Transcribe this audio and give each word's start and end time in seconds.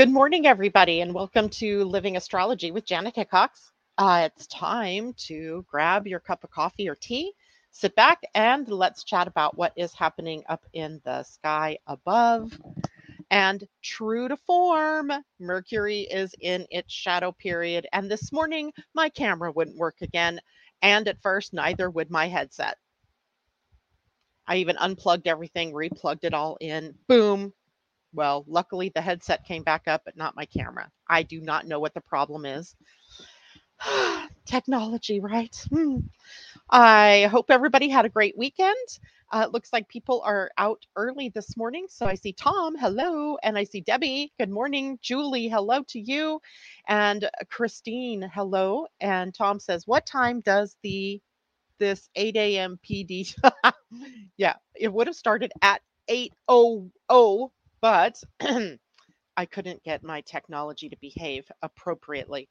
Good 0.00 0.08
morning, 0.08 0.46
everybody, 0.46 1.02
and 1.02 1.12
welcome 1.12 1.50
to 1.50 1.84
Living 1.84 2.16
Astrology 2.16 2.70
with 2.70 2.86
Janet 2.86 3.14
Hickox. 3.16 3.70
Uh, 3.98 4.30
it's 4.34 4.46
time 4.46 5.12
to 5.26 5.62
grab 5.70 6.06
your 6.06 6.20
cup 6.20 6.42
of 6.42 6.50
coffee 6.50 6.88
or 6.88 6.94
tea, 6.94 7.34
sit 7.70 7.94
back, 7.96 8.22
and 8.34 8.66
let's 8.66 9.04
chat 9.04 9.28
about 9.28 9.58
what 9.58 9.74
is 9.76 9.92
happening 9.92 10.42
up 10.48 10.64
in 10.72 11.02
the 11.04 11.22
sky 11.24 11.76
above. 11.86 12.58
And 13.30 13.62
true 13.82 14.26
to 14.28 14.38
form, 14.38 15.12
Mercury 15.38 16.08
is 16.10 16.34
in 16.40 16.66
its 16.70 16.94
shadow 16.94 17.32
period. 17.32 17.86
And 17.92 18.10
this 18.10 18.32
morning, 18.32 18.72
my 18.94 19.10
camera 19.10 19.52
wouldn't 19.52 19.76
work 19.76 19.96
again. 20.00 20.40
And 20.80 21.08
at 21.08 21.20
first, 21.20 21.52
neither 21.52 21.90
would 21.90 22.10
my 22.10 22.26
headset. 22.26 22.78
I 24.46 24.56
even 24.56 24.78
unplugged 24.78 25.28
everything, 25.28 25.74
replugged 25.74 26.24
it 26.24 26.32
all 26.32 26.56
in. 26.58 26.94
Boom. 27.06 27.52
Well, 28.12 28.44
luckily 28.48 28.90
the 28.94 29.00
headset 29.00 29.44
came 29.44 29.62
back 29.62 29.88
up, 29.88 30.02
but 30.04 30.16
not 30.16 30.36
my 30.36 30.46
camera. 30.46 30.90
I 31.08 31.22
do 31.22 31.40
not 31.40 31.66
know 31.66 31.80
what 31.80 31.94
the 31.94 32.00
problem 32.00 32.44
is. 32.46 32.74
Technology, 34.44 35.20
right? 35.20 35.54
Hmm. 35.70 35.98
I 36.70 37.28
hope 37.30 37.50
everybody 37.50 37.88
had 37.88 38.04
a 38.04 38.10
great 38.10 38.36
weekend. 38.36 38.76
Uh, 39.32 39.44
it 39.46 39.52
looks 39.52 39.72
like 39.72 39.88
people 39.88 40.22
are 40.24 40.50
out 40.58 40.84
early 40.96 41.28
this 41.28 41.56
morning. 41.56 41.86
So 41.88 42.06
I 42.06 42.14
see 42.14 42.32
Tom, 42.32 42.76
hello. 42.76 43.36
And 43.42 43.56
I 43.56 43.64
see 43.64 43.80
Debbie, 43.80 44.32
good 44.38 44.50
morning. 44.50 44.98
Julie, 45.02 45.48
hello 45.48 45.84
to 45.88 46.00
you. 46.00 46.40
And 46.88 47.28
Christine, 47.48 48.28
hello. 48.34 48.86
And 49.00 49.34
Tom 49.34 49.60
says, 49.60 49.86
What 49.86 50.06
time 50.06 50.40
does 50.40 50.76
the 50.82 51.20
this 51.78 52.08
8 52.16 52.36
a.m. 52.36 52.78
PD? 52.88 53.34
yeah, 54.36 54.54
it 54.74 54.92
would 54.92 55.06
have 55.06 55.16
started 55.16 55.52
at 55.62 55.82
8:00, 56.10 57.50
but 57.80 58.20
I 59.36 59.46
couldn't 59.46 59.82
get 59.84 60.04
my 60.04 60.20
technology 60.22 60.88
to 60.88 60.96
behave 61.00 61.50
appropriately. 61.62 62.48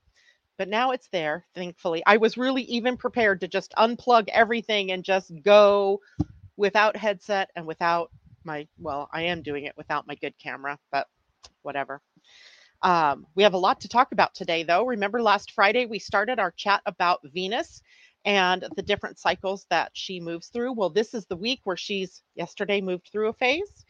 But 0.58 0.70
now 0.70 0.92
it's 0.92 1.08
there, 1.12 1.46
thankfully. 1.56 2.04
I 2.06 2.18
was 2.18 2.38
really 2.38 2.64
even 2.64 2.98
prepared 2.98 3.42
to 3.42 3.48
just 3.48 3.74
unplug 3.78 4.28
everything 4.30 4.92
and 4.92 5.04
just 5.04 5.32
go 5.44 6.02
without 6.58 6.98
headset 6.98 7.50
and 7.56 7.66
without 7.66 8.12
my, 8.44 8.68
well, 8.78 9.10
I 9.14 9.24
am 9.24 9.42
doing 9.42 9.66
it 9.66 9.78
without 9.78 10.08
my 10.08 10.16
good 10.16 10.34
camera, 10.38 10.78
but 10.92 11.08
whatever. 11.62 12.02
Um, 12.82 13.26
we 13.36 13.44
have 13.44 13.54
a 13.54 13.58
lot 13.58 13.82
to 13.82 13.90
talk 13.90 14.12
about 14.12 14.34
today, 14.34 14.64
though. 14.64 14.86
Remember 14.86 15.22
last 15.22 15.52
Friday, 15.52 15.86
we 15.86 16.00
started 16.00 16.40
our 16.40 16.52
chat 16.52 16.82
about 16.86 17.20
Venus 17.24 17.82
and 18.26 18.66
the 18.76 18.82
different 18.82 19.20
cycles 19.20 19.66
that 19.70 19.92
she 19.94 20.20
moves 20.20 20.48
through. 20.48 20.74
Well, 20.74 20.90
this 20.90 21.14
is 21.14 21.26
the 21.26 21.36
week 21.38 21.62
where 21.64 21.78
she's 21.78 22.22
yesterday 22.36 22.82
moved 22.82 23.10
through 23.12 23.30
a 23.30 23.34
phase, 23.34 23.86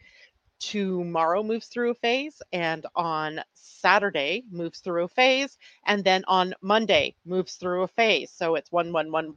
tomorrow 0.60 1.42
moves 1.42 1.66
through 1.68 1.90
a 1.90 1.94
phase, 1.94 2.40
and 2.52 2.86
on 2.94 3.40
Saturday 3.54 4.44
moves 4.50 4.80
through 4.80 5.04
a 5.04 5.08
phase, 5.08 5.58
and 5.86 6.04
then 6.04 6.24
on 6.28 6.54
Monday 6.62 7.16
moves 7.26 7.56
through 7.56 7.82
a 7.82 7.88
phase. 7.88 8.30
So 8.30 8.54
it's 8.56 8.72
one, 8.72 8.92
one, 8.92 9.10
one, 9.10 9.34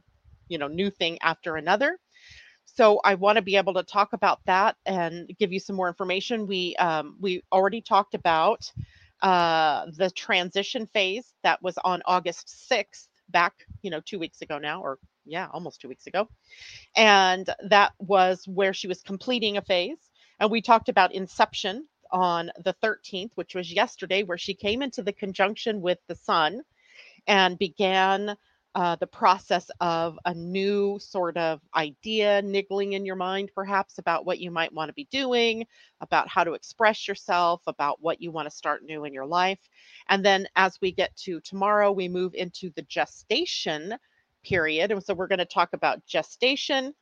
you 0.48 0.58
know, 0.58 0.68
new 0.68 0.90
thing 0.90 1.18
after 1.22 1.56
another. 1.56 1.98
So 2.66 3.00
I 3.04 3.14
want 3.14 3.36
to 3.36 3.42
be 3.42 3.56
able 3.56 3.74
to 3.74 3.82
talk 3.82 4.12
about 4.12 4.40
that 4.46 4.76
and 4.86 5.30
give 5.38 5.52
you 5.52 5.60
some 5.60 5.76
more 5.76 5.88
information. 5.88 6.46
We 6.46 6.76
um, 6.76 7.16
we 7.20 7.42
already 7.52 7.80
talked 7.80 8.14
about 8.14 8.70
uh, 9.22 9.86
the 9.96 10.10
transition 10.10 10.86
phase 10.86 11.34
that 11.42 11.62
was 11.62 11.78
on 11.84 12.02
August 12.06 12.68
6th, 12.70 13.08
back, 13.30 13.54
you 13.82 13.90
know, 13.90 14.00
two 14.04 14.18
weeks 14.18 14.42
ago 14.42 14.58
now, 14.58 14.82
or 14.82 14.98
yeah, 15.24 15.48
almost 15.52 15.80
two 15.80 15.88
weeks 15.88 16.06
ago. 16.06 16.28
And 16.96 17.48
that 17.68 17.92
was 17.98 18.46
where 18.46 18.74
she 18.74 18.88
was 18.88 19.02
completing 19.02 19.56
a 19.56 19.62
phase. 19.62 20.10
And 20.40 20.50
we 20.50 20.60
talked 20.62 20.88
about 20.88 21.12
inception 21.12 21.86
on 22.10 22.50
the 22.64 22.74
13th, 22.82 23.32
which 23.34 23.54
was 23.54 23.72
yesterday, 23.72 24.22
where 24.22 24.38
she 24.38 24.54
came 24.54 24.82
into 24.82 25.02
the 25.02 25.12
conjunction 25.12 25.80
with 25.80 25.98
the 26.06 26.14
sun 26.14 26.62
and 27.26 27.58
began 27.58 28.36
uh, 28.74 28.96
the 28.96 29.06
process 29.06 29.70
of 29.80 30.18
a 30.24 30.34
new 30.34 30.98
sort 30.98 31.36
of 31.36 31.60
idea 31.76 32.42
niggling 32.42 32.94
in 32.94 33.06
your 33.06 33.14
mind, 33.16 33.50
perhaps 33.54 33.98
about 33.98 34.26
what 34.26 34.40
you 34.40 34.50
might 34.50 34.72
want 34.72 34.88
to 34.88 34.94
be 34.94 35.06
doing, 35.12 35.64
about 36.00 36.28
how 36.28 36.42
to 36.42 36.54
express 36.54 37.06
yourself, 37.06 37.62
about 37.68 38.02
what 38.02 38.20
you 38.20 38.32
want 38.32 38.46
to 38.46 38.56
start 38.56 38.84
new 38.84 39.04
in 39.04 39.14
your 39.14 39.26
life. 39.26 39.60
And 40.08 40.24
then 40.24 40.48
as 40.56 40.80
we 40.80 40.90
get 40.90 41.14
to 41.18 41.40
tomorrow, 41.40 41.92
we 41.92 42.08
move 42.08 42.34
into 42.34 42.70
the 42.74 42.82
gestation 42.82 43.94
period. 44.44 44.90
And 44.90 45.02
so 45.02 45.14
we're 45.14 45.28
going 45.28 45.38
to 45.38 45.44
talk 45.44 45.72
about 45.72 46.04
gestation 46.04 46.94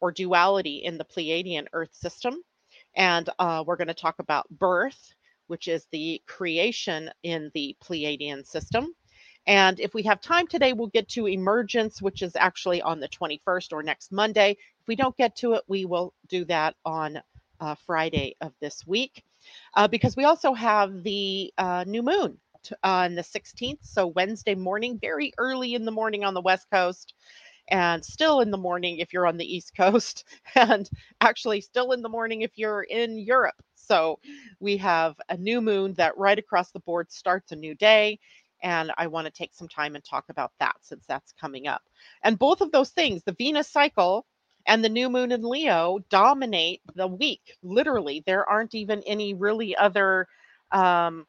or 0.00 0.10
duality 0.10 0.78
in 0.78 0.98
the 0.98 1.04
Pleiadian 1.04 1.66
Earth 1.72 1.94
system. 1.94 2.42
And 2.96 3.28
uh, 3.38 3.64
we're 3.66 3.76
going 3.76 3.88
to 3.88 3.94
talk 3.94 4.16
about 4.18 4.48
birth, 4.50 5.14
which 5.48 5.68
is 5.68 5.86
the 5.92 6.22
creation 6.26 7.10
in 7.22 7.50
the 7.54 7.76
Pleiadian 7.82 8.46
system. 8.46 8.94
And 9.46 9.80
if 9.80 9.94
we 9.94 10.02
have 10.04 10.20
time 10.20 10.46
today, 10.46 10.72
we'll 10.72 10.88
get 10.88 11.08
to 11.10 11.26
emergence, 11.26 12.02
which 12.02 12.22
is 12.22 12.36
actually 12.36 12.82
on 12.82 13.00
the 13.00 13.08
21st 13.08 13.72
or 13.72 13.82
next 13.82 14.12
Monday. 14.12 14.52
If 14.52 14.88
we 14.88 14.96
don't 14.96 15.16
get 15.16 15.36
to 15.38 15.54
it, 15.54 15.64
we 15.68 15.84
will 15.86 16.14
do 16.28 16.44
that 16.46 16.76
on 16.84 17.20
uh, 17.60 17.74
Friday 17.86 18.36
of 18.40 18.52
this 18.60 18.86
week 18.86 19.24
uh, 19.74 19.88
because 19.88 20.16
we 20.16 20.24
also 20.24 20.54
have 20.54 21.02
the 21.02 21.52
uh, 21.58 21.84
new 21.86 22.02
moon 22.02 22.38
t- 22.62 22.74
on 22.84 23.14
the 23.14 23.22
16th. 23.22 23.78
So 23.82 24.08
Wednesday 24.08 24.54
morning, 24.54 24.98
very 25.00 25.32
early 25.38 25.74
in 25.74 25.84
the 25.84 25.92
morning 25.92 26.24
on 26.24 26.34
the 26.34 26.42
West 26.42 26.66
Coast. 26.72 27.14
And 27.70 28.04
still 28.04 28.40
in 28.40 28.50
the 28.50 28.58
morning 28.58 28.98
if 28.98 29.12
you're 29.12 29.26
on 29.26 29.36
the 29.36 29.56
East 29.56 29.74
Coast, 29.76 30.24
and 30.54 30.88
actually 31.20 31.60
still 31.60 31.92
in 31.92 32.02
the 32.02 32.08
morning 32.08 32.42
if 32.42 32.58
you're 32.58 32.82
in 32.82 33.18
Europe. 33.18 33.62
So 33.74 34.18
we 34.60 34.76
have 34.78 35.16
a 35.28 35.36
new 35.36 35.60
moon 35.60 35.94
that 35.94 36.16
right 36.16 36.38
across 36.38 36.70
the 36.70 36.80
board 36.80 37.10
starts 37.10 37.52
a 37.52 37.56
new 37.56 37.74
day 37.74 38.18
and 38.62 38.92
I 38.98 39.06
want 39.06 39.26
to 39.26 39.32
take 39.32 39.54
some 39.54 39.68
time 39.68 39.94
and 39.94 40.04
talk 40.04 40.26
about 40.28 40.52
that 40.60 40.76
since 40.82 41.04
that's 41.06 41.32
coming 41.32 41.66
up. 41.66 41.82
And 42.22 42.38
both 42.38 42.60
of 42.60 42.72
those 42.72 42.90
things, 42.90 43.22
the 43.22 43.32
Venus 43.32 43.68
cycle 43.68 44.26
and 44.66 44.84
the 44.84 44.88
new 44.88 45.08
moon 45.08 45.32
in 45.32 45.42
Leo, 45.42 45.98
dominate 46.10 46.82
the 46.94 47.06
week. 47.06 47.56
Literally, 47.62 48.22
there 48.26 48.48
aren't 48.48 48.74
even 48.74 49.02
any 49.06 49.34
really 49.34 49.74
other. 49.76 50.26
Um, 50.72 51.26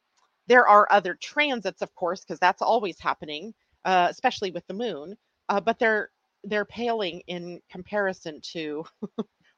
there 0.47 0.67
are 0.67 0.87
other 0.91 1.15
transits, 1.15 1.81
of 1.81 1.93
course, 1.95 2.21
because 2.21 2.39
that's 2.39 2.61
always 2.61 2.99
happening, 2.99 3.53
uh, 3.85 4.07
especially 4.09 4.51
with 4.51 4.67
the 4.67 4.73
moon. 4.73 5.15
Uh, 5.49 5.61
but 5.61 5.79
they're 5.79 6.09
they're 6.45 6.65
paling 6.65 7.21
in 7.27 7.61
comparison 7.71 8.41
to 8.53 8.85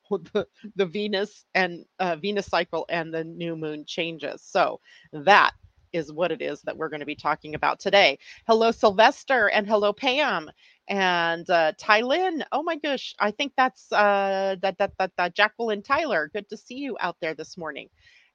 the, 0.11 0.47
the 0.75 0.85
Venus 0.85 1.45
and 1.55 1.85
uh, 1.99 2.15
Venus 2.17 2.47
cycle 2.47 2.85
and 2.89 3.13
the 3.13 3.23
new 3.23 3.55
moon 3.55 3.85
changes. 3.87 4.41
So 4.43 4.79
that 5.13 5.53
is 5.93 6.11
what 6.11 6.31
it 6.31 6.41
is 6.41 6.61
that 6.63 6.77
we're 6.77 6.89
going 6.89 7.01
to 7.01 7.05
be 7.05 7.15
talking 7.15 7.55
about 7.55 7.79
today. 7.79 8.19
Hello, 8.47 8.71
Sylvester, 8.71 9.49
and 9.49 9.67
hello, 9.67 9.93
Pam, 9.93 10.51
and 10.89 11.49
uh, 11.49 11.73
Tylin. 11.79 12.43
Oh 12.51 12.63
my 12.63 12.77
gosh, 12.77 13.15
I 13.19 13.31
think 13.31 13.53
that's 13.57 13.91
uh, 13.91 14.57
that, 14.61 14.77
that 14.79 14.93
that 14.99 15.11
that 15.17 15.35
Jacqueline 15.35 15.83
Tyler. 15.83 16.29
Good 16.33 16.49
to 16.49 16.57
see 16.57 16.75
you 16.75 16.97
out 16.99 17.17
there 17.21 17.35
this 17.35 17.57
morning. 17.57 17.89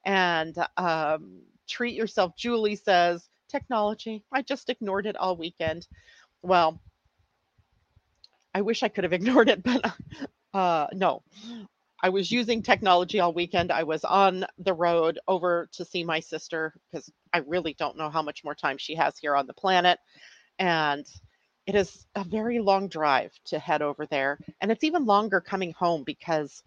And 0.05 0.55
um, 0.77 1.41
treat 1.69 1.95
yourself. 1.95 2.33
Julie 2.37 2.77
says 2.77 3.29
technology. 3.49 4.23
I 4.33 4.41
just 4.41 4.69
ignored 4.69 5.05
it 5.07 5.17
all 5.17 5.37
weekend. 5.37 5.87
Well, 6.43 6.81
I 8.53 8.61
wish 8.61 8.83
I 8.83 8.89
could 8.89 9.03
have 9.03 9.13
ignored 9.19 9.49
it, 9.49 9.63
but 9.63 9.93
uh, 10.53 10.87
no. 10.93 11.23
I 12.01 12.09
was 12.09 12.31
using 12.31 12.63
technology 12.63 13.19
all 13.19 13.33
weekend. 13.33 13.71
I 13.71 13.83
was 13.83 14.05
on 14.05 14.45
the 14.57 14.73
road 14.73 15.19
over 15.27 15.69
to 15.73 15.85
see 15.85 16.03
my 16.03 16.21
sister 16.21 16.73
because 16.91 17.11
I 17.33 17.39
really 17.39 17.75
don't 17.77 17.97
know 17.97 18.09
how 18.09 18.21
much 18.21 18.43
more 18.43 18.55
time 18.55 18.77
she 18.77 18.95
has 18.95 19.17
here 19.17 19.35
on 19.35 19.47
the 19.47 19.53
planet. 19.53 19.99
And 20.59 21.05
it 21.67 21.75
is 21.75 22.07
a 22.15 22.23
very 22.23 22.59
long 22.59 22.87
drive 22.87 23.31
to 23.45 23.59
head 23.59 23.83
over 23.83 24.07
there. 24.07 24.39
And 24.61 24.71
it's 24.71 24.83
even 24.83 25.05
longer 25.05 25.41
coming 25.41 25.73
home 25.73 26.03
because 26.03 26.63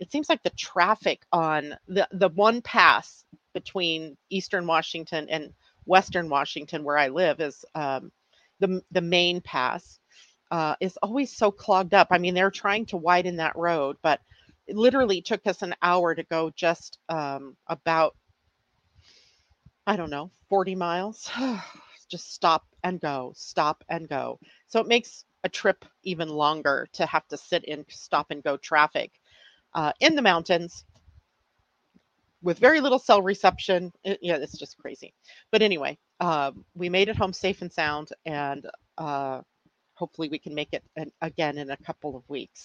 it 0.00 0.10
seems 0.10 0.28
like 0.28 0.42
the 0.42 0.50
traffic 0.50 1.22
on 1.32 1.76
the, 1.86 2.08
the 2.12 2.30
one 2.30 2.62
pass 2.62 3.24
between 3.54 4.16
Eastern 4.30 4.66
Washington 4.66 5.28
and 5.30 5.52
Western 5.84 6.28
Washington, 6.28 6.82
where 6.84 6.98
I 6.98 7.08
live, 7.08 7.40
is 7.40 7.64
um, 7.76 8.10
the, 8.60 8.82
the 8.90 9.02
main 9.02 9.40
pass. 9.40 9.99
Uh, 10.50 10.74
is 10.80 10.96
always 11.02 11.36
so 11.36 11.50
clogged 11.50 11.94
up. 11.94 12.08
I 12.10 12.18
mean, 12.18 12.34
they're 12.34 12.50
trying 12.50 12.86
to 12.86 12.96
widen 12.96 13.36
that 13.36 13.56
road, 13.56 13.96
but 14.02 14.20
it 14.66 14.76
literally 14.76 15.20
took 15.22 15.46
us 15.46 15.62
an 15.62 15.74
hour 15.82 16.14
to 16.14 16.22
go 16.24 16.50
just 16.56 16.98
um, 17.08 17.56
about 17.68 18.16
i 19.86 19.96
don't 19.96 20.10
know 20.10 20.30
40 20.48 20.74
miles 20.74 21.30
just 22.10 22.34
stop 22.34 22.64
and 22.82 23.00
go 23.00 23.32
stop 23.36 23.84
and 23.88 24.08
go. 24.08 24.38
So 24.66 24.80
it 24.80 24.88
makes 24.88 25.24
a 25.44 25.48
trip 25.48 25.84
even 26.02 26.28
longer 26.28 26.88
to 26.94 27.06
have 27.06 27.26
to 27.28 27.36
sit 27.36 27.64
in 27.64 27.84
stop 27.88 28.30
and 28.30 28.42
go 28.42 28.56
traffic 28.56 29.12
uh, 29.74 29.92
in 30.00 30.16
the 30.16 30.22
mountains 30.22 30.84
with 32.42 32.58
very 32.58 32.80
little 32.80 32.98
cell 32.98 33.22
reception. 33.22 33.92
It, 34.04 34.18
yeah 34.22 34.36
it's 34.36 34.58
just 34.58 34.76
crazy. 34.78 35.14
But 35.52 35.62
anyway 35.62 35.96
um, 36.20 36.64
we 36.74 36.88
made 36.88 37.08
it 37.08 37.16
home 37.16 37.32
safe 37.32 37.62
and 37.62 37.72
sound 37.72 38.08
and 38.26 38.66
uh, 38.98 39.40
hopefully 40.00 40.30
we 40.30 40.40
can 40.40 40.56
make 40.56 40.70
it 40.72 40.84
an, 40.96 41.12
again 41.22 41.58
in 41.58 41.70
a 41.70 41.78
couple 41.78 42.16
of 42.16 42.28
weeks 42.30 42.64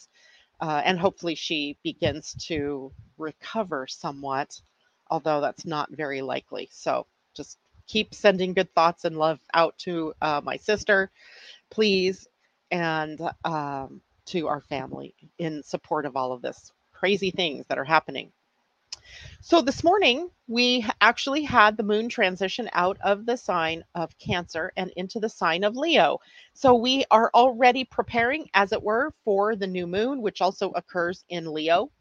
uh, 0.62 0.82
and 0.86 1.00
hopefully 1.00 1.36
she 1.36 1.78
begins 1.84 2.34
to 2.48 2.92
recover 3.18 3.88
somewhat, 3.88 4.60
although 5.10 5.42
that's 5.42 5.66
not 5.66 5.90
very 5.92 6.22
likely. 6.22 6.70
So 6.72 7.06
just 7.36 7.60
keep 7.88 8.14
sending 8.16 8.54
good 8.54 8.74
thoughts 8.74 9.06
and 9.06 9.18
love 9.18 9.40
out 9.54 9.78
to 9.80 10.14
uh, 10.22 10.42
my 10.44 10.58
sister, 10.58 11.12
please, 11.72 12.28
and 12.72 13.22
um, 13.46 14.02
to 14.28 14.48
our 14.48 14.62
family 14.62 15.16
in 15.40 15.64
support 15.64 16.06
of 16.06 16.18
all 16.18 16.34
of 16.34 16.42
this 16.44 16.72
crazy 16.94 17.32
things 17.32 17.66
that 17.70 17.80
are 17.80 17.86
happening. 17.86 18.32
So 19.42 19.62
this 19.62 19.84
morning, 19.84 20.30
we 20.48 20.86
actually 21.02 21.44
had 21.44 21.78
the 21.78 21.84
moon 21.84 22.10
transition 22.10 22.70
out 22.74 22.98
of 23.04 23.26
the 23.26 23.38
sign 23.38 23.84
of 23.94 24.18
Cancer 24.18 24.72
and 24.76 24.92
into 24.96 25.20
the 25.20 25.30
sign 25.30 25.64
of 25.64 25.76
Leo. 25.76 26.20
So 26.54 26.76
we 26.76 27.06
are 27.12 27.30
already 27.34 27.84
preparing, 27.84 28.50
as 28.54 28.72
it 28.72 28.82
were, 28.84 29.14
for 29.24 29.56
the 29.56 29.68
new 29.68 29.88
moon, 29.88 30.22
which 30.22 30.42
also 30.42 30.72
occurs 30.72 31.24
in 31.30 31.54
Leo 31.54 31.92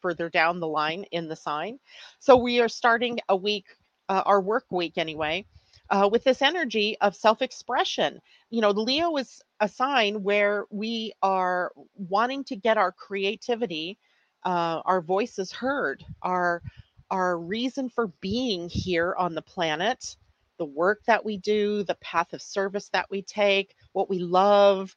further 0.00 0.28
down 0.28 0.60
the 0.60 0.66
line 0.66 1.04
in 1.12 1.28
the 1.28 1.36
sign. 1.36 1.78
So 2.18 2.36
we 2.36 2.60
are 2.60 2.68
starting 2.68 3.20
a 3.28 3.36
week, 3.36 3.66
uh, 4.08 4.22
our 4.26 4.40
work 4.40 4.66
week 4.70 4.98
anyway, 4.98 5.46
uh, 5.90 6.08
with 6.12 6.24
this 6.24 6.42
energy 6.42 6.96
of 7.00 7.16
self 7.16 7.42
expression. 7.42 8.20
You 8.50 8.60
know, 8.60 8.70
Leo 8.70 9.16
is 9.16 9.42
a 9.60 9.68
sign 9.68 10.22
where 10.22 10.66
we 10.70 11.14
are 11.22 11.72
wanting 11.96 12.44
to 12.44 12.56
get 12.56 12.76
our 12.76 12.92
creativity, 12.92 13.98
uh, 14.44 14.82
our 14.84 15.00
voices 15.02 15.52
heard, 15.52 16.04
our 16.22 16.62
our 17.10 17.38
reason 17.38 17.88
for 17.88 18.08
being 18.20 18.68
here 18.68 19.14
on 19.18 19.34
the 19.34 19.42
planet, 19.42 20.16
the 20.58 20.64
work 20.66 21.02
that 21.06 21.24
we 21.24 21.38
do, 21.38 21.84
the 21.84 21.96
path 21.96 22.32
of 22.34 22.42
service 22.42 22.88
that 22.92 23.06
we 23.10 23.22
take, 23.22 23.76
what 23.92 24.10
we 24.10 24.18
love, 24.20 24.96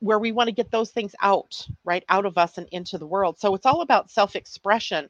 where 0.00 0.18
we 0.18 0.32
want 0.32 0.48
to 0.48 0.54
get 0.54 0.70
those 0.70 0.90
things 0.90 1.14
out, 1.22 1.66
right, 1.84 2.04
out 2.08 2.26
of 2.26 2.38
us 2.38 2.58
and 2.58 2.68
into 2.72 2.98
the 2.98 3.06
world. 3.06 3.38
So 3.38 3.54
it's 3.54 3.66
all 3.66 3.80
about 3.82 4.10
self 4.10 4.36
expression. 4.36 5.08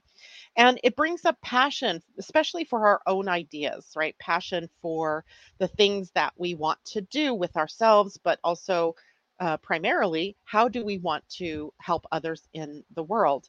And 0.56 0.78
it 0.84 0.96
brings 0.96 1.24
up 1.24 1.40
passion, 1.42 2.02
especially 2.18 2.64
for 2.64 2.86
our 2.86 3.00
own 3.06 3.28
ideas, 3.28 3.92
right? 3.96 4.16
Passion 4.18 4.68
for 4.82 5.24
the 5.58 5.68
things 5.68 6.10
that 6.14 6.32
we 6.36 6.54
want 6.54 6.78
to 6.86 7.00
do 7.02 7.34
with 7.34 7.56
ourselves, 7.56 8.18
but 8.22 8.38
also 8.44 8.94
uh, 9.40 9.56
primarily, 9.58 10.36
how 10.44 10.68
do 10.68 10.84
we 10.84 10.98
want 10.98 11.28
to 11.28 11.72
help 11.80 12.06
others 12.12 12.48
in 12.52 12.84
the 12.94 13.02
world? 13.02 13.48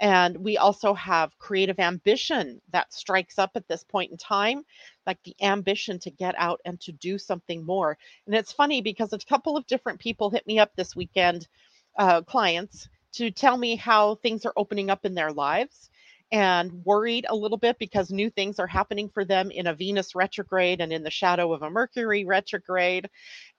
And 0.00 0.36
we 0.38 0.58
also 0.58 0.92
have 0.94 1.38
creative 1.38 1.78
ambition 1.78 2.60
that 2.72 2.92
strikes 2.92 3.38
up 3.38 3.52
at 3.54 3.68
this 3.68 3.84
point 3.84 4.10
in 4.10 4.16
time, 4.16 4.64
like 5.06 5.22
the 5.22 5.36
ambition 5.40 5.98
to 6.00 6.10
get 6.10 6.34
out 6.36 6.60
and 6.64 6.80
to 6.80 6.92
do 6.92 7.16
something 7.16 7.64
more. 7.64 7.96
And 8.26 8.34
it's 8.34 8.52
funny 8.52 8.82
because 8.82 9.12
a 9.12 9.18
couple 9.18 9.56
of 9.56 9.66
different 9.66 10.00
people 10.00 10.30
hit 10.30 10.46
me 10.46 10.58
up 10.58 10.72
this 10.74 10.96
weekend, 10.96 11.46
uh, 11.96 12.22
clients, 12.22 12.88
to 13.12 13.30
tell 13.30 13.56
me 13.56 13.76
how 13.76 14.16
things 14.16 14.44
are 14.44 14.52
opening 14.56 14.90
up 14.90 15.04
in 15.04 15.14
their 15.14 15.32
lives 15.32 15.90
and 16.32 16.72
worried 16.84 17.26
a 17.28 17.36
little 17.36 17.58
bit 17.58 17.78
because 17.78 18.10
new 18.10 18.30
things 18.30 18.58
are 18.58 18.66
happening 18.66 19.08
for 19.08 19.24
them 19.24 19.50
in 19.50 19.66
a 19.66 19.74
Venus 19.74 20.14
retrograde 20.14 20.80
and 20.80 20.92
in 20.92 21.02
the 21.02 21.10
shadow 21.10 21.52
of 21.52 21.62
a 21.62 21.70
Mercury 21.70 22.24
retrograde. 22.24 23.08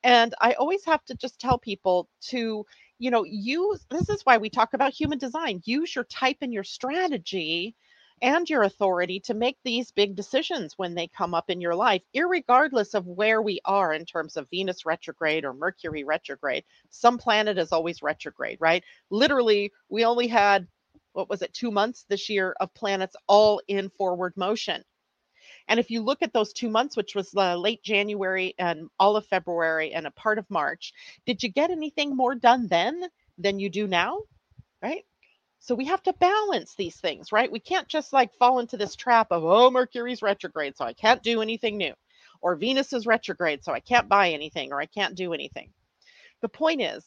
And 0.04 0.34
I 0.42 0.54
always 0.54 0.84
have 0.86 1.04
to 1.06 1.16
just 1.16 1.40
tell 1.40 1.58
people 1.58 2.10
to 2.30 2.66
you 3.00 3.12
know, 3.12 3.26
use 3.26 3.86
this 3.90 4.10
is 4.10 4.22
why 4.24 4.38
we 4.38 4.50
talk 4.50 4.74
about 4.74 4.94
human 4.94 5.18
design. 5.18 5.62
Use 5.66 5.94
your 5.94 6.06
type 6.06 6.38
and 6.42 6.54
your 6.54 6.64
strategy 6.64 7.76
and 8.22 8.50
your 8.50 8.64
authority 8.64 9.20
to 9.20 9.34
make 9.34 9.58
these 9.64 9.92
big 9.92 10.16
decisions 10.16 10.74
when 10.78 10.96
they 10.96 11.08
come 11.08 11.34
up 11.34 11.50
in 11.50 11.60
your 11.60 11.76
life, 11.76 12.02
regardless 12.16 12.94
of 12.94 13.06
where 13.06 13.42
we 13.42 13.60
are 13.66 13.94
in 13.94 14.06
terms 14.06 14.38
of 14.38 14.50
Venus 14.50 14.86
retrograde 14.86 15.44
or 15.44 15.54
Mercury 15.54 16.06
retrograde. 16.06 16.64
Some 16.90 17.18
planet 17.18 17.58
is 17.58 17.74
always 17.74 18.02
retrograde, 18.02 18.58
right? 18.62 18.84
Literally, 19.10 19.74
we 19.90 20.06
only 20.06 20.28
had, 20.28 20.66
what 21.16 21.30
was 21.30 21.42
it, 21.42 21.54
two 21.54 21.72
months 21.72 22.06
this 22.10 22.30
year 22.30 22.56
of 22.60 22.74
planets 22.74 23.16
all 23.28 23.62
in 23.68 23.90
forward 23.90 24.34
motion. 24.36 24.84
And 25.68 25.80
if 25.80 25.90
you 25.90 26.02
look 26.02 26.22
at 26.22 26.34
those 26.34 26.54
two 26.54 26.70
months, 26.70 26.96
which 26.96 27.16
was 27.16 27.34
uh, 27.36 27.56
late 27.56 27.82
January 27.82 28.54
and 28.60 28.90
all 29.00 29.16
of 29.16 29.26
February 29.26 29.94
and 29.94 30.06
a 30.06 30.12
part 30.12 30.38
of 30.38 30.50
March, 30.50 30.94
did 31.26 31.42
you 31.42 31.50
get 31.50 31.72
anything 31.72 32.16
more 32.16 32.36
done 32.36 32.68
then 32.68 33.04
than 33.38 33.60
you 33.60 33.70
do 33.70 33.88
now? 33.88 34.20
Right? 34.84 35.06
So 35.60 35.74
we 35.74 35.86
have 35.86 36.04
to 36.04 36.14
balance 36.14 36.76
these 36.76 36.98
things, 36.98 37.32
right? 37.32 37.52
We 37.52 37.60
can't 37.60 37.88
just 37.88 38.14
like 38.14 38.36
fall 38.36 38.60
into 38.60 38.78
this 38.78 38.96
trap 38.96 39.28
of, 39.32 39.44
oh, 39.44 39.72
Mercury's 39.72 40.22
retrograde, 40.22 40.78
so 40.78 40.86
I 40.86 40.94
can't 40.94 41.24
do 41.24 41.42
anything 41.42 41.78
new, 41.78 41.94
or 42.42 42.56
Venus 42.56 42.94
is 42.94 43.08
retrograde, 43.08 43.64
so 43.64 43.74
I 43.74 43.80
can't 43.80 44.10
buy 44.10 44.30
anything, 44.30 44.72
or 44.72 44.80
I 44.80 44.86
can't 44.86 45.16
do 45.16 45.34
anything. 45.34 45.72
The 46.42 46.50
point 46.50 46.82
is 46.82 47.04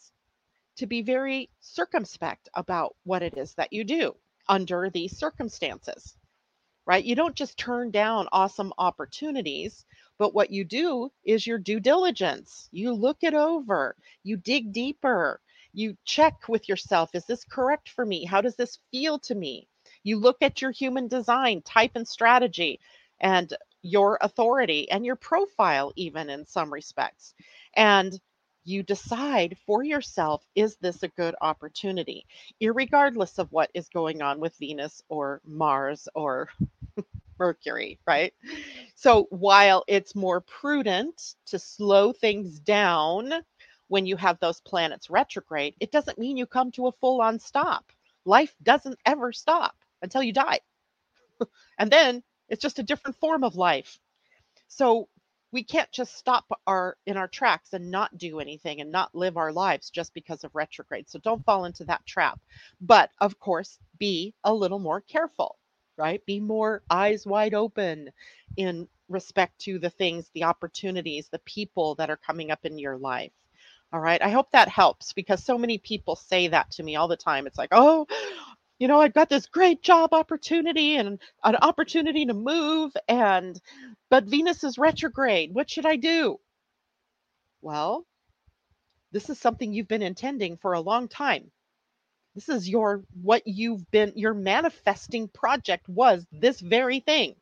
to 0.78 0.86
be 0.86 1.02
very 1.02 1.50
circumspect 1.60 2.48
about 2.54 2.96
what 3.04 3.22
it 3.22 3.36
is 3.38 3.54
that 3.54 3.72
you 3.72 3.84
do 3.84 4.16
under 4.48 4.90
these 4.90 5.18
circumstances 5.18 6.16
right? 6.88 7.04
You 7.04 7.14
don't 7.14 7.36
just 7.36 7.58
turn 7.58 7.90
down 7.90 8.28
awesome 8.32 8.72
opportunities, 8.78 9.84
but 10.18 10.34
what 10.34 10.50
you 10.50 10.64
do 10.64 11.10
is 11.22 11.46
your 11.46 11.58
due 11.58 11.80
diligence. 11.80 12.66
You 12.72 12.94
look 12.94 13.18
it 13.22 13.34
over, 13.34 13.94
you 14.24 14.38
dig 14.38 14.72
deeper, 14.72 15.40
you 15.74 15.96
check 16.06 16.48
with 16.48 16.66
yourself 16.66 17.10
is 17.14 17.26
this 17.26 17.44
correct 17.44 17.90
for 17.90 18.06
me? 18.06 18.24
How 18.24 18.40
does 18.40 18.56
this 18.56 18.78
feel 18.90 19.18
to 19.20 19.34
me? 19.34 19.68
You 20.02 20.18
look 20.18 20.38
at 20.40 20.62
your 20.62 20.70
human 20.70 21.08
design, 21.08 21.60
type, 21.62 21.92
and 21.94 22.08
strategy, 22.08 22.80
and 23.20 23.54
your 23.82 24.18
authority 24.22 24.90
and 24.90 25.04
your 25.04 25.16
profile, 25.16 25.92
even 25.94 26.30
in 26.30 26.46
some 26.46 26.72
respects. 26.72 27.34
And 27.76 28.18
you 28.68 28.82
decide 28.82 29.56
for 29.66 29.82
yourself 29.84 30.46
is 30.54 30.76
this 30.76 31.02
a 31.02 31.08
good 31.08 31.34
opportunity, 31.40 32.26
regardless 32.62 33.38
of 33.38 33.50
what 33.52 33.70
is 33.74 33.88
going 33.88 34.22
on 34.22 34.40
with 34.40 34.56
Venus 34.58 35.02
or 35.08 35.40
Mars 35.46 36.08
or 36.14 36.50
Mercury, 37.38 37.98
right? 38.06 38.34
So 38.94 39.26
while 39.30 39.84
it's 39.88 40.14
more 40.14 40.40
prudent 40.42 41.34
to 41.46 41.58
slow 41.58 42.12
things 42.12 42.60
down 42.60 43.32
when 43.88 44.06
you 44.06 44.16
have 44.16 44.38
those 44.40 44.60
planets 44.60 45.10
retrograde, 45.10 45.74
it 45.80 45.92
doesn't 45.92 46.18
mean 46.18 46.36
you 46.36 46.46
come 46.46 46.70
to 46.72 46.88
a 46.88 46.92
full 46.92 47.20
on 47.22 47.38
stop. 47.38 47.90
Life 48.24 48.54
doesn't 48.62 48.98
ever 49.06 49.32
stop 49.32 49.76
until 50.02 50.22
you 50.22 50.32
die. 50.32 50.60
and 51.78 51.90
then 51.90 52.22
it's 52.48 52.62
just 52.62 52.78
a 52.78 52.84
different 52.84 53.16
form 53.18 53.44
of 53.44 53.56
life. 53.56 53.98
So 54.68 55.08
we 55.52 55.64
can't 55.64 55.90
just 55.92 56.16
stop 56.16 56.44
our 56.66 56.96
in 57.06 57.16
our 57.16 57.28
tracks 57.28 57.72
and 57.72 57.90
not 57.90 58.16
do 58.18 58.40
anything 58.40 58.80
and 58.80 58.92
not 58.92 59.14
live 59.14 59.36
our 59.36 59.52
lives 59.52 59.90
just 59.90 60.14
because 60.14 60.44
of 60.44 60.54
retrograde. 60.54 61.08
So 61.08 61.18
don't 61.20 61.44
fall 61.44 61.64
into 61.64 61.84
that 61.84 62.06
trap. 62.06 62.40
But 62.80 63.10
of 63.20 63.38
course, 63.38 63.78
be 63.98 64.34
a 64.44 64.54
little 64.54 64.78
more 64.78 65.00
careful 65.00 65.56
right? 65.98 66.24
Be 66.26 66.40
more 66.40 66.82
eyes 66.90 67.26
wide 67.26 67.54
open 67.54 68.10
in 68.56 68.88
respect 69.08 69.58
to 69.60 69.78
the 69.78 69.90
things, 69.90 70.30
the 70.34 70.44
opportunities, 70.44 71.28
the 71.28 71.40
people 71.40 71.96
that 71.96 72.10
are 72.10 72.16
coming 72.16 72.50
up 72.50 72.64
in 72.64 72.78
your 72.78 72.96
life. 72.96 73.32
All 73.92 74.00
right. 74.00 74.22
I 74.22 74.30
hope 74.30 74.50
that 74.52 74.68
helps 74.68 75.12
because 75.14 75.42
so 75.42 75.58
many 75.58 75.78
people 75.78 76.14
say 76.14 76.48
that 76.48 76.70
to 76.72 76.82
me 76.82 76.96
all 76.96 77.08
the 77.08 77.16
time. 77.16 77.46
It's 77.46 77.58
like, 77.58 77.70
oh, 77.72 78.06
you 78.78 78.88
know, 78.88 79.00
I've 79.00 79.14
got 79.14 79.28
this 79.28 79.46
great 79.46 79.82
job 79.82 80.14
opportunity 80.14 80.96
and 80.96 81.18
an 81.44 81.56
opportunity 81.56 82.26
to 82.26 82.34
move, 82.34 82.92
and 83.08 83.60
but 84.10 84.24
Venus 84.24 84.62
is 84.64 84.78
retrograde. 84.78 85.54
What 85.54 85.70
should 85.70 85.86
I 85.86 85.96
do? 85.96 86.38
Well, 87.60 88.06
this 89.12 89.30
is 89.30 89.38
something 89.38 89.72
you've 89.72 89.88
been 89.88 90.02
intending 90.02 90.56
for 90.58 90.74
a 90.74 90.80
long 90.80 91.08
time. 91.08 91.50
This 92.34 92.48
is 92.48 92.68
your 92.68 93.02
what 93.20 93.42
you've 93.46 93.90
been 93.90 94.12
your 94.14 94.34
manifesting 94.34 95.28
project 95.28 95.88
was 95.88 96.24
this 96.30 96.60
very 96.60 97.00
thing. 97.00 97.34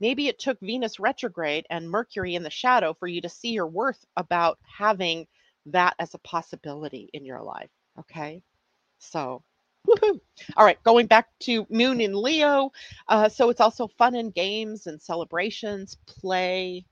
Maybe 0.00 0.28
it 0.28 0.38
took 0.38 0.58
Venus 0.60 0.98
retrograde 0.98 1.66
and 1.70 1.90
Mercury 1.90 2.34
in 2.34 2.42
the 2.42 2.50
shadow 2.50 2.94
for 2.94 3.06
you 3.06 3.20
to 3.20 3.28
see 3.28 3.50
your 3.50 3.66
worth 3.66 4.04
about 4.16 4.58
having 4.78 5.26
that 5.66 5.94
as 5.98 6.14
a 6.14 6.18
possibility 6.18 7.10
in 7.12 7.24
your 7.24 7.42
life. 7.42 7.70
Okay. 7.98 8.42
So, 8.98 9.42
woohoo. 9.86 10.20
All 10.56 10.64
right. 10.64 10.82
Going 10.84 11.06
back 11.06 11.28
to 11.40 11.66
Moon 11.70 12.00
in 12.00 12.14
Leo. 12.14 12.70
Uh, 13.08 13.28
so 13.28 13.50
it's 13.50 13.60
also 13.60 13.88
fun 13.98 14.14
and 14.14 14.34
games 14.34 14.86
and 14.86 15.00
celebrations, 15.00 15.96
play, 16.06 16.84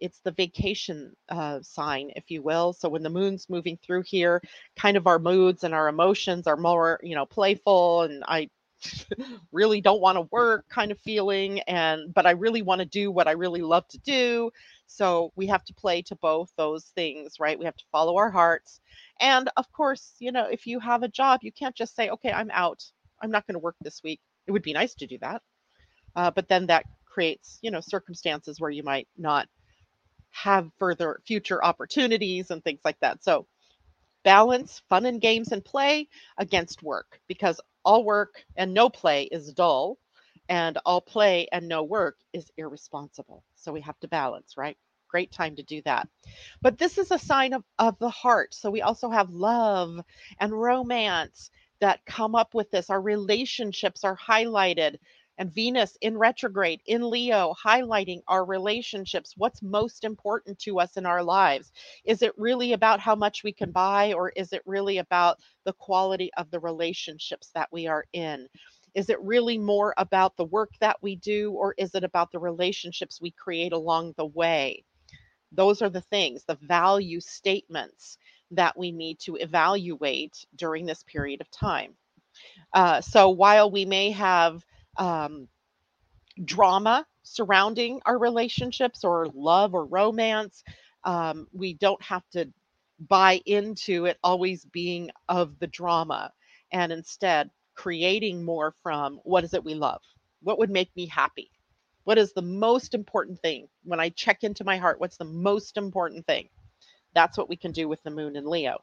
it's 0.00 0.20
the 0.20 0.32
vacation 0.32 1.14
uh, 1.30 1.60
sign, 1.62 2.10
if 2.16 2.30
you 2.30 2.42
will. 2.42 2.72
So 2.72 2.88
when 2.88 3.02
the 3.02 3.10
moon's 3.10 3.48
moving 3.48 3.78
through 3.84 4.02
here, 4.02 4.42
kind 4.76 4.96
of 4.96 5.06
our 5.06 5.18
moods 5.18 5.64
and 5.64 5.74
our 5.74 5.88
emotions 5.88 6.46
are 6.46 6.56
more, 6.56 7.00
you 7.02 7.14
know, 7.14 7.26
playful 7.26 8.02
and 8.02 8.22
I 8.26 8.50
really 9.52 9.80
don't 9.80 10.00
want 10.02 10.16
to 10.16 10.28
work 10.30 10.66
kind 10.68 10.92
of 10.92 10.98
feeling 11.00 11.60
and 11.60 12.12
but 12.12 12.26
I 12.26 12.32
really 12.32 12.62
want 12.62 12.80
to 12.80 12.84
do 12.84 13.10
what 13.10 13.26
I 13.28 13.32
really 13.32 13.62
love 13.62 13.88
to 13.88 13.98
do. 13.98 14.50
So 14.86 15.32
we 15.36 15.46
have 15.48 15.64
to 15.64 15.74
play 15.74 16.02
to 16.02 16.16
both 16.16 16.50
those 16.56 16.86
things, 16.94 17.40
right? 17.40 17.58
We 17.58 17.64
have 17.66 17.76
to 17.76 17.84
follow 17.92 18.16
our 18.16 18.30
hearts. 18.30 18.80
And 19.20 19.50
of 19.56 19.70
course, 19.72 20.14
you 20.18 20.32
know, 20.32 20.46
if 20.46 20.66
you 20.66 20.80
have 20.80 21.02
a 21.02 21.08
job, 21.08 21.40
you 21.42 21.52
can't 21.52 21.74
just 21.76 21.96
say, 21.96 22.10
"Okay, 22.10 22.32
I'm 22.32 22.50
out. 22.52 22.84
I'm 23.22 23.30
not 23.30 23.46
going 23.46 23.54
to 23.54 23.60
work 23.60 23.76
this 23.82 24.02
week." 24.04 24.20
It 24.46 24.52
would 24.52 24.62
be 24.62 24.72
nice 24.72 24.94
to 24.96 25.06
do 25.06 25.18
that. 25.20 25.42
Uh, 26.16 26.30
but 26.30 26.48
then 26.48 26.66
that 26.66 26.84
creates, 27.06 27.58
you 27.62 27.70
know, 27.70 27.80
circumstances 27.80 28.60
where 28.60 28.70
you 28.70 28.82
might 28.82 29.08
not 29.16 29.48
have 30.30 30.70
further 30.78 31.20
future 31.26 31.64
opportunities 31.64 32.50
and 32.50 32.62
things 32.64 32.80
like 32.84 32.98
that. 33.00 33.24
So 33.24 33.46
balance 34.24 34.82
fun 34.88 35.06
and 35.06 35.20
games 35.20 35.52
and 35.52 35.64
play 35.64 36.08
against 36.38 36.82
work 36.82 37.20
because 37.28 37.60
all 37.84 38.04
work 38.04 38.44
and 38.56 38.74
no 38.74 38.90
play 38.90 39.24
is 39.24 39.52
dull. 39.52 39.98
And 40.48 40.78
all 40.84 41.00
play 41.00 41.48
and 41.52 41.68
no 41.68 41.82
work 41.82 42.16
is 42.32 42.50
irresponsible. 42.56 43.44
So 43.54 43.72
we 43.72 43.80
have 43.82 43.98
to 44.00 44.08
balance, 44.08 44.56
right? 44.56 44.76
Great 45.08 45.32
time 45.32 45.56
to 45.56 45.62
do 45.62 45.82
that. 45.84 46.08
But 46.62 46.78
this 46.78 46.98
is 46.98 47.10
a 47.10 47.18
sign 47.18 47.52
of, 47.52 47.64
of 47.78 47.98
the 47.98 48.10
heart. 48.10 48.54
So 48.54 48.70
we 48.70 48.82
also 48.82 49.10
have 49.10 49.30
love 49.30 50.00
and 50.40 50.52
romance 50.52 51.50
that 51.80 52.04
come 52.06 52.34
up 52.34 52.54
with 52.54 52.70
this. 52.70 52.90
Our 52.90 53.00
relationships 53.00 54.04
are 54.04 54.16
highlighted 54.16 54.96
and 55.38 55.52
Venus 55.52 55.96
in 56.00 56.16
retrograde 56.16 56.80
in 56.86 57.08
Leo, 57.08 57.54
highlighting 57.62 58.22
our 58.26 58.44
relationships. 58.44 59.34
What's 59.36 59.62
most 59.62 60.04
important 60.04 60.58
to 60.60 60.80
us 60.80 60.96
in 60.96 61.06
our 61.06 61.22
lives? 61.22 61.72
Is 62.04 62.22
it 62.22 62.32
really 62.38 62.72
about 62.72 63.00
how 63.00 63.14
much 63.14 63.44
we 63.44 63.52
can 63.52 63.70
buy, 63.70 64.12
or 64.14 64.30
is 64.30 64.52
it 64.52 64.62
really 64.64 64.98
about 64.98 65.38
the 65.64 65.74
quality 65.74 66.30
of 66.36 66.50
the 66.50 66.60
relationships 66.60 67.50
that 67.54 67.68
we 67.70 67.86
are 67.86 68.04
in? 68.12 68.48
Is 68.96 69.10
it 69.10 69.22
really 69.22 69.58
more 69.58 69.94
about 69.98 70.36
the 70.36 70.46
work 70.46 70.72
that 70.80 70.96
we 71.02 71.16
do, 71.16 71.52
or 71.52 71.74
is 71.78 71.94
it 71.94 72.04
about 72.04 72.32
the 72.32 72.40
relationships 72.40 73.20
we 73.22 73.30
create 73.32 73.74
along 73.74 74.14
the 74.16 74.26
way? 74.26 74.84
Those 75.52 75.82
are 75.82 75.90
the 75.90 76.02
things, 76.02 76.44
the 76.44 76.58
value 76.62 77.20
statements 77.20 78.18
that 78.52 78.76
we 78.78 78.92
need 78.92 79.20
to 79.20 79.36
evaluate 79.36 80.46
during 80.56 80.86
this 80.86 81.04
period 81.04 81.42
of 81.42 81.50
time. 81.52 81.94
Uh, 82.74 83.00
so 83.02 83.30
while 83.30 83.70
we 83.70 83.84
may 83.84 84.10
have 84.12 84.64
um, 84.98 85.48
drama 86.44 87.06
surrounding 87.22 88.00
our 88.06 88.18
relationships 88.18 89.04
or 89.04 89.28
love 89.34 89.74
or 89.74 89.86
romance. 89.86 90.62
Um, 91.04 91.48
we 91.52 91.74
don't 91.74 92.02
have 92.02 92.28
to 92.32 92.52
buy 93.08 93.40
into 93.46 94.06
it 94.06 94.18
always 94.24 94.64
being 94.66 95.10
of 95.28 95.58
the 95.58 95.66
drama 95.68 96.32
and 96.72 96.92
instead 96.92 97.50
creating 97.76 98.42
more 98.44 98.74
from 98.82 99.20
what 99.24 99.44
is 99.44 99.54
it 99.54 99.64
we 99.64 99.74
love? 99.74 100.00
What 100.42 100.58
would 100.58 100.70
make 100.70 100.90
me 100.96 101.06
happy? 101.06 101.50
What 102.04 102.18
is 102.18 102.32
the 102.32 102.42
most 102.42 102.94
important 102.94 103.40
thing 103.40 103.68
when 103.84 104.00
I 104.00 104.10
check 104.10 104.44
into 104.44 104.64
my 104.64 104.76
heart? 104.76 105.00
What's 105.00 105.16
the 105.16 105.24
most 105.24 105.76
important 105.76 106.26
thing? 106.26 106.48
That's 107.14 107.38
what 107.38 107.48
we 107.48 107.56
can 107.56 107.72
do 107.72 107.88
with 107.88 108.02
the 108.02 108.10
moon 108.10 108.36
in 108.36 108.48
Leo. 108.48 108.78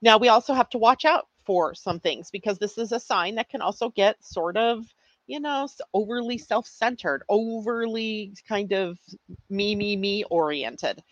Now, 0.00 0.18
we 0.18 0.28
also 0.28 0.54
have 0.54 0.68
to 0.70 0.78
watch 0.78 1.04
out 1.04 1.28
for 1.44 1.74
some 1.74 1.98
things 1.98 2.30
because 2.30 2.58
this 2.58 2.78
is 2.78 2.92
a 2.92 3.00
sign 3.00 3.34
that 3.36 3.48
can 3.48 3.62
also 3.62 3.90
get 3.90 4.22
sort 4.24 4.56
of 4.56 4.84
you 5.32 5.40
know, 5.40 5.66
overly 5.94 6.36
self 6.36 6.66
centered, 6.66 7.22
overly 7.30 8.34
kind 8.46 8.70
of 8.72 8.98
me, 9.48 9.74
me, 9.74 9.96
me 9.96 10.24
oriented. 10.24 11.02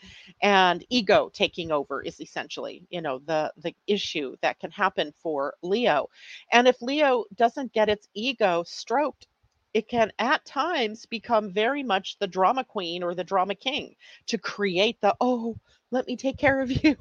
And 0.42 0.84
ego 0.90 1.30
taking 1.32 1.72
over 1.72 2.02
is 2.02 2.20
essentially, 2.20 2.82
you 2.90 3.00
know, 3.00 3.20
the, 3.20 3.50
the 3.56 3.74
issue 3.86 4.36
that 4.42 4.60
can 4.60 4.70
happen 4.72 5.14
for 5.22 5.54
Leo. 5.62 6.10
And 6.52 6.68
if 6.68 6.82
Leo 6.82 7.24
doesn't 7.34 7.72
get 7.72 7.88
its 7.88 8.08
ego 8.14 8.62
stroked, 8.66 9.26
it 9.74 9.88
can 9.88 10.12
at 10.18 10.44
times 10.44 11.06
become 11.06 11.52
very 11.52 11.82
much 11.82 12.18
the 12.18 12.26
drama 12.26 12.64
queen 12.64 13.02
or 13.02 13.14
the 13.14 13.24
drama 13.24 13.54
king 13.54 13.94
to 14.26 14.38
create 14.38 15.00
the, 15.00 15.14
oh, 15.20 15.56
let 15.90 16.06
me 16.06 16.16
take 16.16 16.38
care 16.38 16.60
of 16.60 16.70
you. 16.84 16.96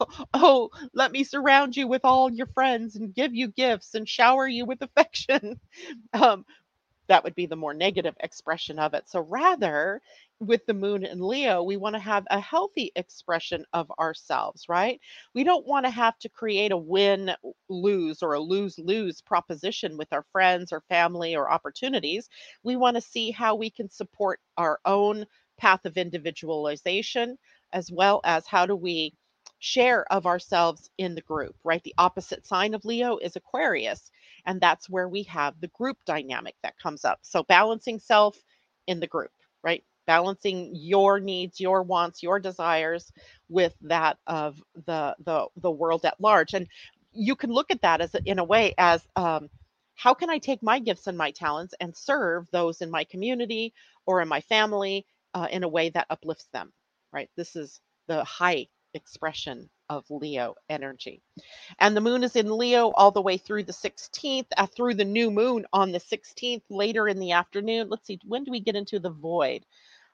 oh, 0.34 0.70
let 0.94 1.12
me 1.12 1.24
surround 1.24 1.76
you 1.76 1.86
with 1.86 2.04
all 2.04 2.30
your 2.30 2.46
friends 2.48 2.96
and 2.96 3.14
give 3.14 3.34
you 3.34 3.48
gifts 3.48 3.94
and 3.94 4.08
shower 4.08 4.46
you 4.46 4.64
with 4.64 4.82
affection. 4.82 5.60
Um, 6.12 6.44
that 7.08 7.24
would 7.24 7.34
be 7.34 7.46
the 7.46 7.56
more 7.56 7.74
negative 7.74 8.14
expression 8.20 8.78
of 8.78 8.94
it. 8.94 9.08
So 9.08 9.20
rather, 9.20 10.00
with 10.40 10.66
the 10.66 10.74
moon 10.74 11.04
and 11.04 11.20
Leo, 11.22 11.62
we 11.62 11.76
want 11.76 11.94
to 11.94 12.00
have 12.00 12.26
a 12.30 12.40
healthy 12.40 12.92
expression 12.96 13.64
of 13.72 13.90
ourselves, 13.98 14.68
right? 14.68 15.00
We 15.34 15.44
don't 15.44 15.66
want 15.66 15.86
to 15.86 15.90
have 15.90 16.18
to 16.20 16.28
create 16.28 16.72
a 16.72 16.76
win 16.76 17.32
lose 17.68 18.22
or 18.22 18.34
a 18.34 18.40
lose 18.40 18.78
lose 18.78 19.20
proposition 19.20 19.96
with 19.98 20.12
our 20.12 20.24
friends 20.32 20.72
or 20.72 20.82
family 20.88 21.36
or 21.36 21.50
opportunities. 21.50 22.28
We 22.64 22.76
want 22.76 22.96
to 22.96 23.00
see 23.02 23.30
how 23.32 23.56
we 23.56 23.70
can 23.70 23.90
support 23.90 24.40
our 24.58 24.80
own 24.84 25.26
path 25.58 25.84
of 25.86 25.96
individualization 25.96 27.38
as 27.72 27.90
well 27.92 28.20
as 28.24 28.46
how 28.46 28.66
do 28.66 28.76
we 28.76 29.14
share 29.60 30.10
of 30.12 30.26
ourselves 30.26 30.90
in 30.98 31.14
the 31.14 31.22
group, 31.22 31.56
right? 31.64 31.82
The 31.84 31.94
opposite 31.98 32.46
sign 32.46 32.74
of 32.74 32.84
Leo 32.84 33.18
is 33.18 33.36
Aquarius, 33.36 34.10
and 34.46 34.60
that's 34.60 34.88
where 34.90 35.08
we 35.08 35.24
have 35.24 35.60
the 35.60 35.68
group 35.68 35.98
dynamic 36.06 36.56
that 36.62 36.78
comes 36.78 37.04
up. 37.04 37.20
So 37.22 37.44
balancing 37.44 37.98
self 38.00 38.38
in 38.86 39.00
the 39.00 39.08
group, 39.08 39.32
right? 39.64 39.84
Balancing 40.08 40.72
your 40.74 41.20
needs, 41.20 41.60
your 41.60 41.84
wants, 41.84 42.24
your 42.24 42.40
desires 42.40 43.12
with 43.50 43.74
that 43.82 44.18
of 44.28 44.62
the 44.86 45.16
the 45.26 45.48
the 45.58 45.72
world 45.72 46.06
at 46.06 46.20
large. 46.20 46.54
And 46.54 46.68
you 47.14 47.36
can 47.36 47.52
look 47.52 47.70
at 47.72 47.82
that 47.82 48.02
as 48.02 48.16
in 48.26 48.40
a 48.40 48.44
way 48.44 48.74
as 48.78 49.02
um, 49.16 49.50
how 49.96 50.14
can 50.14 50.30
I 50.30 50.38
take 50.40 50.64
my 50.64 50.80
gifts 50.80 51.08
and 51.08 51.18
my 51.18 51.32
talents 51.32 51.74
and 51.80 51.96
serve 51.96 52.48
those 52.52 52.82
in 52.82 52.90
my 52.90 53.04
community 53.04 53.74
or 54.06 54.22
in 54.22 54.28
my 54.28 54.42
family 54.42 55.06
uh, 55.34 55.48
in 55.52 55.64
a 55.64 55.68
way 55.68 55.90
that 55.90 56.08
uplifts 56.10 56.48
them, 56.54 56.72
right? 57.12 57.30
This 57.36 57.56
is 57.56 57.80
the 58.08 58.24
high 58.24 58.68
expression 58.94 59.70
of 59.90 60.06
Leo 60.10 60.56
energy. 60.70 61.22
And 61.80 61.96
the 61.96 62.02
moon 62.02 62.24
is 62.24 62.36
in 62.36 62.56
Leo 62.58 62.90
all 62.92 63.12
the 63.12 63.22
way 63.22 63.38
through 63.38 63.64
the 63.64 63.74
16th, 63.74 64.46
uh, 64.58 64.68
through 64.68 64.94
the 64.96 65.06
new 65.06 65.30
moon 65.30 65.66
on 65.74 65.92
the 65.92 66.00
16th, 66.00 66.62
later 66.70 67.08
in 67.08 67.20
the 67.20 67.32
afternoon. 67.32 67.90
Let's 67.90 68.06
see, 68.08 68.20
when 68.26 68.44
do 68.44 68.52
we 68.52 68.60
get 68.60 68.76
into 68.76 69.00
the 69.00 69.10
void? 69.10 69.66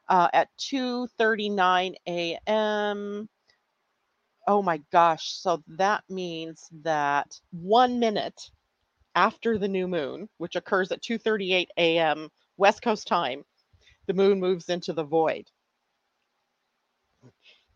Uh, 0.08 0.28
at 0.32 0.48
2:39 0.58 1.94
a.m. 2.06 3.28
Oh 4.46 4.62
my 4.62 4.78
gosh! 4.92 5.32
So 5.32 5.62
that 5.68 6.04
means 6.10 6.68
that 6.82 7.40
one 7.52 7.98
minute 8.00 8.50
after 9.14 9.58
the 9.58 9.68
new 9.68 9.88
moon, 9.88 10.28
which 10.38 10.56
occurs 10.56 10.92
at 10.92 11.02
2:38 11.02 11.68
a.m. 11.78 12.30
West 12.56 12.82
Coast 12.82 13.06
time, 13.08 13.44
the 14.06 14.14
moon 14.14 14.40
moves 14.40 14.68
into 14.70 14.92
the 14.92 15.04
void. 15.04 15.50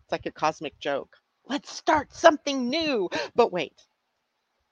It's 0.05 0.13
like 0.13 0.27
a 0.27 0.33
cosmic 0.33 0.79
joke. 0.81 1.17
Let's 1.47 1.71
start 1.71 2.15
something 2.15 2.69
new. 2.71 3.09
But 3.35 3.53
wait, 3.53 3.75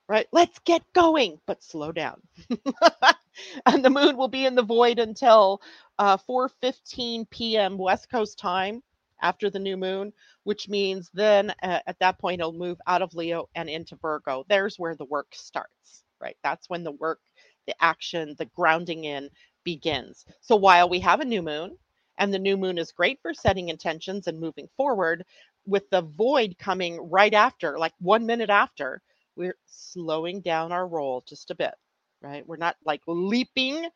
right? 0.09 0.27
Let's 0.33 0.59
get 0.61 0.83
going, 0.95 1.41
but 1.47 1.63
slow 1.63 1.93
down. 1.93 2.21
and 3.67 3.85
the 3.85 3.91
moon 3.91 4.17
will 4.17 4.29
be 4.29 4.47
in 4.47 4.55
the 4.55 4.63
void 4.63 4.99
until 4.99 5.61
uh, 5.99 6.17
4:15 6.19 7.29
p.m. 7.31 7.79
West 7.79 8.11
Coast 8.11 8.39
time 8.39 8.83
after 9.23 9.51
the 9.51 9.59
new 9.59 9.77
moon, 9.77 10.13
which 10.45 10.69
means 10.69 11.11
then 11.15 11.51
uh, 11.63 11.81
at 11.87 11.99
that 12.01 12.19
point 12.19 12.41
it'll 12.41 12.53
move 12.53 12.79
out 12.87 13.03
of 13.03 13.15
Leo 13.15 13.49
and 13.55 13.69
into 13.69 13.97
Virgo. 13.97 14.45
There's 14.49 14.79
where 14.79 14.95
the 14.97 15.05
work 15.07 15.29
starts, 15.33 16.05
right? 16.21 16.37
That's 16.43 16.69
when 16.71 16.85
the 16.85 16.93
work, 16.93 17.21
the 17.67 17.75
action, 17.83 18.35
the 18.39 18.47
grounding 18.57 19.05
in 19.05 19.31
begins. 19.65 20.25
So 20.41 20.57
while 20.57 20.89
we 20.89 21.01
have 21.01 21.21
a 21.21 21.25
new 21.25 21.43
moon, 21.43 21.77
and 22.19 22.33
the 22.33 22.39
new 22.39 22.57
moon 22.57 22.79
is 22.79 22.93
great 22.93 23.21
for 23.23 23.35
setting 23.35 23.69
intentions 23.69 24.27
and 24.27 24.41
moving 24.41 24.69
forward. 24.77 25.25
With 25.67 25.91
the 25.91 26.03
void 26.03 26.57
coming 26.59 27.11
right 27.11 27.35
after, 27.35 27.79
like 27.79 27.95
one 27.99 28.27
minute 28.27 28.51
after, 28.51 29.03
we're 29.37 29.57
slowing 29.67 30.41
down 30.41 30.73
our 30.73 30.87
roll 30.87 31.25
just 31.29 31.51
a 31.51 31.55
bit, 31.55 31.75
right? 32.23 32.47
We're 32.47 32.57
not 32.57 32.77
like 32.85 33.03
leaping 33.07 33.89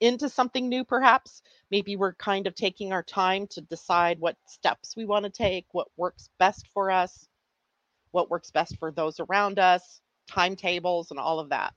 into 0.00 0.28
something 0.28 0.68
new, 0.68 0.84
perhaps. 0.84 1.42
Maybe 1.70 1.96
we're 1.96 2.14
kind 2.14 2.46
of 2.46 2.54
taking 2.54 2.92
our 2.92 3.02
time 3.02 3.46
to 3.48 3.60
decide 3.60 4.20
what 4.20 4.36
steps 4.46 4.94
we 4.96 5.04
want 5.04 5.24
to 5.24 5.30
take, 5.30 5.66
what 5.72 5.88
works 5.96 6.28
best 6.38 6.68
for 6.72 6.90
us, 6.90 7.26
what 8.12 8.30
works 8.30 8.50
best 8.50 8.76
for 8.78 8.90
those 8.90 9.20
around 9.20 9.58
us, 9.58 10.00
timetables, 10.28 11.10
and 11.10 11.18
all 11.18 11.40
of 11.40 11.48
that. 11.50 11.74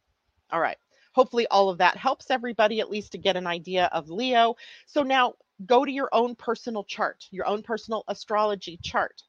All 0.52 0.60
right. 0.60 0.78
Hopefully, 1.14 1.48
all 1.48 1.70
of 1.70 1.80
that 1.80 1.98
helps 1.98 2.32
everybody 2.32 2.80
at 2.80 2.90
least 2.90 3.12
to 3.12 3.18
get 3.18 3.36
an 3.36 3.48
idea 3.48 3.90
of 3.92 4.10
Leo. 4.10 4.56
So 4.86 5.04
now 5.04 5.34
go 5.66 5.84
to 5.84 5.92
your 5.92 6.10
own 6.14 6.36
personal 6.36 6.84
chart, 6.84 7.26
your 7.32 7.46
own 7.46 7.64
personal 7.64 8.04
astrology 8.08 8.80
chart. 8.82 9.22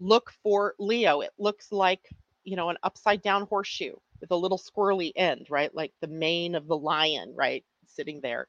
Look 0.00 0.32
for 0.42 0.74
Leo. 0.78 1.20
It 1.20 1.32
looks 1.38 1.70
like, 1.70 2.08
you 2.44 2.56
know, 2.56 2.70
an 2.70 2.78
upside 2.82 3.22
down 3.22 3.46
horseshoe 3.46 3.94
with 4.20 4.30
a 4.30 4.36
little 4.36 4.58
squirrely 4.58 5.12
end, 5.16 5.46
right? 5.50 5.74
Like 5.74 5.92
the 6.00 6.06
mane 6.06 6.54
of 6.54 6.66
the 6.66 6.76
lion, 6.76 7.34
right? 7.36 7.64
Sitting 7.86 8.20
there. 8.20 8.48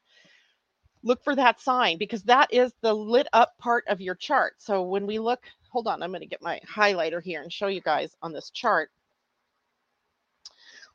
Look 1.02 1.22
for 1.22 1.34
that 1.36 1.60
sign 1.60 1.98
because 1.98 2.22
that 2.24 2.52
is 2.52 2.72
the 2.80 2.94
lit 2.94 3.28
up 3.32 3.58
part 3.58 3.84
of 3.88 4.00
your 4.00 4.14
chart. 4.14 4.54
So 4.58 4.82
when 4.82 5.06
we 5.06 5.18
look, 5.18 5.40
hold 5.70 5.86
on, 5.86 6.02
I'm 6.02 6.10
going 6.10 6.22
to 6.22 6.26
get 6.26 6.42
my 6.42 6.60
highlighter 6.66 7.22
here 7.22 7.42
and 7.42 7.52
show 7.52 7.66
you 7.66 7.80
guys 7.82 8.16
on 8.22 8.32
this 8.32 8.50
chart 8.50 8.90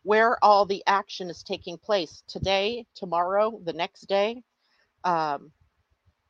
where 0.04 0.44
all 0.44 0.66
the 0.66 0.84
action 0.88 1.30
is 1.30 1.44
taking 1.44 1.78
place 1.78 2.24
today, 2.28 2.86
tomorrow, 2.96 3.60
the 3.64 3.74
next 3.74 4.02
day. 4.08 4.42
Um, 5.04 5.52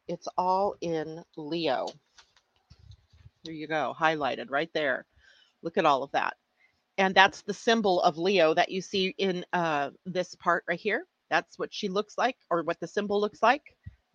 it's 0.08 0.28
all 0.38 0.76
in 0.82 1.24
Leo. 1.38 1.88
There 3.46 3.54
you 3.54 3.68
go, 3.68 3.96
highlighted 3.98 4.50
right 4.50 4.70
there. 4.74 5.06
Look 5.62 5.78
at 5.78 5.86
all 5.86 6.04
of 6.04 6.12
that. 6.12 6.36
And 7.00 7.16
that's 7.16 7.44
the 7.44 7.54
symbol 7.54 8.02
of 8.04 8.18
Leo 8.18 8.54
that 8.54 8.70
you 8.70 8.82
see 8.82 9.16
in 9.18 9.46
uh, 9.54 9.92
this 10.06 10.36
part 10.36 10.66
right 10.68 10.80
here. 10.80 11.08
That's 11.32 11.58
what 11.58 11.74
she 11.74 11.90
looks 11.90 12.18
like, 12.18 12.38
or 12.52 12.64
what 12.64 12.80
the 12.82 12.88
symbol 12.88 13.22
looks 13.22 13.42
like. 13.42 13.64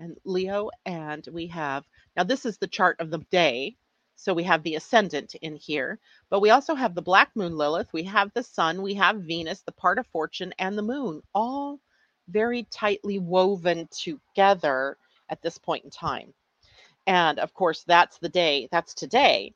And 0.00 0.18
Leo, 0.24 0.70
and 0.86 1.26
we 1.32 1.46
have 1.48 1.84
now 2.16 2.24
this 2.24 2.46
is 2.46 2.58
the 2.58 2.68
chart 2.68 3.00
of 3.00 3.10
the 3.10 3.18
day. 3.30 3.76
So 4.16 4.34
we 4.34 4.44
have 4.44 4.62
the 4.62 4.76
ascendant 4.76 5.34
in 5.36 5.56
here, 5.56 5.98
but 6.30 6.40
we 6.40 6.50
also 6.50 6.76
have 6.76 6.94
the 6.94 7.02
black 7.02 7.30
moon 7.34 7.56
Lilith, 7.56 7.92
we 7.92 8.04
have 8.04 8.32
the 8.34 8.44
sun, 8.44 8.82
we 8.82 8.94
have 8.94 9.22
Venus, 9.22 9.62
the 9.62 9.72
part 9.72 9.98
of 9.98 10.06
fortune, 10.08 10.54
and 10.60 10.78
the 10.78 10.82
moon 10.82 11.22
all 11.34 11.80
very 12.28 12.64
tightly 12.70 13.18
woven 13.18 13.88
together 13.90 14.98
at 15.30 15.42
this 15.42 15.58
point 15.58 15.84
in 15.84 15.90
time. 15.90 16.32
And 17.06 17.40
of 17.40 17.54
course, 17.54 17.84
that's 17.84 18.18
the 18.18 18.28
day, 18.28 18.68
that's 18.70 18.94
today, 18.94 19.54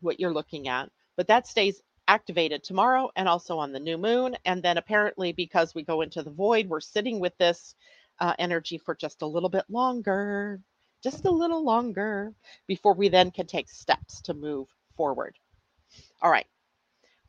what 0.00 0.18
you're 0.18 0.34
looking 0.34 0.68
at. 0.68 0.90
But 1.16 1.28
that 1.28 1.46
stays 1.46 1.80
activated 2.10 2.64
tomorrow 2.64 3.08
and 3.14 3.28
also 3.28 3.56
on 3.56 3.70
the 3.70 3.78
new 3.78 3.96
moon. 3.96 4.36
And 4.44 4.60
then 4.62 4.78
apparently, 4.78 5.32
because 5.32 5.74
we 5.74 5.84
go 5.84 6.00
into 6.00 6.22
the 6.24 6.30
void, 6.30 6.68
we're 6.68 6.80
sitting 6.80 7.20
with 7.20 7.36
this 7.38 7.76
uh, 8.18 8.34
energy 8.38 8.78
for 8.78 8.96
just 8.96 9.22
a 9.22 9.26
little 9.26 9.48
bit 9.48 9.64
longer, 9.68 10.60
just 11.04 11.24
a 11.24 11.30
little 11.30 11.64
longer 11.64 12.34
before 12.66 12.94
we 12.94 13.08
then 13.08 13.30
can 13.30 13.46
take 13.46 13.70
steps 13.70 14.20
to 14.22 14.34
move 14.34 14.66
forward. 14.96 15.38
All 16.20 16.32
right. 16.32 16.46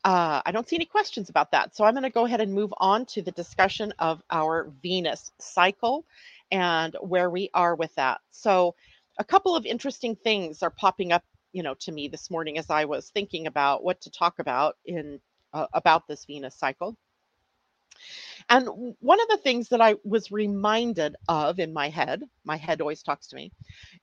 Uh, 0.04 0.42
I 0.44 0.50
don't 0.50 0.68
see 0.68 0.74
any 0.76 0.84
questions 0.84 1.30
about 1.30 1.52
that. 1.52 1.76
So 1.76 1.84
I'm 1.84 1.94
going 1.94 2.02
to 2.02 2.10
go 2.10 2.26
ahead 2.26 2.40
and 2.40 2.52
move 2.52 2.74
on 2.78 3.06
to 3.06 3.22
the 3.22 3.30
discussion 3.30 3.94
of 4.00 4.20
our 4.30 4.72
Venus 4.82 5.30
cycle 5.38 6.04
and 6.50 6.96
where 7.00 7.30
we 7.30 7.50
are 7.54 7.76
with 7.76 7.94
that. 7.94 8.20
So 8.32 8.74
a 9.18 9.24
couple 9.24 9.54
of 9.54 9.64
interesting 9.64 10.16
things 10.16 10.60
are 10.62 10.70
popping 10.70 11.12
up, 11.12 11.22
you 11.52 11.62
know, 11.62 11.74
to 11.80 11.92
me 11.92 12.08
this 12.08 12.30
morning 12.30 12.58
as 12.58 12.70
I 12.70 12.84
was 12.84 13.10
thinking 13.10 13.46
about 13.46 13.84
what 13.84 14.00
to 14.02 14.10
talk 14.10 14.38
about 14.38 14.76
in 14.84 15.20
uh, 15.52 15.66
about 15.72 16.06
this 16.08 16.24
Venus 16.24 16.56
cycle. 16.56 16.96
And 18.48 18.96
one 19.00 19.20
of 19.20 19.28
the 19.28 19.38
things 19.38 19.68
that 19.68 19.80
I 19.80 19.96
was 20.04 20.32
reminded 20.32 21.16
of 21.28 21.58
in 21.58 21.72
my 21.72 21.88
head, 21.88 22.22
my 22.44 22.56
head 22.56 22.80
always 22.80 23.02
talks 23.02 23.28
to 23.28 23.36
me, 23.36 23.52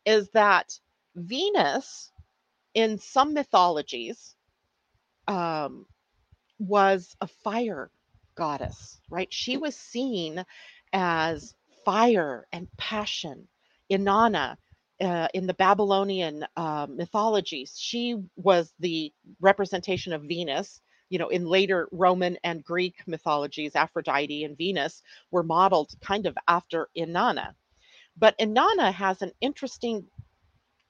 is 0.06 0.29
that 0.32 0.79
Venus 1.15 2.12
in 2.74 2.98
some 2.98 3.34
mythologies 3.34 4.36
um, 5.27 5.86
was 6.60 7.15
a 7.22 7.27
fire 7.27 7.91
goddess, 8.36 9.00
right? 9.10 9.32
She 9.34 9.58
was 9.58 9.75
seen 9.75 10.46
as 10.94 11.53
fire 11.86 12.48
and 12.51 12.68
passion. 12.77 13.48
Inanna, 13.91 14.58
uh, 15.01 15.27
in 15.34 15.48
the 15.48 15.53
Babylonian 15.53 16.46
uh, 16.58 16.88
mythologies, 16.89 17.77
she 17.77 18.18
was 18.36 18.74
the 18.79 19.13
representation 19.39 20.13
of 20.13 20.24
Venus. 20.24 20.82
You 21.10 21.18
know, 21.18 21.29
in 21.29 21.46
later 21.46 21.88
Roman 21.91 22.38
and 22.44 22.63
Greek 22.63 22.96
mythologies, 23.08 23.75
Aphrodite 23.75 24.44
and 24.44 24.58
Venus 24.58 25.01
were 25.32 25.44
modeled 25.44 25.91
kind 26.01 26.27
of 26.27 26.38
after 26.48 26.89
Inanna. 26.96 27.53
But 28.18 28.38
Inanna 28.38 28.94
has 28.94 29.22
an 29.22 29.32
interesting, 29.41 30.06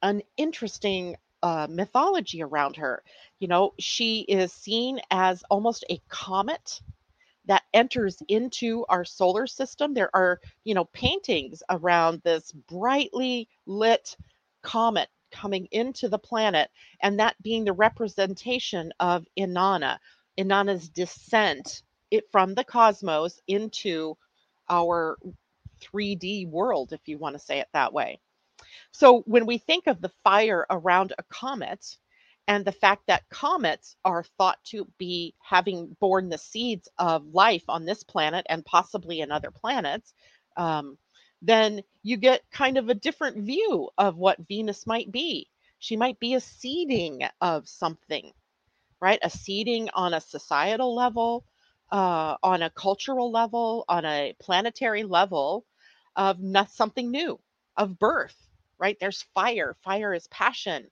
an 0.02 0.22
interesting 0.36 1.16
uh, 1.42 1.68
mythology 1.70 2.44
around 2.44 2.76
her. 2.76 3.04
You 3.40 3.48
know, 3.48 3.74
she 3.80 4.22
is 4.22 4.52
seen 4.52 5.00
as 5.10 5.44
almost 5.50 5.86
a 5.90 6.02
comet 6.10 6.82
that 7.50 7.64
enters 7.74 8.22
into 8.28 8.86
our 8.90 9.04
solar 9.04 9.48
system. 9.48 9.94
There 9.94 10.16
are, 10.16 10.40
you 10.64 10.76
know, 10.76 10.86
paintings 10.86 11.64
around 11.72 12.22
this 12.24 12.52
brightly 12.52 13.50
lit 13.66 14.16
comet 14.62 15.10
coming 15.32 15.68
into 15.72 16.10
the 16.10 16.20
planet, 16.20 16.70
and 17.02 17.20
that 17.20 17.42
being 17.42 17.66
the 17.66 17.74
representation 17.74 18.94
of 19.00 19.26
Inanna, 19.38 19.98
Inanna's 20.38 20.90
descent 20.90 21.82
it, 22.12 22.26
from 22.32 22.54
the 22.54 22.64
cosmos 22.64 23.42
into 23.48 24.16
our 24.70 25.18
3D 25.82 26.48
world, 26.48 26.94
if 26.94 27.08
you 27.08 27.18
want 27.18 27.34
to 27.34 27.40
say 27.40 27.60
it 27.60 27.68
that 27.74 27.92
way. 27.92 28.20
So 28.92 29.22
when 29.26 29.48
we 29.48 29.58
think 29.58 29.88
of 29.88 30.02
the 30.02 30.12
fire 30.24 30.68
around 30.70 31.14
a 31.18 31.24
comet 31.24 31.98
and 32.50 32.66
the 32.66 32.74
fact 32.74 33.08
that 33.08 33.30
comets 33.32 33.98
are 34.06 34.26
thought 34.40 34.60
to 34.66 34.88
be 35.00 35.36
having 35.44 35.98
borne 36.02 36.30
the 36.30 36.40
seeds 36.40 36.90
of 37.00 37.26
life 37.34 37.64
on 37.70 37.86
this 37.86 38.04
planet 38.04 38.48
and 38.50 38.66
possibly 38.66 39.22
in 39.22 39.32
other 39.32 39.52
planets, 39.52 40.14
um, 40.58 41.00
then 41.44 41.84
you 42.04 42.18
get 42.18 42.44
kind 42.52 42.80
of 42.80 42.90
a 42.90 42.96
different 42.96 43.40
view 43.46 43.90
of 44.00 44.18
what 44.18 44.40
Venus 44.50 44.88
might 44.88 45.12
be. 45.14 45.50
She 45.80 45.98
might 45.98 46.20
be 46.20 46.36
a 46.36 46.42
seeding 46.42 47.24
of 47.42 47.70
something, 47.70 48.34
right? 49.02 49.20
A 49.24 49.30
seeding 49.32 49.90
on 49.94 50.14
a 50.14 50.22
societal 50.22 50.96
level, 50.96 51.46
uh, 51.92 52.38
on 52.44 52.64
a 52.64 52.72
cultural 52.72 53.32
level, 53.32 53.86
on 53.90 54.06
a 54.06 54.36
planetary 54.42 55.04
level 55.04 55.66
of 56.16 56.40
not 56.42 56.72
something 56.72 57.12
new, 57.12 57.40
of 57.78 58.00
birth 58.00 58.36
right? 58.80 58.98
There's 59.00 59.24
fire. 59.36 59.76
Fire 59.84 60.14
is 60.14 60.28
passion. 60.28 60.88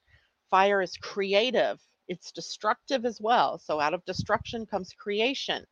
Fire 0.49 0.81
is 0.81 0.97
creative. 0.97 1.79
It's 2.07 2.31
destructive 2.31 3.05
as 3.05 3.19
well. 3.19 3.59
So 3.59 3.79
out 3.79 3.93
of 3.93 4.05
destruction 4.05 4.65
comes 4.65 4.93
creation 4.93 5.65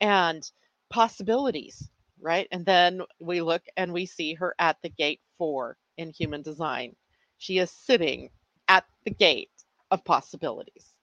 and 0.00 0.48
possibilities, 0.88 1.90
right? 2.20 2.48
And 2.50 2.64
then 2.64 3.02
we 3.20 3.42
look 3.42 3.62
and 3.76 3.92
we 3.92 4.06
see 4.06 4.34
her 4.34 4.54
at 4.58 4.78
the 4.82 4.88
gate 4.88 5.20
four 5.38 5.76
in 5.98 6.10
human 6.10 6.42
design. 6.42 6.96
She 7.38 7.58
is 7.58 7.70
sitting 7.70 8.30
at 8.68 8.84
the 9.04 9.10
gate 9.10 9.50
of 9.90 10.04
possibilities 10.04 10.94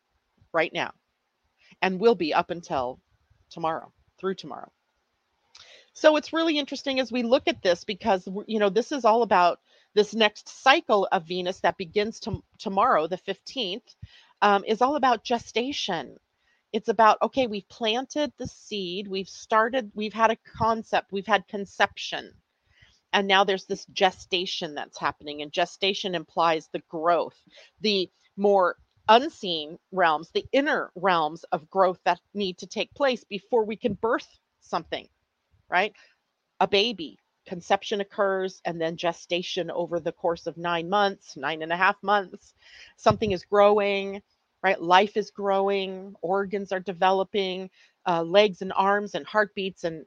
right 0.53 0.73
now 0.73 0.93
and 1.81 1.99
will 1.99 2.15
be 2.15 2.33
up 2.33 2.49
until 2.49 2.99
tomorrow, 3.49 3.91
through 4.19 4.35
tomorrow. 4.35 4.71
So 5.93 6.15
it's 6.15 6.33
really 6.33 6.59
interesting 6.59 6.99
as 6.99 7.11
we 7.11 7.23
look 7.23 7.47
at 7.47 7.63
this 7.63 7.83
because, 7.83 8.27
you 8.45 8.59
know, 8.59 8.69
this 8.69 8.91
is 8.91 9.03
all 9.03 9.23
about 9.23 9.59
this 9.97 10.13
next 10.13 10.47
cycle 10.47 11.07
of 11.11 11.25
Venus 11.25 11.59
that 11.61 11.75
begins 11.75 12.19
to, 12.19 12.43
tomorrow, 12.59 13.07
the 13.07 13.17
15th, 13.17 13.95
um, 14.43 14.63
is 14.67 14.83
all 14.83 14.95
about 14.95 15.23
gestation. 15.23 16.17
It's 16.71 16.87
about, 16.87 17.19
okay, 17.23 17.47
we've 17.47 17.67
planted 17.67 18.31
the 18.37 18.45
seed, 18.45 19.07
we've 19.07 19.27
started, 19.27 19.91
we've 19.95 20.13
had 20.13 20.29
a 20.29 20.37
concept, 20.55 21.11
we've 21.11 21.25
had 21.25 21.47
conception. 21.47 22.31
And 23.11 23.27
now 23.27 23.43
there's 23.43 23.65
this 23.65 23.87
gestation 23.87 24.75
that's 24.75 24.99
happening. 24.99 25.41
And 25.41 25.51
gestation 25.51 26.13
implies 26.13 26.69
the 26.71 26.83
growth, 26.89 27.41
the 27.81 28.07
more 28.35 28.75
unseen 29.09 29.79
realms, 29.91 30.29
the 30.29 30.45
inner 30.51 30.91
realms 30.93 31.43
of 31.45 31.71
growth 31.71 31.99
that 32.05 32.19
need 32.35 32.59
to 32.59 32.67
take 32.67 32.93
place 32.93 33.23
before 33.23 33.65
we 33.65 33.75
can 33.75 33.95
birth 33.95 34.27
something, 34.61 35.07
right? 35.71 35.93
A 36.59 36.67
baby, 36.67 37.17
conception 37.47 38.01
occurs 38.01 38.61
and 38.65 38.79
then 38.79 38.97
gestation 38.97 39.71
over 39.71 39.99
the 39.99 40.11
course 40.11 40.47
of 40.47 40.57
nine 40.57 40.89
months, 40.89 41.37
nine 41.37 41.63
and 41.63 41.73
a 41.73 41.77
half 41.77 41.95
months. 42.03 42.53
Something 42.97 43.31
is 43.31 43.45
growing, 43.45 44.21
right? 44.63 44.81
Life 44.81 45.17
is 45.17 45.31
growing, 45.31 46.15
organs 46.21 46.71
are 46.71 46.79
developing, 46.81 47.69
uh, 48.07 48.23
legs 48.23 48.61
and 48.61 48.73
arms 48.75 49.15
and 49.15 49.25
heartbeats 49.25 49.83
and 49.85 50.05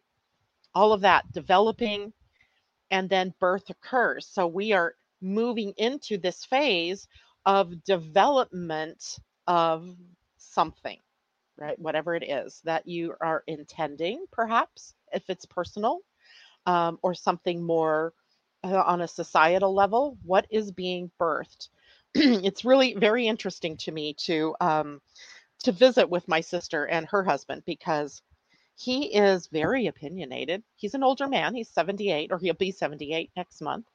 all 0.74 0.92
of 0.92 1.02
that 1.02 1.30
developing, 1.32 2.12
and 2.90 3.08
then 3.08 3.34
birth 3.40 3.70
occurs. 3.70 4.26
So 4.26 4.46
we 4.46 4.72
are 4.72 4.94
moving 5.22 5.72
into 5.76 6.18
this 6.18 6.44
phase 6.44 7.08
of 7.46 7.84
development 7.84 9.18
of 9.46 9.96
something, 10.38 10.98
right? 11.58 11.78
Whatever 11.78 12.14
it 12.14 12.24
is 12.28 12.60
that 12.64 12.86
you 12.86 13.14
are 13.20 13.44
intending, 13.46 14.26
perhaps, 14.30 14.94
if 15.12 15.28
it's 15.30 15.46
personal 15.46 16.00
um, 16.66 16.98
or 17.02 17.14
something 17.14 17.62
more 17.62 18.12
uh, 18.64 18.82
on 18.82 19.00
a 19.00 19.08
societal 19.08 19.74
level? 19.74 20.18
What 20.24 20.46
is 20.50 20.70
being 20.70 21.10
birthed? 21.20 21.68
it's 22.14 22.64
really 22.64 22.94
very 22.94 23.26
interesting 23.26 23.76
to 23.78 23.92
me 23.92 24.14
to 24.14 24.54
um, 24.60 25.00
to 25.62 25.72
visit 25.72 26.08
with 26.08 26.26
my 26.28 26.40
sister 26.40 26.86
and 26.86 27.06
her 27.06 27.22
husband 27.22 27.62
because 27.66 28.22
he 28.76 29.14
is 29.14 29.46
very 29.48 29.86
opinionated. 29.88 30.62
He's 30.76 30.94
an 30.94 31.02
older 31.02 31.28
man. 31.28 31.54
He's 31.54 31.68
78, 31.68 32.32
or 32.32 32.38
he'll 32.38 32.54
be 32.54 32.72
78 32.72 33.30
next 33.36 33.60
month, 33.60 33.86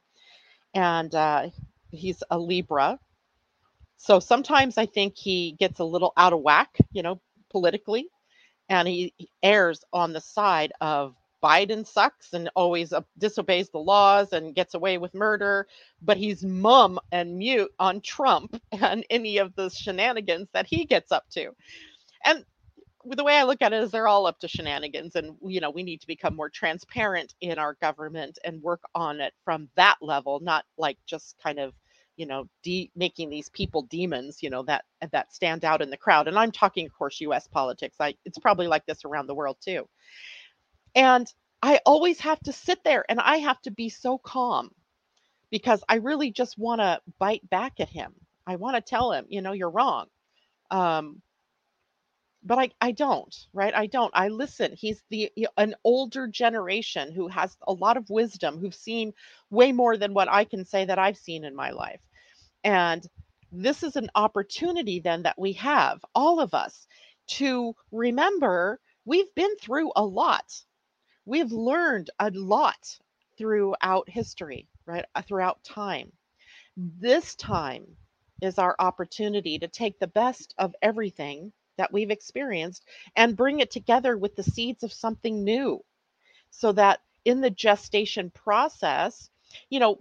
and 0.74 1.12
uh, 1.14 1.48
he's 1.90 2.22
a 2.30 2.38
Libra. 2.38 2.98
So 3.96 4.20
sometimes 4.20 4.78
I 4.78 4.86
think 4.86 5.16
he 5.16 5.52
gets 5.58 5.80
a 5.80 5.84
little 5.84 6.12
out 6.16 6.32
of 6.32 6.40
whack, 6.40 6.76
you 6.92 7.02
know, 7.02 7.20
politically, 7.50 8.08
and 8.68 8.86
he 8.86 9.12
errs 9.42 9.82
on 9.92 10.12
the 10.12 10.20
side 10.20 10.72
of 10.80 11.16
Biden 11.46 11.86
sucks 11.86 12.34
and 12.34 12.50
always 12.56 12.92
uh, 12.94 13.02
disobeys 13.18 13.70
the 13.70 13.78
laws 13.80 14.34
and 14.34 14.56
gets 14.56 14.74
away 14.74 14.98
with 14.98 15.14
murder, 15.14 15.68
but 16.02 16.18
he's 16.18 16.44
mum 16.44 17.00
and 17.12 17.38
mute 17.38 17.72
on 17.80 18.02
Trump 18.02 18.60
and 18.72 19.06
any 19.10 19.38
of 19.38 19.54
the 19.56 19.70
shenanigans 19.70 20.48
that 20.54 20.66
he 20.66 20.86
gets 20.86 21.12
up 21.12 21.24
to. 21.32 21.52
And 22.24 22.44
the 23.06 23.24
way 23.24 23.36
I 23.36 23.44
look 23.44 23.62
at 23.62 23.74
it 23.74 23.82
is 23.82 23.92
they're 23.92 24.08
all 24.08 24.26
up 24.26 24.40
to 24.40 24.48
shenanigans 24.48 25.16
and 25.16 25.36
you 25.42 25.60
know 25.60 25.70
we 25.70 25.84
need 25.84 26.02
to 26.02 26.08
become 26.08 26.36
more 26.36 26.50
transparent 26.50 27.34
in 27.42 27.58
our 27.58 27.74
government 27.82 28.38
and 28.44 28.62
work 28.62 28.82
on 28.94 29.20
it 29.20 29.34
from 29.44 29.68
that 29.76 29.96
level 30.02 30.40
not 30.40 30.64
like 30.78 30.98
just 31.06 31.36
kind 31.42 31.58
of 31.60 31.74
you 32.16 32.26
know 32.26 32.46
de- 32.64 32.90
making 32.96 33.30
these 33.30 33.50
people 33.50 33.82
demons 33.84 34.42
you 34.42 34.50
know 34.50 34.62
that 34.64 34.84
that 35.12 35.34
stand 35.34 35.64
out 35.64 35.82
in 35.82 35.90
the 35.90 35.98
crowd. 35.98 36.28
And 36.28 36.38
I'm 36.38 36.52
talking 36.52 36.86
of 36.86 36.94
course 36.94 37.20
US 37.22 37.48
politics. 37.48 37.96
I 38.00 38.14
it's 38.26 38.38
probably 38.38 38.68
like 38.68 38.86
this 38.86 39.04
around 39.06 39.28
the 39.28 39.36
world 39.36 39.58
too 39.64 39.88
and 40.96 41.32
I 41.62 41.80
always 41.86 42.20
have 42.20 42.40
to 42.42 42.52
sit 42.52 42.82
there 42.84 43.04
and 43.08 43.20
I 43.20 43.38
have 43.38 43.62
to 43.62 43.70
be 43.70 43.90
so 43.90 44.18
calm 44.18 44.70
because 45.50 45.84
I 45.88 45.96
really 45.96 46.32
just 46.32 46.58
want 46.58 46.80
to 46.80 47.00
bite 47.18 47.48
back 47.50 47.74
at 47.80 47.88
him. 47.90 48.14
I 48.46 48.56
want 48.56 48.76
to 48.76 48.82
tell 48.82 49.12
him, 49.12 49.26
you 49.28 49.42
know, 49.42 49.52
you're 49.52 49.70
wrong. 49.70 50.06
Um, 50.70 51.22
but 52.44 52.58
I, 52.58 52.70
I 52.80 52.92
don't, 52.92 53.34
right? 53.52 53.74
I 53.74 53.86
don't. 53.86 54.12
I 54.14 54.28
listen. 54.28 54.72
He's 54.76 55.02
the 55.10 55.30
an 55.56 55.74
older 55.84 56.28
generation 56.28 57.12
who 57.12 57.28
has 57.28 57.56
a 57.66 57.72
lot 57.72 57.96
of 57.96 58.10
wisdom, 58.10 58.58
who've 58.58 58.74
seen 58.74 59.12
way 59.50 59.72
more 59.72 59.96
than 59.96 60.14
what 60.14 60.28
I 60.30 60.44
can 60.44 60.64
say 60.64 60.84
that 60.84 60.98
I've 60.98 61.18
seen 61.18 61.44
in 61.44 61.56
my 61.56 61.70
life. 61.70 62.00
And 62.64 63.04
this 63.52 63.82
is 63.82 63.96
an 63.96 64.10
opportunity 64.14 65.00
then 65.00 65.22
that 65.24 65.38
we 65.38 65.54
have, 65.54 66.04
all 66.14 66.40
of 66.40 66.54
us, 66.54 66.86
to 67.28 67.74
remember 67.92 68.80
we've 69.04 69.34
been 69.34 69.56
through 69.56 69.92
a 69.96 70.04
lot. 70.04 70.44
We've 71.26 71.52
learned 71.52 72.10
a 72.20 72.30
lot 72.30 72.98
throughout 73.36 74.08
history, 74.08 74.68
right? 74.86 75.04
Uh, 75.14 75.22
throughout 75.22 75.62
time. 75.64 76.12
This 76.76 77.34
time 77.34 77.86
is 78.42 78.58
our 78.58 78.76
opportunity 78.78 79.58
to 79.58 79.68
take 79.68 79.98
the 79.98 80.06
best 80.06 80.54
of 80.58 80.74
everything 80.82 81.52
that 81.78 81.92
we've 81.92 82.10
experienced 82.10 82.84
and 83.16 83.36
bring 83.36 83.60
it 83.60 83.70
together 83.70 84.16
with 84.16 84.36
the 84.36 84.42
seeds 84.42 84.82
of 84.82 84.92
something 84.92 85.44
new 85.44 85.82
so 86.50 86.72
that 86.72 87.00
in 87.24 87.40
the 87.40 87.50
gestation 87.50 88.30
process, 88.30 89.30
you 89.70 89.80
know, 89.80 89.98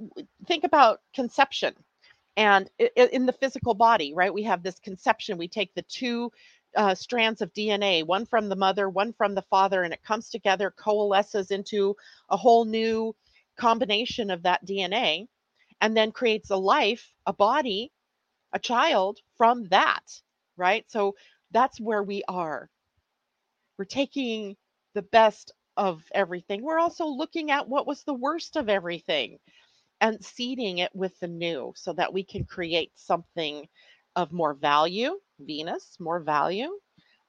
think 0.48 0.64
about 0.64 1.02
conception 1.14 1.74
and 2.38 2.70
in 2.96 3.26
the 3.26 3.34
physical 3.34 3.74
body, 3.74 4.14
right? 4.14 4.34
We 4.34 4.44
have 4.44 4.64
this 4.64 4.80
conception, 4.80 5.38
we 5.38 5.48
take 5.48 5.74
the 5.74 5.82
two 5.84 6.32
uh, 6.76 6.96
strands 6.96 7.42
of 7.42 7.54
DNA, 7.54 8.04
one 8.04 8.26
from 8.26 8.50
the 8.50 8.56
mother, 8.56 8.90
one 8.90 9.14
from 9.14 9.36
the 9.36 9.42
father, 9.44 9.84
and 9.84 9.94
it 9.94 10.04
comes 10.04 10.30
together, 10.30 10.72
coalesces 10.72 11.52
into 11.52 11.96
a 12.30 12.38
whole 12.38 12.66
new 12.66 13.16
combination 13.58 14.30
of 14.32 14.44
that 14.44 14.66
DNA, 14.66 15.28
and 15.82 15.96
then 15.96 16.12
creates 16.12 16.50
a 16.50 16.58
life, 16.58 17.14
a 17.26 17.34
body, 17.34 17.92
a 18.54 18.60
child 18.60 19.20
from 19.38 19.66
that, 19.70 20.04
right? 20.58 20.86
So 20.90 21.16
that's 21.52 21.80
where 21.80 22.04
we 22.04 22.24
are. 22.28 22.70
We're 23.78 23.86
taking 23.86 24.56
the 24.94 25.02
best 25.02 25.52
of 25.78 26.04
everything. 26.14 26.64
We're 26.64 26.80
also 26.80 27.06
looking 27.06 27.52
at 27.52 27.68
what 27.68 27.88
was 27.88 28.04
the 28.04 28.14
worst 28.14 28.56
of 28.56 28.70
everything 28.70 29.40
and 30.02 30.24
seeding 30.24 30.80
it 30.80 30.96
with 30.96 31.18
the 31.20 31.28
new 31.28 31.74
so 31.76 31.94
that 31.94 32.14
we 32.14 32.24
can 32.24 32.46
create 32.46 32.92
something 32.96 33.68
of 34.16 34.32
more 34.32 34.54
value, 34.54 35.20
Venus, 35.40 35.98
more 36.00 36.20
value, 36.20 36.70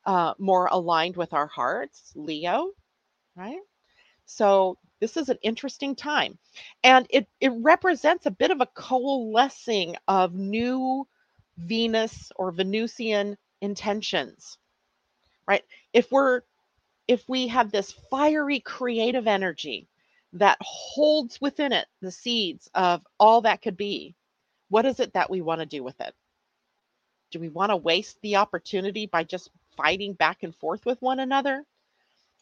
uh, 0.06 0.34
more 0.38 0.68
aligned 0.70 1.16
with 1.16 1.32
our 1.34 1.46
hearts, 1.46 2.12
Leo, 2.14 2.70
right? 3.36 3.60
So 4.26 4.78
this 5.00 5.16
is 5.16 5.28
an 5.28 5.38
interesting 5.42 5.94
time. 5.96 6.38
And 6.84 7.06
it, 7.10 7.28
it 7.40 7.52
represents 7.56 8.26
a 8.26 8.30
bit 8.30 8.50
of 8.50 8.60
a 8.60 8.66
coalescing 8.74 9.96
of 10.08 10.34
new 10.34 11.06
Venus 11.58 12.32
or 12.36 12.52
Venusian 12.52 13.36
intentions, 13.60 14.58
right? 15.48 15.64
If 15.92 16.10
we're 16.12 16.42
if 17.08 17.28
we 17.28 17.48
have 17.48 17.70
this 17.70 17.92
fiery 18.10 18.60
creative 18.60 19.26
energy 19.28 19.88
that 20.34 20.58
holds 20.60 21.40
within 21.40 21.72
it 21.72 21.86
the 22.02 22.10
seeds 22.10 22.68
of 22.74 23.06
all 23.20 23.42
that 23.42 23.62
could 23.62 23.76
be, 23.76 24.14
what 24.68 24.86
is 24.86 25.00
it 25.00 25.14
that 25.14 25.30
we 25.30 25.40
want 25.40 25.60
to 25.60 25.66
do 25.66 25.84
with 25.84 26.00
it? 26.00 26.14
Do 27.30 27.40
we 27.40 27.48
want 27.48 27.70
to 27.70 27.76
waste 27.76 28.20
the 28.22 28.36
opportunity 28.36 29.06
by 29.06 29.24
just 29.24 29.50
fighting 29.76 30.14
back 30.14 30.42
and 30.42 30.54
forth 30.54 30.86
with 30.86 31.00
one 31.02 31.20
another? 31.20 31.64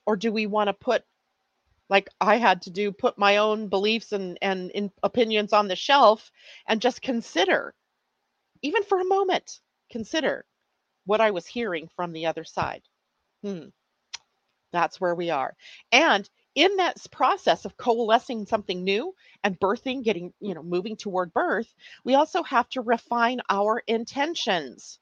Or 0.06 0.16
do 0.16 0.32
we 0.32 0.46
want 0.46 0.68
to 0.68 0.74
put, 0.74 1.04
like 1.88 2.08
I 2.20 2.36
had 2.36 2.62
to 2.62 2.70
do, 2.70 2.92
put 2.92 3.18
my 3.18 3.38
own 3.38 3.68
beliefs 3.68 4.12
and, 4.12 4.38
and 4.42 4.70
in 4.72 4.90
opinions 5.02 5.52
on 5.52 5.68
the 5.68 5.76
shelf 5.76 6.30
and 6.66 6.80
just 6.80 7.02
consider, 7.02 7.74
even 8.62 8.82
for 8.84 9.00
a 9.00 9.04
moment, 9.04 9.60
consider 9.90 10.44
what 11.06 11.20
I 11.20 11.30
was 11.30 11.46
hearing 11.46 11.88
from 11.96 12.12
the 12.12 12.26
other 12.26 12.44
side? 12.44 12.82
Hmm. 13.42 13.68
That's 14.72 15.00
where 15.00 15.14
we 15.14 15.30
are. 15.30 15.54
And 15.92 16.28
in 16.54 16.76
that 16.76 16.96
process 17.10 17.64
of 17.64 17.76
coalescing 17.76 18.46
something 18.46 18.84
new 18.84 19.14
and 19.42 19.58
birthing, 19.58 20.04
getting, 20.04 20.32
you 20.40 20.54
know, 20.54 20.62
moving 20.62 20.96
toward 20.96 21.32
birth, 21.32 21.72
we 22.04 22.14
also 22.14 22.42
have 22.42 22.68
to 22.70 22.80
refine 22.80 23.40
our 23.50 23.82
intentions. 23.86 24.98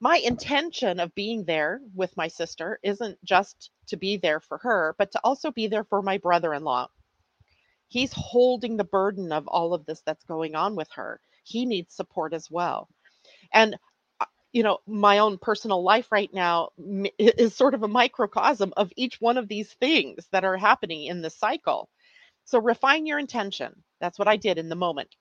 My 0.00 0.18
intention 0.18 1.00
of 1.00 1.14
being 1.14 1.44
there 1.44 1.80
with 1.94 2.16
my 2.16 2.28
sister 2.28 2.78
isn't 2.82 3.18
just 3.24 3.70
to 3.86 3.96
be 3.96 4.16
there 4.16 4.40
for 4.40 4.58
her, 4.58 4.94
but 4.98 5.12
to 5.12 5.20
also 5.24 5.50
be 5.50 5.68
there 5.68 5.84
for 5.84 6.02
my 6.02 6.18
brother 6.18 6.52
in 6.52 6.64
law. 6.64 6.88
He's 7.88 8.12
holding 8.12 8.76
the 8.76 8.84
burden 8.84 9.32
of 9.32 9.46
all 9.46 9.72
of 9.72 9.86
this 9.86 10.02
that's 10.04 10.24
going 10.24 10.54
on 10.54 10.74
with 10.74 10.88
her. 10.92 11.20
He 11.44 11.64
needs 11.64 11.94
support 11.94 12.34
as 12.34 12.50
well. 12.50 12.88
And 13.54 13.78
you 14.56 14.62
know, 14.62 14.78
my 14.86 15.18
own 15.18 15.36
personal 15.36 15.82
life 15.82 16.10
right 16.10 16.32
now 16.32 16.70
is 17.18 17.54
sort 17.54 17.74
of 17.74 17.82
a 17.82 17.88
microcosm 17.88 18.72
of 18.78 18.90
each 18.96 19.20
one 19.20 19.36
of 19.36 19.48
these 19.48 19.70
things 19.74 20.26
that 20.32 20.46
are 20.46 20.56
happening 20.56 21.04
in 21.04 21.20
the 21.20 21.28
cycle. 21.28 21.90
So 22.46 22.58
refine 22.58 23.04
your 23.04 23.18
intention. 23.18 23.82
That's 24.00 24.18
what 24.18 24.28
I 24.28 24.36
did 24.36 24.56
in 24.56 24.70
the 24.70 24.74
moment. 24.74 25.14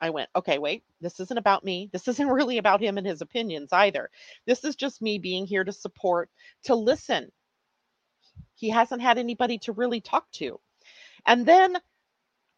I 0.00 0.08
went, 0.08 0.30
okay, 0.34 0.56
wait, 0.56 0.84
this 1.02 1.20
isn't 1.20 1.36
about 1.36 1.66
me. 1.66 1.90
This 1.92 2.08
isn't 2.08 2.28
really 2.38 2.56
about 2.56 2.80
him 2.80 2.96
and 2.96 3.06
his 3.06 3.20
opinions 3.20 3.74
either. 3.74 4.08
This 4.46 4.64
is 4.64 4.74
just 4.74 5.02
me 5.02 5.18
being 5.18 5.44
here 5.44 5.62
to 5.62 5.72
support, 5.72 6.30
to 6.64 6.74
listen. 6.74 7.30
He 8.54 8.70
hasn't 8.70 9.02
had 9.02 9.18
anybody 9.18 9.58
to 9.58 9.72
really 9.72 10.00
talk 10.00 10.30
to. 10.36 10.58
And 11.26 11.44
then 11.44 11.76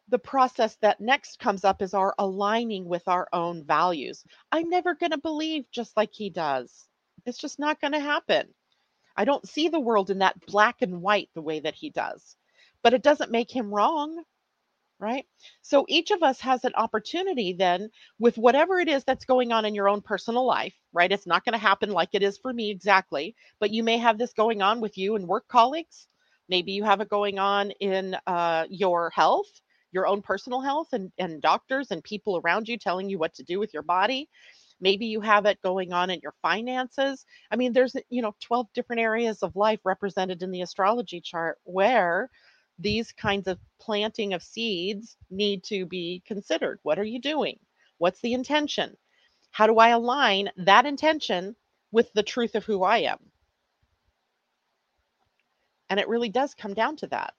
the 0.09 0.19
process 0.19 0.75
that 0.81 0.99
next 0.99 1.39
comes 1.39 1.63
up 1.63 1.81
is 1.81 1.93
our 1.93 2.15
aligning 2.17 2.85
with 2.85 3.07
our 3.07 3.27
own 3.31 3.63
values. 3.63 4.23
I'm 4.51 4.69
never 4.69 4.95
going 4.95 5.11
to 5.11 5.17
believe 5.17 5.65
just 5.71 5.95
like 5.95 6.11
he 6.13 6.29
does. 6.29 6.87
It's 7.25 7.37
just 7.37 7.59
not 7.59 7.79
going 7.79 7.93
to 7.93 7.99
happen. 7.99 8.47
I 9.15 9.25
don't 9.25 9.47
see 9.47 9.67
the 9.67 9.79
world 9.79 10.09
in 10.09 10.19
that 10.19 10.39
black 10.45 10.77
and 10.81 11.01
white 11.01 11.29
the 11.35 11.41
way 11.41 11.59
that 11.59 11.75
he 11.75 11.89
does, 11.89 12.35
but 12.83 12.93
it 12.93 13.03
doesn't 13.03 13.31
make 13.31 13.51
him 13.51 13.73
wrong. 13.73 14.23
Right. 15.01 15.25
So 15.61 15.85
each 15.87 16.11
of 16.11 16.23
us 16.23 16.41
has 16.41 16.65
an 16.65 16.73
opportunity 16.75 17.53
then 17.53 17.89
with 18.19 18.37
whatever 18.37 18.79
it 18.79 18.89
is 18.89 19.05
that's 19.05 19.23
going 19.23 19.53
on 19.53 19.63
in 19.63 19.73
your 19.73 19.87
own 19.87 20.01
personal 20.01 20.45
life, 20.45 20.75
right? 20.91 21.09
It's 21.09 21.25
not 21.25 21.45
going 21.45 21.53
to 21.53 21.57
happen 21.59 21.91
like 21.91 22.09
it 22.11 22.21
is 22.21 22.37
for 22.37 22.51
me 22.51 22.69
exactly, 22.69 23.33
but 23.61 23.71
you 23.71 23.81
may 23.81 23.97
have 23.97 24.17
this 24.17 24.33
going 24.33 24.61
on 24.61 24.81
with 24.81 24.97
you 24.97 25.15
and 25.15 25.25
work 25.25 25.47
colleagues. 25.47 26.07
Maybe 26.49 26.73
you 26.73 26.83
have 26.83 26.99
it 26.99 27.07
going 27.07 27.39
on 27.39 27.71
in 27.79 28.17
uh, 28.27 28.65
your 28.69 29.09
health 29.11 29.47
your 29.91 30.07
own 30.07 30.21
personal 30.21 30.61
health 30.61 30.89
and, 30.93 31.11
and 31.17 31.41
doctors 31.41 31.91
and 31.91 32.03
people 32.03 32.37
around 32.37 32.67
you 32.67 32.77
telling 32.77 33.09
you 33.09 33.17
what 33.17 33.33
to 33.35 33.43
do 33.43 33.59
with 33.59 33.73
your 33.73 33.83
body. 33.83 34.29
Maybe 34.81 35.07
you 35.07 35.21
have 35.21 35.45
it 35.45 35.61
going 35.61 35.91
on 35.93 36.09
in 36.09 36.19
your 36.21 36.35
finances. 36.41 37.25
I 37.51 37.55
mean, 37.55 37.73
there's, 37.73 37.95
eh, 37.95 38.01
you 38.09 38.21
know, 38.21 38.35
12 38.41 38.67
different 38.73 39.01
areas 39.01 39.43
of 39.43 39.55
life 39.55 39.79
represented 39.83 40.41
in 40.41 40.51
the 40.51 40.61
astrology 40.61 41.21
chart 41.21 41.57
where 41.63 42.29
these 42.79 43.11
kinds 43.11 43.47
of 43.47 43.59
planting 43.81 44.33
of 44.33 44.41
seeds 44.41 45.17
need 45.29 45.63
to 45.65 45.85
be 45.85 46.23
considered. 46.25 46.79
What 46.83 46.97
are 46.97 47.03
you 47.03 47.19
doing? 47.19 47.59
What's 47.97 48.21
the 48.21 48.33
intention? 48.33 48.95
How 49.51 49.67
do 49.67 49.77
I 49.77 49.89
align 49.89 50.49
that 50.57 50.85
intention 50.85 51.55
with 51.91 52.11
the 52.13 52.23
truth 52.23 52.55
of 52.55 52.63
who 52.63 52.83
I 52.83 52.99
am? 52.99 53.19
And 55.89 55.99
it 55.99 56.07
really 56.07 56.29
does 56.29 56.53
come 56.53 56.73
down 56.73 56.95
to 56.97 57.07
that. 57.07 57.33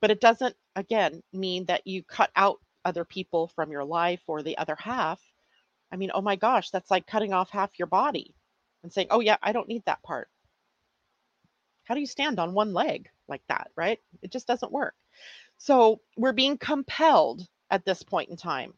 But 0.00 0.10
it 0.10 0.20
doesn't, 0.20 0.54
again, 0.78 1.22
mean 1.32 1.66
that 1.66 1.86
you 1.86 2.02
cut 2.02 2.30
out 2.36 2.58
other 2.84 3.04
people 3.04 3.48
from 3.48 3.70
your 3.70 3.84
life 3.84 4.22
or 4.26 4.42
the 4.42 4.56
other 4.58 4.76
half. 4.76 5.20
I 5.92 5.96
mean, 5.96 6.10
oh 6.14 6.22
my 6.22 6.36
gosh, 6.36 6.70
that's 6.70 6.90
like 6.90 7.06
cutting 7.06 7.32
off 7.32 7.50
half 7.50 7.78
your 7.78 7.86
body 7.86 8.34
and 8.82 8.92
saying, 8.92 9.08
oh, 9.10 9.20
yeah, 9.20 9.36
I 9.42 9.52
don't 9.52 9.68
need 9.68 9.84
that 9.86 10.02
part. 10.02 10.28
How 11.84 11.94
do 11.94 12.00
you 12.00 12.06
stand 12.06 12.38
on 12.38 12.54
one 12.54 12.72
leg 12.72 13.08
like 13.28 13.42
that, 13.48 13.70
right? 13.76 13.98
It 14.22 14.30
just 14.30 14.46
doesn't 14.46 14.72
work. 14.72 14.94
So 15.58 16.00
we're 16.16 16.32
being 16.32 16.58
compelled 16.58 17.46
at 17.70 17.84
this 17.84 18.02
point 18.02 18.30
in 18.30 18.36
time 18.36 18.74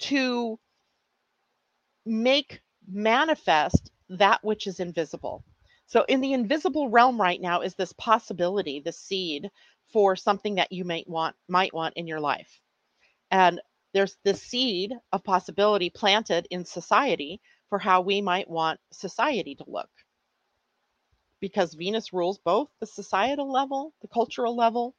to 0.00 0.58
make 2.06 2.60
manifest 2.88 3.90
that 4.10 4.44
which 4.44 4.66
is 4.66 4.80
invisible. 4.80 5.44
So 5.86 6.04
in 6.08 6.20
the 6.20 6.32
invisible 6.32 6.88
realm 6.88 7.20
right 7.20 7.40
now 7.40 7.60
is 7.60 7.74
this 7.74 7.92
possibility, 7.94 8.80
the 8.80 8.92
seed 8.92 9.50
for 9.92 10.16
something 10.16 10.56
that 10.56 10.72
you 10.72 10.84
might 10.84 11.08
want 11.08 11.36
might 11.48 11.74
want 11.74 11.94
in 11.96 12.06
your 12.06 12.20
life. 12.20 12.60
And 13.30 13.60
there's 13.92 14.16
the 14.24 14.34
seed 14.34 14.92
of 15.12 15.24
possibility 15.24 15.90
planted 15.90 16.46
in 16.50 16.64
society 16.64 17.40
for 17.68 17.78
how 17.78 18.00
we 18.00 18.20
might 18.20 18.48
want 18.48 18.80
society 18.92 19.54
to 19.56 19.64
look. 19.66 19.90
Because 21.40 21.74
Venus 21.74 22.12
rules 22.12 22.38
both 22.38 22.68
the 22.80 22.86
societal 22.86 23.50
level, 23.50 23.92
the 24.00 24.08
cultural 24.08 24.56
level, 24.56 24.94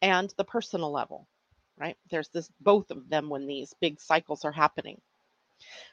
and 0.00 0.32
the 0.36 0.44
personal 0.44 0.92
level, 0.92 1.28
right? 1.76 1.96
There's 2.10 2.28
this 2.28 2.50
both 2.60 2.90
of 2.90 3.08
them 3.08 3.28
when 3.28 3.46
these 3.46 3.74
big 3.80 4.00
cycles 4.00 4.44
are 4.44 4.52
happening. 4.52 5.00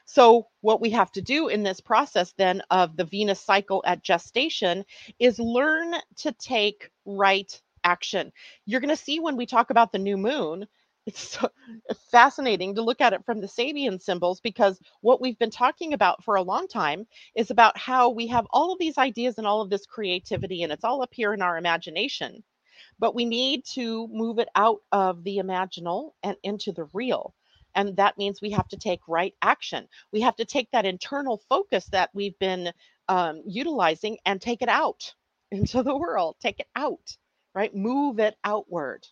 So, 0.04 0.48
what 0.60 0.80
we 0.80 0.90
have 0.90 1.10
to 1.12 1.22
do 1.22 1.48
in 1.48 1.62
this 1.62 1.80
process 1.80 2.32
then 2.38 2.62
of 2.70 2.96
the 2.96 3.04
Venus 3.04 3.40
cycle 3.40 3.82
at 3.84 4.02
gestation 4.02 4.84
is 5.18 5.38
learn 5.38 5.94
to 6.18 6.32
take 6.32 6.90
right 7.04 7.60
action. 7.86 8.32
You're 8.66 8.80
going 8.80 8.96
to 8.96 9.02
see 9.02 9.20
when 9.20 9.36
we 9.36 9.46
talk 9.46 9.70
about 9.70 9.92
the 9.92 9.98
new 9.98 10.18
moon 10.18 10.66
it's 11.06 11.38
fascinating 12.10 12.74
to 12.74 12.82
look 12.82 13.00
at 13.00 13.12
it 13.12 13.24
from 13.24 13.40
the 13.40 13.46
Sabian 13.46 14.02
symbols 14.02 14.40
because 14.40 14.80
what 15.02 15.20
we've 15.20 15.38
been 15.38 15.52
talking 15.52 15.92
about 15.92 16.24
for 16.24 16.34
a 16.34 16.42
long 16.42 16.66
time 16.66 17.06
is 17.36 17.52
about 17.52 17.78
how 17.78 18.10
we 18.10 18.26
have 18.26 18.46
all 18.50 18.72
of 18.72 18.80
these 18.80 18.98
ideas 18.98 19.38
and 19.38 19.46
all 19.46 19.60
of 19.60 19.70
this 19.70 19.86
creativity, 19.86 20.64
and 20.64 20.72
it's 20.72 20.82
all 20.82 21.02
up 21.02 21.14
here 21.14 21.32
in 21.32 21.42
our 21.42 21.58
imagination. 21.58 22.42
But 22.98 23.14
we 23.14 23.24
need 23.24 23.64
to 23.74 24.08
move 24.08 24.40
it 24.40 24.48
out 24.56 24.80
of 24.90 25.22
the 25.22 25.36
imaginal 25.36 26.10
and 26.24 26.36
into 26.42 26.72
the 26.72 26.88
real. 26.92 27.34
And 27.76 27.96
that 27.98 28.18
means 28.18 28.42
we 28.42 28.50
have 28.50 28.68
to 28.68 28.76
take 28.76 29.00
right 29.06 29.34
action. 29.42 29.86
We 30.12 30.22
have 30.22 30.36
to 30.36 30.44
take 30.44 30.70
that 30.72 30.86
internal 30.86 31.40
focus 31.48 31.86
that 31.92 32.10
we've 32.14 32.38
been 32.40 32.72
um, 33.08 33.42
utilizing 33.46 34.18
and 34.26 34.40
take 34.40 34.62
it 34.62 34.68
out 34.68 35.14
into 35.52 35.84
the 35.84 35.96
world, 35.96 36.36
take 36.40 36.58
it 36.58 36.68
out, 36.74 37.16
right? 37.56 37.74
Move 37.74 38.20
it 38.20 38.36
outward. 38.44 39.08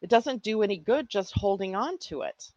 It 0.00 0.08
doesn't 0.08 0.42
do 0.42 0.62
any 0.62 0.78
good 0.78 1.10
just 1.10 1.34
holding 1.34 1.76
on 1.76 1.98
to 2.08 2.22
it. 2.22 2.50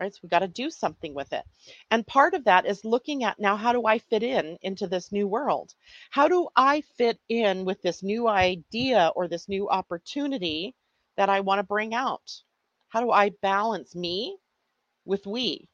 Right? 0.00 0.12
So 0.12 0.18
we've 0.22 0.30
got 0.30 0.40
to 0.40 0.48
do 0.48 0.68
something 0.68 1.14
with 1.14 1.32
it. 1.32 1.44
And 1.92 2.06
part 2.06 2.34
of 2.34 2.44
that 2.44 2.66
is 2.66 2.84
looking 2.84 3.22
at 3.22 3.38
now 3.38 3.56
how 3.56 3.72
do 3.72 3.86
I 3.86 3.98
fit 3.98 4.24
in 4.24 4.58
into 4.60 4.88
this 4.88 5.12
new 5.12 5.28
world? 5.28 5.72
How 6.10 6.26
do 6.26 6.48
I 6.56 6.82
fit 6.98 7.18
in 7.28 7.64
with 7.64 7.80
this 7.82 8.02
new 8.02 8.26
idea 8.28 9.12
or 9.14 9.28
this 9.28 9.48
new 9.48 9.70
opportunity 9.70 10.74
that 11.16 11.30
I 11.30 11.40
want 11.40 11.60
to 11.60 11.62
bring 11.62 11.94
out? 11.94 12.42
How 12.88 13.00
do 13.00 13.12
I 13.12 13.30
balance 13.40 13.94
me 13.94 14.36
with 15.04 15.24
we? 15.24 15.68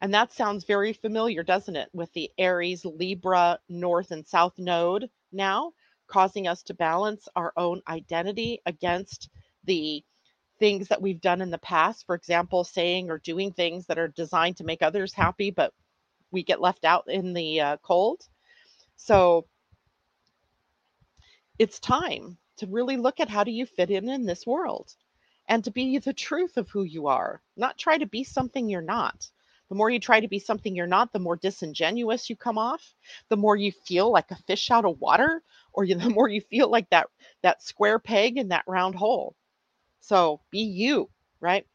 And 0.00 0.12
that 0.14 0.32
sounds 0.32 0.64
very 0.64 0.92
familiar, 0.94 1.44
doesn't 1.44 1.76
it? 1.76 1.90
With 1.92 2.12
the 2.12 2.30
Aries, 2.38 2.84
Libra, 2.84 3.60
North 3.68 4.10
and 4.10 4.26
South 4.26 4.58
node 4.58 5.08
now, 5.30 5.72
causing 6.10 6.46
us 6.48 6.62
to 6.64 6.74
balance 6.74 7.28
our 7.36 7.52
own 7.56 7.80
identity 7.88 8.60
against 8.66 9.30
the 9.64 10.04
things 10.58 10.88
that 10.88 11.00
we've 11.00 11.20
done 11.20 11.40
in 11.40 11.50
the 11.50 11.58
past. 11.58 12.04
For 12.06 12.14
example, 12.14 12.64
saying 12.64 13.10
or 13.10 13.18
doing 13.18 13.52
things 13.52 13.86
that 13.86 13.98
are 13.98 14.08
designed 14.08 14.58
to 14.58 14.64
make 14.64 14.82
others 14.82 15.14
happy, 15.14 15.50
but 15.50 15.72
we 16.30 16.42
get 16.42 16.60
left 16.60 16.84
out 16.84 17.04
in 17.08 17.32
the 17.32 17.60
uh, 17.60 17.76
cold. 17.82 18.26
So 18.96 19.46
it's 21.58 21.80
time 21.80 22.36
to 22.58 22.66
really 22.66 22.96
look 22.96 23.20
at 23.20 23.30
how 23.30 23.44
do 23.44 23.50
you 23.50 23.66
fit 23.66 23.90
in 23.90 24.08
in 24.08 24.26
this 24.26 24.46
world 24.46 24.94
and 25.48 25.64
to 25.64 25.70
be 25.70 25.98
the 25.98 26.12
truth 26.12 26.56
of 26.56 26.68
who 26.68 26.84
you 26.84 27.06
are, 27.06 27.42
not 27.56 27.78
try 27.78 27.98
to 27.98 28.06
be 28.06 28.24
something 28.24 28.68
you're 28.68 28.82
not. 28.82 29.28
The 29.68 29.74
more 29.76 29.90
you 29.90 30.00
try 30.00 30.20
to 30.20 30.28
be 30.28 30.38
something 30.40 30.74
you're 30.74 30.86
not, 30.86 31.12
the 31.12 31.18
more 31.20 31.36
disingenuous 31.36 32.28
you 32.28 32.36
come 32.36 32.58
off, 32.58 32.94
the 33.28 33.36
more 33.36 33.56
you 33.56 33.72
feel 33.72 34.10
like 34.10 34.30
a 34.30 34.36
fish 34.36 34.70
out 34.70 34.84
of 34.84 35.00
water, 35.00 35.42
or 35.72 35.84
you, 35.84 35.94
the 35.96 36.10
more 36.10 36.28
you 36.28 36.40
feel 36.40 36.70
like 36.70 36.90
that 36.90 37.08
that 37.42 37.62
square 37.62 37.98
peg 37.98 38.38
in 38.38 38.48
that 38.48 38.64
round 38.66 38.94
hole. 38.94 39.34
So 40.00 40.40
be 40.50 40.60
you, 40.60 41.10
right? 41.40 41.66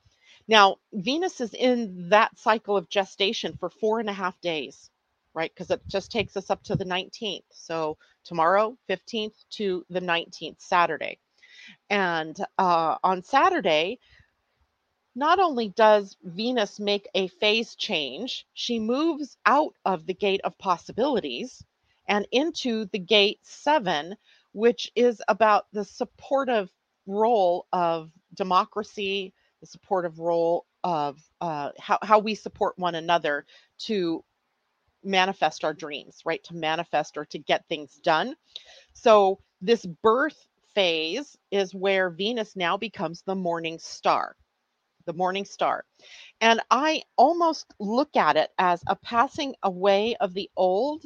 Now, 0.48 0.78
Venus 0.94 1.42
is 1.42 1.54
in 1.54 2.10
that 2.10 2.38
cycle 2.38 2.78
of 2.78 2.90
gestation 2.90 3.58
for 3.60 3.70
four 3.70 4.00
and 4.00 4.10
a 4.10 4.14
half 4.14 4.40
days, 4.42 4.92
right? 5.34 5.52
Because 5.54 5.72
it 5.72 5.82
just 5.88 6.12
takes 6.12 6.38
us 6.38 6.52
up 6.52 6.64
to 6.66 6.76
the 6.76 6.86
19th. 6.86 7.44
So 7.52 7.98
tomorrow, 8.26 8.78
15th 8.90 9.34
to 9.52 9.86
the 9.90 10.02
19th, 10.02 10.62
Saturday. 10.62 11.20
And 11.90 12.38
uh, 12.60 12.98
on 13.04 13.24
Saturday, 13.24 14.00
not 15.16 15.40
only 15.40 15.70
does 15.70 16.18
Venus 16.24 16.80
make 16.80 17.08
a 17.16 17.28
phase 17.28 17.76
change, 17.76 18.46
she 18.54 18.80
moves 18.80 19.38
out 19.46 19.74
of 19.86 20.06
the 20.06 20.14
gate 20.14 20.42
of 20.44 20.58
possibilities 20.58 21.64
and 22.08 22.28
into 22.32 22.86
the 22.86 23.00
gate 23.00 23.40
seven, 23.44 24.16
which 24.54 24.92
is 24.96 25.22
about 25.28 25.66
the 25.74 25.84
supportive 25.84 26.72
role 27.08 27.68
of 27.74 28.12
democracy, 28.34 29.34
the 29.62 29.68
supportive 29.68 30.20
role 30.20 30.66
of 30.84 31.20
uh, 31.42 31.72
how, 31.80 31.98
how 32.02 32.20
we 32.20 32.36
support 32.36 32.78
one 32.78 32.96
another 32.96 33.46
to 33.80 34.24
manifest 35.04 35.64
our 35.64 35.74
dreams, 35.74 36.22
right? 36.26 36.44
To 36.46 36.56
manifest 36.56 37.18
or 37.18 37.26
to 37.26 37.40
get 37.40 37.68
things 37.68 38.00
done. 38.04 38.36
So, 38.94 39.40
this 39.62 39.86
birth 39.86 40.48
phase 40.74 41.38
is 41.52 41.74
where 41.74 42.10
Venus 42.10 42.56
now 42.56 42.78
becomes 42.78 43.22
the 43.22 43.36
morning 43.36 43.80
star 43.80 44.36
the 45.06 45.14
morning 45.14 45.46
star. 45.46 45.86
And 46.42 46.60
I 46.72 47.04
almost 47.18 47.74
look 47.80 48.16
at 48.16 48.38
it 48.38 48.52
as 48.58 48.84
a 48.88 48.96
passing 48.96 49.56
away 49.64 50.16
of 50.18 50.34
the 50.34 50.50
old 50.56 51.04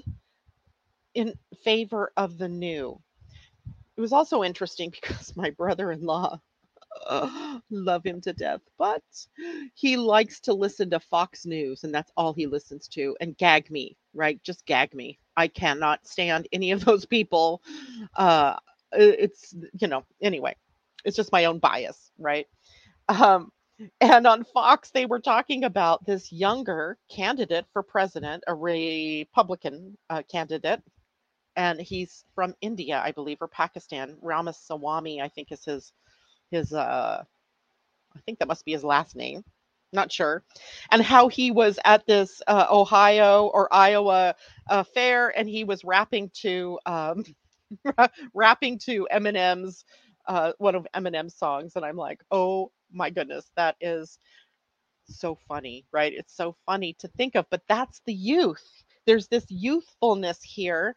in 1.14 1.34
favor 1.64 2.12
of 2.18 2.38
the 2.38 2.50
new. 2.50 3.00
It 3.98 4.02
was 4.02 4.14
also 4.14 4.44
interesting 4.44 4.90
because 5.02 5.36
my 5.36 5.50
brother 5.52 5.92
in 5.92 6.02
law, 6.02 6.40
uh, 7.08 7.60
love 7.70 8.04
him 8.06 8.22
to 8.22 8.34
death, 8.34 8.62
but 8.78 9.04
he 9.76 9.98
likes 9.98 10.40
to 10.42 10.54
listen 10.54 10.90
to 10.90 11.00
Fox 11.00 11.46
News, 11.46 11.84
and 11.84 11.94
that's 11.94 12.12
all 12.18 12.34
he 12.34 12.48
listens 12.48 12.88
to, 12.90 13.16
and 13.22 13.38
gag 13.38 13.70
me, 13.70 13.98
right? 14.14 14.42
Just 14.44 14.66
gag 14.66 14.94
me. 14.94 15.20
I 15.38 15.48
cannot 15.48 16.08
stand 16.08 16.48
any 16.52 16.72
of 16.72 16.84
those 16.86 17.06
people. 17.06 17.62
Uh, 18.16 18.58
it's, 18.92 19.56
you 19.80 19.88
know, 19.88 20.04
anyway, 20.22 20.56
it's 21.06 21.16
just 21.16 21.32
my 21.32 21.46
own 21.46 21.60
bias, 21.60 22.12
right? 22.18 22.48
Um, 23.08 23.52
and 24.02 24.28
on 24.28 24.44
Fox, 24.44 24.92
they 24.92 25.06
were 25.06 25.20
talking 25.20 25.64
about 25.64 26.06
this 26.06 26.32
younger 26.32 26.98
candidate 27.10 27.66
for 27.72 27.82
president, 27.82 28.44
a 28.48 28.54
Republican 28.54 29.98
uh, 30.10 30.24
candidate, 30.30 30.84
and 31.56 31.82
he's 31.82 32.26
from 32.36 32.56
India, 32.62 33.02
I 33.04 33.12
believe, 33.12 33.40
or 33.42 33.48
Pakistan. 33.48 34.18
Ramaswamy, 34.22 35.22
I 35.22 35.30
think, 35.30 35.52
is 35.52 35.66
his 35.66 35.94
his. 36.52 36.74
Uh, 36.74 37.24
I 38.16 38.20
think 38.26 38.40
that 38.40 38.48
must 38.48 38.66
be 38.66 38.74
his 38.74 38.84
last 38.84 39.16
name. 39.16 39.44
Not 39.94 40.12
sure. 40.12 40.44
And 40.92 41.02
how 41.02 41.30
he 41.30 41.52
was 41.52 41.80
at 41.86 42.06
this 42.08 42.42
uh, 42.48 42.68
Ohio 42.72 43.48
or 43.48 43.74
Iowa 43.74 44.36
uh, 44.70 44.84
fair, 44.84 45.30
and 45.38 45.50
he 45.50 45.64
was 45.64 45.84
rapping 45.84 46.32
to 46.42 46.80
um, 46.86 47.24
rapping 48.34 48.80
to 48.80 49.08
Eminem's 49.14 49.86
uh, 50.28 50.54
one 50.60 50.76
of 50.76 50.88
Eminem's 50.96 51.36
songs, 51.36 51.76
and 51.76 51.86
I'm 51.86 51.98
like, 51.98 52.22
oh 52.32 52.72
my 52.92 53.10
goodness, 53.10 53.52
that 53.56 53.76
is 53.82 54.20
so 55.10 55.38
funny, 55.48 55.86
right? 55.92 56.14
It's 56.14 56.36
so 56.36 56.56
funny 56.66 56.94
to 57.00 57.08
think 57.10 57.36
of, 57.36 57.46
but 57.50 57.64
that's 57.68 58.02
the 58.06 58.14
youth. 58.14 58.64
There's 59.06 59.28
this 59.28 59.46
youthfulness 59.50 60.40
here 60.44 60.96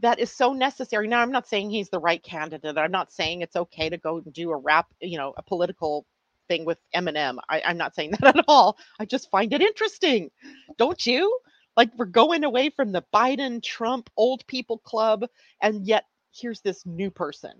that 0.00 0.18
is 0.18 0.30
so 0.30 0.52
necessary. 0.52 1.08
Now, 1.08 1.20
I'm 1.20 1.32
not 1.32 1.48
saying 1.48 1.70
he's 1.70 1.90
the 1.90 1.98
right 1.98 2.22
candidate. 2.22 2.78
I'm 2.78 2.90
not 2.90 3.12
saying 3.12 3.42
it's 3.42 3.56
okay 3.56 3.88
to 3.88 3.98
go 3.98 4.18
and 4.18 4.32
do 4.32 4.50
a 4.50 4.56
rap, 4.56 4.86
you 5.00 5.18
know, 5.18 5.34
a 5.36 5.42
political 5.42 6.06
thing 6.48 6.64
with 6.64 6.78
Eminem. 6.94 7.38
I, 7.48 7.62
I'm 7.64 7.78
not 7.78 7.94
saying 7.94 8.12
that 8.20 8.36
at 8.36 8.44
all. 8.48 8.78
I 8.98 9.04
just 9.04 9.30
find 9.30 9.52
it 9.52 9.62
interesting. 9.62 10.30
Don't 10.76 11.04
you? 11.06 11.38
Like 11.76 11.90
we're 11.96 12.06
going 12.06 12.44
away 12.44 12.70
from 12.70 12.92
the 12.92 13.04
Biden 13.14 13.62
Trump 13.62 14.10
old 14.16 14.46
people 14.46 14.78
club, 14.78 15.24
and 15.62 15.86
yet 15.86 16.04
here's 16.32 16.60
this 16.60 16.84
new 16.86 17.10
person, 17.10 17.52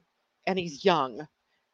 and 0.46 0.56
mm-hmm. 0.56 0.62
he's 0.62 0.84
young, 0.84 1.26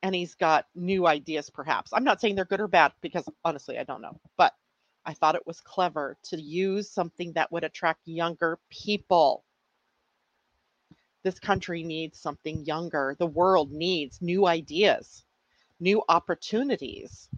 and 0.04 0.14
he's 0.14 0.34
got 0.34 0.66
new 0.74 1.06
ideas 1.06 1.48
perhaps 1.48 1.90
i'm 1.92 2.04
not 2.04 2.20
saying 2.20 2.34
they're 2.34 2.44
good 2.44 2.60
or 2.60 2.68
bad 2.68 2.92
because 3.00 3.26
honestly 3.44 3.78
i 3.78 3.84
don't 3.84 4.02
know 4.02 4.20
but 4.36 4.52
i 5.06 5.14
thought 5.14 5.34
it 5.34 5.46
was 5.46 5.60
clever 5.62 6.16
to 6.22 6.40
use 6.40 6.90
something 6.90 7.32
that 7.32 7.50
would 7.50 7.64
attract 7.64 8.00
younger 8.04 8.58
people 8.70 9.44
this 11.24 11.40
country 11.40 11.82
needs 11.82 12.18
something 12.18 12.64
younger 12.64 13.16
the 13.18 13.26
world 13.26 13.72
needs 13.72 14.22
new 14.22 14.46
ideas 14.46 15.24
new 15.80 16.02
opportunities 16.08 17.28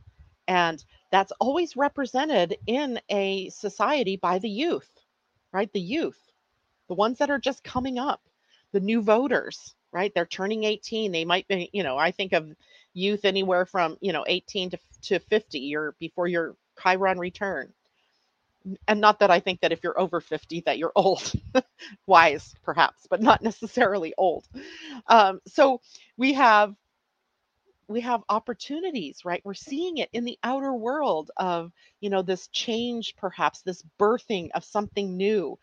and 0.49 0.85
that's 1.11 1.33
always 1.41 1.77
represented 1.77 2.59
in 2.67 3.01
a 3.11 3.49
society 3.51 4.17
by 4.17 4.39
the 4.39 4.51
youth 4.51 4.91
right 5.53 5.73
the 5.73 5.81
youth 5.81 6.21
the 6.89 6.95
ones 6.95 7.19
that 7.19 7.31
are 7.31 7.39
just 7.39 7.65
coming 7.65 7.99
up 7.99 8.21
the 8.73 8.81
new 8.81 9.03
voters 9.03 9.75
right? 9.97 10.13
They're 10.15 10.27
turning 10.27 10.65
18. 10.65 11.11
They 11.11 11.25
might 11.25 11.49
be, 11.49 11.71
you 11.73 11.83
know, 11.83 11.97
I 11.97 12.11
think 12.11 12.35
of 12.35 12.55
youth 12.93 13.25
anywhere 13.25 13.65
from, 13.65 13.97
you 14.03 14.13
know, 14.13 14.27
18 14.29 14.71
to, 14.71 14.79
to 15.05 15.19
50 15.19 15.75
or 15.75 15.95
before 15.99 16.29
your 16.29 16.55
Chiron 16.83 17.19
return. 17.19 17.73
And 18.89 19.01
not 19.01 19.21
that 19.21 19.31
I 19.31 19.41
think 19.41 19.61
that 19.61 19.73
if 19.73 19.83
you're 19.83 19.99
over 19.99 20.21
50 20.21 20.63
that 20.67 20.79
you're 20.79 20.93
old, 20.97 21.33
wise 22.07 22.55
perhaps, 22.65 23.07
but 23.09 23.23
not 23.23 23.43
necessarily 23.43 24.15
old. 24.19 24.47
Um, 25.09 25.41
so 25.47 25.81
we 26.17 26.35
have 26.35 26.75
we 27.89 28.01
have 28.01 28.23
opportunities 28.29 29.25
right? 29.25 29.43
We're 29.45 29.55
seeing 29.55 29.99
it 29.99 30.11
in 30.13 30.25
the 30.25 30.39
outer 30.43 30.73
world 30.73 31.31
of 31.37 31.73
you 32.01 32.11
know 32.11 32.23
this 32.23 32.49
change 32.49 33.15
perhaps 33.17 33.63
this 33.63 33.83
birthing 33.99 34.51
of 34.55 34.65
something 34.65 35.17
new. 35.17 35.59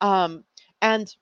Um, 0.00 0.44
and 0.82 1.14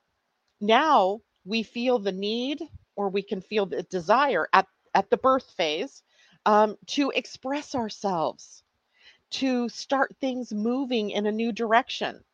now 0.61 1.21
we 1.45 1.63
feel 1.63 1.99
the 1.99 2.13
need 2.13 2.63
or 2.97 3.09
we 3.11 3.23
can 3.23 3.41
feel 3.41 3.67
the 3.67 3.83
desire 3.85 4.49
at, 4.53 4.67
at 4.95 5.11
the 5.11 5.17
birth 5.17 5.51
phase 5.57 6.03
um, 6.47 6.77
to 6.87 7.11
express 7.11 7.75
ourselves, 7.75 8.63
to 9.41 9.69
start 9.69 10.17
things 10.21 10.53
moving 10.53 11.11
in 11.11 11.27
a 11.27 11.33
new 11.33 11.53
direction, 11.53 12.25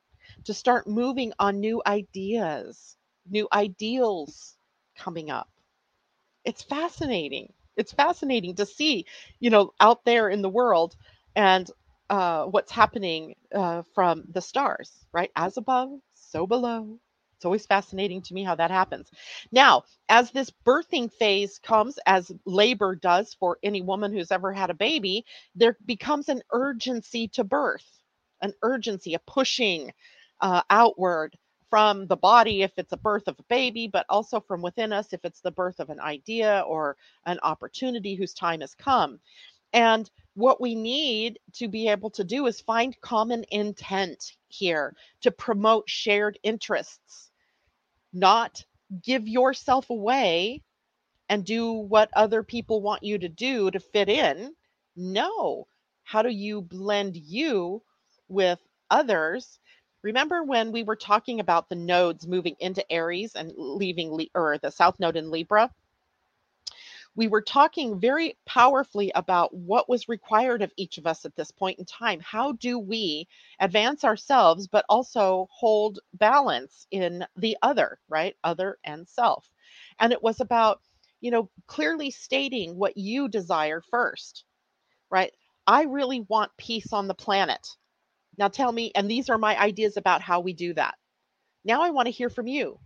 to 0.44 0.54
start 0.54 0.86
moving 0.88 1.32
on 1.38 1.60
new 1.60 1.82
ideas, 1.86 2.96
new 3.26 3.48
ideals 3.52 4.56
coming 4.96 5.30
up. 5.30 5.50
It's 6.44 6.62
fascinating. 6.62 7.52
It's 7.76 7.92
fascinating 7.92 8.56
to 8.56 8.66
see, 8.66 9.06
you 9.40 9.50
know, 9.50 9.74
out 9.80 10.04
there 10.04 10.28
in 10.28 10.42
the 10.42 10.48
world 10.50 10.96
and 11.36 11.70
uh, 12.10 12.44
what's 12.46 12.72
happening 12.72 13.36
uh, 13.54 13.82
from 13.94 14.24
the 14.30 14.42
stars, 14.42 15.06
right? 15.12 15.32
As 15.36 15.56
above, 15.56 15.90
so 16.14 16.46
below. 16.46 17.00
It's 17.42 17.44
always 17.44 17.66
fascinating 17.66 18.22
to 18.22 18.34
me 18.34 18.44
how 18.44 18.54
that 18.54 18.70
happens. 18.70 19.10
Now, 19.50 19.82
as 20.08 20.30
this 20.30 20.52
birthing 20.64 21.12
phase 21.12 21.58
comes, 21.58 21.98
as 22.06 22.30
labor 22.46 22.94
does 22.94 23.34
for 23.34 23.58
any 23.64 23.82
woman 23.82 24.12
who's 24.12 24.30
ever 24.30 24.52
had 24.52 24.70
a 24.70 24.74
baby, 24.74 25.24
there 25.56 25.76
becomes 25.84 26.28
an 26.28 26.42
urgency 26.52 27.26
to 27.30 27.42
birth, 27.42 27.98
an 28.42 28.54
urgency, 28.62 29.14
a 29.14 29.18
pushing 29.18 29.92
uh, 30.40 30.62
outward 30.70 31.36
from 31.68 32.06
the 32.06 32.16
body 32.16 32.62
if 32.62 32.70
it's 32.76 32.92
a 32.92 32.96
birth 32.96 33.26
of 33.26 33.40
a 33.40 33.44
baby, 33.48 33.88
but 33.88 34.06
also 34.08 34.38
from 34.38 34.62
within 34.62 34.92
us 34.92 35.12
if 35.12 35.24
it's 35.24 35.40
the 35.40 35.50
birth 35.50 35.80
of 35.80 35.90
an 35.90 35.98
idea 35.98 36.62
or 36.68 36.96
an 37.26 37.40
opportunity 37.42 38.14
whose 38.14 38.34
time 38.34 38.60
has 38.60 38.76
come. 38.76 39.18
And 39.72 40.08
what 40.34 40.60
we 40.60 40.76
need 40.76 41.40
to 41.54 41.66
be 41.66 41.88
able 41.88 42.10
to 42.10 42.22
do 42.22 42.46
is 42.46 42.60
find 42.60 43.00
common 43.00 43.44
intent 43.50 44.36
here 44.48 44.94
to 45.22 45.32
promote 45.32 45.88
shared 45.88 46.38
interests, 46.44 47.31
not 48.12 48.64
give 49.02 49.28
yourself 49.28 49.90
away 49.90 50.62
and 51.28 51.44
do 51.44 51.72
what 51.72 52.10
other 52.14 52.42
people 52.42 52.82
want 52.82 53.02
you 53.02 53.18
to 53.18 53.28
do 53.28 53.70
to 53.70 53.80
fit 53.80 54.08
in. 54.08 54.54
No. 54.96 55.66
How 56.04 56.22
do 56.22 56.28
you 56.30 56.62
blend 56.62 57.16
you 57.16 57.82
with 58.28 58.60
others? 58.90 59.58
Remember 60.02 60.42
when 60.42 60.72
we 60.72 60.82
were 60.82 60.96
talking 60.96 61.40
about 61.40 61.68
the 61.68 61.76
nodes 61.76 62.26
moving 62.26 62.56
into 62.60 62.90
Aries 62.92 63.34
and 63.34 63.52
leaving 63.56 64.26
or 64.34 64.58
the 64.58 64.70
south 64.70 65.00
node 65.00 65.16
in 65.16 65.30
Libra? 65.30 65.70
We 67.14 67.28
were 67.28 67.42
talking 67.42 68.00
very 68.00 68.36
powerfully 68.46 69.12
about 69.14 69.54
what 69.54 69.88
was 69.88 70.08
required 70.08 70.62
of 70.62 70.72
each 70.76 70.96
of 70.96 71.06
us 71.06 71.26
at 71.26 71.36
this 71.36 71.50
point 71.50 71.78
in 71.78 71.84
time. 71.84 72.20
How 72.20 72.52
do 72.52 72.78
we 72.78 73.28
advance 73.60 74.02
ourselves, 74.02 74.66
but 74.66 74.86
also 74.88 75.46
hold 75.50 76.00
balance 76.14 76.86
in 76.90 77.24
the 77.36 77.56
other, 77.60 77.98
right? 78.08 78.34
Other 78.42 78.78
and 78.84 79.06
self. 79.06 79.50
And 80.00 80.12
it 80.12 80.22
was 80.22 80.40
about, 80.40 80.80
you 81.20 81.30
know, 81.30 81.50
clearly 81.66 82.10
stating 82.10 82.76
what 82.76 82.96
you 82.96 83.28
desire 83.28 83.82
first, 83.90 84.44
right? 85.10 85.32
I 85.66 85.82
really 85.82 86.20
want 86.20 86.56
peace 86.56 86.94
on 86.94 87.08
the 87.08 87.14
planet. 87.14 87.76
Now 88.38 88.48
tell 88.48 88.72
me, 88.72 88.90
and 88.94 89.10
these 89.10 89.28
are 89.28 89.38
my 89.38 89.60
ideas 89.60 89.98
about 89.98 90.22
how 90.22 90.40
we 90.40 90.54
do 90.54 90.72
that. 90.74 90.94
Now 91.62 91.82
I 91.82 91.90
want 91.90 92.06
to 92.06 92.12
hear 92.12 92.30
from 92.30 92.46
you. 92.46 92.78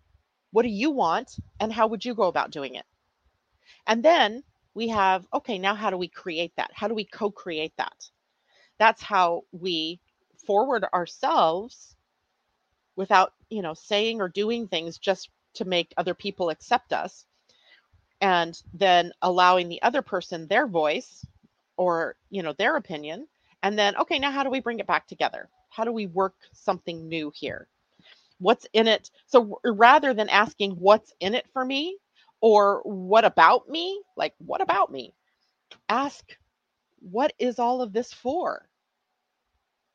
What 0.50 0.62
do 0.62 0.68
you 0.68 0.90
want, 0.90 1.36
and 1.60 1.72
how 1.72 1.86
would 1.86 2.04
you 2.04 2.14
go 2.14 2.24
about 2.24 2.50
doing 2.50 2.74
it? 2.74 2.84
And 3.87 4.03
then 4.03 4.42
we 4.75 4.88
have, 4.88 5.27
okay, 5.33 5.59
now 5.59 5.75
how 5.75 5.90
do 5.90 5.96
we 5.96 6.09
create 6.09 6.53
that? 6.57 6.70
How 6.75 6.88
do 6.88 6.94
we 6.94 7.05
co 7.05 7.31
create 7.31 7.75
that? 7.79 8.11
That's 8.79 9.03
how 9.03 9.44
we 9.53 10.01
forward 10.46 10.85
ourselves 10.94 11.96
without, 12.96 13.33
you 13.51 13.62
know, 13.62 13.75
saying 13.75 14.20
or 14.20 14.29
doing 14.29 14.68
things 14.68 14.99
just 14.99 15.31
to 15.55 15.64
make 15.64 15.94
other 15.96 16.14
people 16.14 16.51
accept 16.51 16.92
us. 16.92 17.27
And 18.20 18.61
then 18.75 19.12
allowing 19.22 19.68
the 19.68 19.83
other 19.83 20.03
person 20.03 20.46
their 20.49 20.66
voice 20.66 21.27
or, 21.77 22.16
you 22.31 22.42
know, 22.42 22.55
their 22.55 22.77
opinion. 22.77 23.29
And 23.62 23.79
then, 23.79 23.96
okay, 23.96 24.18
now 24.18 24.31
how 24.31 24.42
do 24.42 24.51
we 24.51 24.61
bring 24.61 24.79
it 24.79 24.87
back 24.87 25.07
together? 25.07 25.49
How 25.70 25.85
do 25.85 25.92
we 25.92 26.07
work 26.07 26.35
something 26.53 27.09
new 27.09 27.33
here? 27.35 27.68
What's 28.38 28.66
in 28.72 28.87
it? 28.88 29.11
So 29.27 29.61
rather 29.64 30.14
than 30.14 30.29
asking 30.29 30.72
what's 30.72 31.12
in 31.20 31.35
it 31.35 31.46
for 31.53 31.64
me, 31.64 31.99
or 32.40 32.81
what 32.85 33.25
about 33.25 33.68
me? 33.68 34.03
Like, 34.16 34.35
what 34.38 34.61
about 34.61 34.90
me? 34.92 35.14
Ask, 35.88 36.37
what 37.01 37.33
is 37.38 37.59
all 37.59 37.83
of 37.83 37.92
this 37.92 38.12
for? 38.12 38.68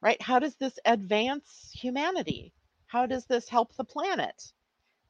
Right? 0.01 0.21
How 0.21 0.39
does 0.39 0.55
this 0.55 0.79
advance 0.85 1.71
humanity? 1.73 2.53
How 2.87 3.05
does 3.05 3.25
this 3.25 3.47
help 3.47 3.75
the 3.75 3.83
planet? 3.83 4.53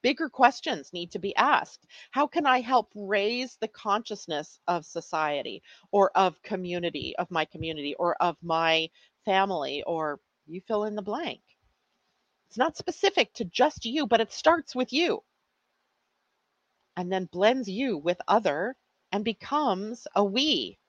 Bigger 0.02 0.30
questions 0.30 0.94
need 0.94 1.12
to 1.12 1.20
be 1.20 1.36
asked. 1.36 1.86
How 2.12 2.28
can 2.28 2.46
I 2.46 2.60
help 2.60 2.92
raise 2.96 3.56
the 3.58 3.68
consciousness 3.68 4.60
of 4.68 4.86
society 4.86 5.62
or 5.92 6.12
of 6.18 6.42
community, 6.44 7.16
of 7.18 7.30
my 7.32 7.46
community 7.46 7.96
or 7.96 8.16
of 8.22 8.36
my 8.42 8.90
family, 9.26 9.84
or 9.84 10.20
you 10.48 10.60
fill 10.62 10.86
in 10.86 10.96
the 10.96 11.02
blank? 11.02 11.42
It's 12.50 12.58
not 12.58 12.78
specific 12.78 13.34
to 13.36 13.46
just 13.46 13.86
you, 13.86 14.08
but 14.08 14.22
it 14.22 14.34
starts 14.34 14.76
with 14.76 14.92
you 14.92 15.24
and 16.98 17.12
then 17.12 17.26
blends 17.26 17.70
you 17.70 17.98
with 17.98 18.20
other 18.28 18.76
and 19.12 19.26
becomes 19.26 20.08
a 20.16 20.24
we. 20.24 20.80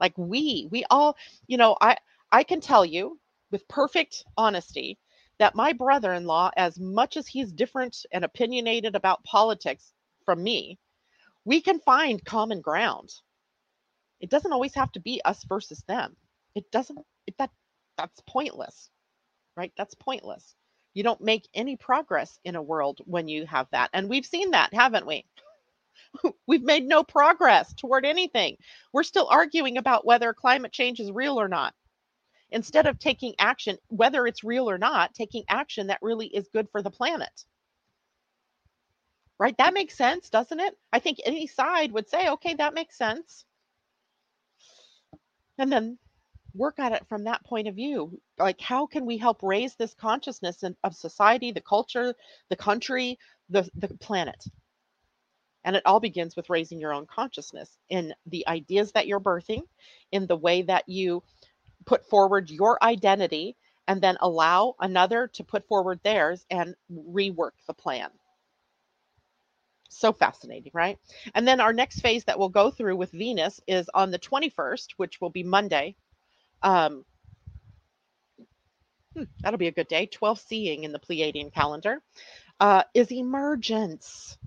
Like 0.00 0.18
we 0.18 0.68
we 0.72 0.84
all 0.90 1.16
you 1.48 1.58
know 1.58 1.76
i 1.80 1.96
i 2.32 2.44
can 2.44 2.60
tell 2.60 2.84
you 2.84 3.20
with 3.52 3.68
perfect 3.68 4.24
honesty 4.38 4.98
that 5.38 5.56
my 5.56 5.72
brother-in-law 5.72 6.50
as 6.56 6.78
much 6.80 7.16
as 7.16 7.26
he's 7.28 7.52
different 7.52 8.06
and 8.12 8.24
opinionated 8.24 8.96
about 8.96 9.24
politics 9.24 9.92
from 10.26 10.42
me 10.42 10.78
we 11.46 11.60
can 11.62 11.80
find 11.80 12.24
common 12.24 12.60
ground. 12.62 13.10
It 14.20 14.30
doesn't 14.30 14.52
always 14.52 14.74
have 14.74 14.92
to 14.92 15.00
be 15.00 15.22
us 15.24 15.44
versus 15.44 15.82
them. 15.88 16.16
It 16.56 16.70
doesn't 16.72 16.98
it, 17.26 17.36
that 17.38 17.50
that's 17.98 18.22
pointless 18.28 18.90
right? 19.56 19.72
That's 19.76 19.94
pointless 19.94 20.54
you 20.94 21.02
don't 21.02 21.20
make 21.20 21.48
any 21.54 21.76
progress 21.76 22.38
in 22.44 22.56
a 22.56 22.62
world 22.62 23.00
when 23.04 23.28
you 23.28 23.46
have 23.46 23.66
that 23.72 23.90
and 23.92 24.08
we've 24.08 24.26
seen 24.26 24.50
that 24.52 24.72
haven't 24.74 25.06
we 25.06 25.24
We've 26.46 26.62
made 26.62 26.84
no 26.86 27.02
progress 27.04 27.72
toward 27.74 28.04
anything. 28.04 28.56
We're 28.92 29.02
still 29.02 29.28
arguing 29.30 29.78
about 29.78 30.06
whether 30.06 30.32
climate 30.32 30.72
change 30.72 31.00
is 31.00 31.10
real 31.10 31.40
or 31.40 31.48
not. 31.48 31.74
Instead 32.50 32.86
of 32.86 32.98
taking 32.98 33.34
action, 33.38 33.78
whether 33.88 34.26
it's 34.26 34.44
real 34.44 34.68
or 34.68 34.78
not, 34.78 35.14
taking 35.14 35.44
action 35.48 35.86
that 35.86 35.98
really 36.02 36.26
is 36.26 36.48
good 36.52 36.68
for 36.70 36.82
the 36.82 36.90
planet. 36.90 37.44
Right? 39.38 39.56
That 39.58 39.74
makes 39.74 39.96
sense, 39.96 40.28
doesn't 40.28 40.60
it? 40.60 40.76
I 40.92 40.98
think 40.98 41.18
any 41.24 41.46
side 41.46 41.92
would 41.92 42.08
say, 42.08 42.28
okay, 42.28 42.54
that 42.54 42.74
makes 42.74 42.96
sense. 42.98 43.44
And 45.58 45.72
then 45.72 45.98
work 46.54 46.78
at 46.78 46.92
it 46.92 47.06
from 47.08 47.24
that 47.24 47.44
point 47.44 47.68
of 47.68 47.74
view. 47.74 48.20
Like, 48.38 48.60
how 48.60 48.86
can 48.86 49.06
we 49.06 49.16
help 49.16 49.42
raise 49.42 49.74
this 49.74 49.94
consciousness 49.94 50.62
of 50.84 50.94
society, 50.94 51.52
the 51.52 51.60
culture, 51.60 52.14
the 52.48 52.56
country, 52.56 53.18
the, 53.48 53.68
the 53.74 53.88
planet? 53.88 54.42
And 55.64 55.76
it 55.76 55.82
all 55.86 56.00
begins 56.00 56.34
with 56.34 56.50
raising 56.50 56.80
your 56.80 56.92
own 56.92 57.06
consciousness 57.06 57.78
in 57.88 58.14
the 58.26 58.46
ideas 58.48 58.92
that 58.92 59.06
you're 59.06 59.20
birthing, 59.20 59.62
in 60.10 60.26
the 60.26 60.36
way 60.36 60.62
that 60.62 60.88
you 60.88 61.22
put 61.86 62.04
forward 62.08 62.50
your 62.50 62.82
identity, 62.82 63.56
and 63.86 64.00
then 64.00 64.16
allow 64.20 64.74
another 64.80 65.28
to 65.28 65.44
put 65.44 65.66
forward 65.66 66.00
theirs 66.02 66.44
and 66.50 66.74
rework 66.90 67.52
the 67.66 67.74
plan. 67.74 68.10
So 69.88 70.12
fascinating, 70.12 70.72
right? 70.74 70.98
And 71.34 71.46
then 71.46 71.60
our 71.60 71.72
next 71.72 72.00
phase 72.00 72.24
that 72.24 72.38
we'll 72.38 72.48
go 72.48 72.70
through 72.70 72.96
with 72.96 73.10
Venus 73.10 73.60
is 73.66 73.90
on 73.92 74.10
the 74.10 74.18
21st, 74.18 74.92
which 74.96 75.20
will 75.20 75.30
be 75.30 75.42
Monday. 75.42 75.96
Um, 76.62 77.04
hmm, 79.16 79.24
that'll 79.42 79.58
be 79.58 79.68
a 79.68 79.72
good 79.72 79.88
day. 79.88 80.06
12 80.06 80.40
seeing 80.40 80.84
in 80.84 80.92
the 80.92 80.98
Pleiadian 80.98 81.52
calendar. 81.52 82.02
Uh, 82.60 82.84
is 82.94 83.10
emergence. 83.10 84.38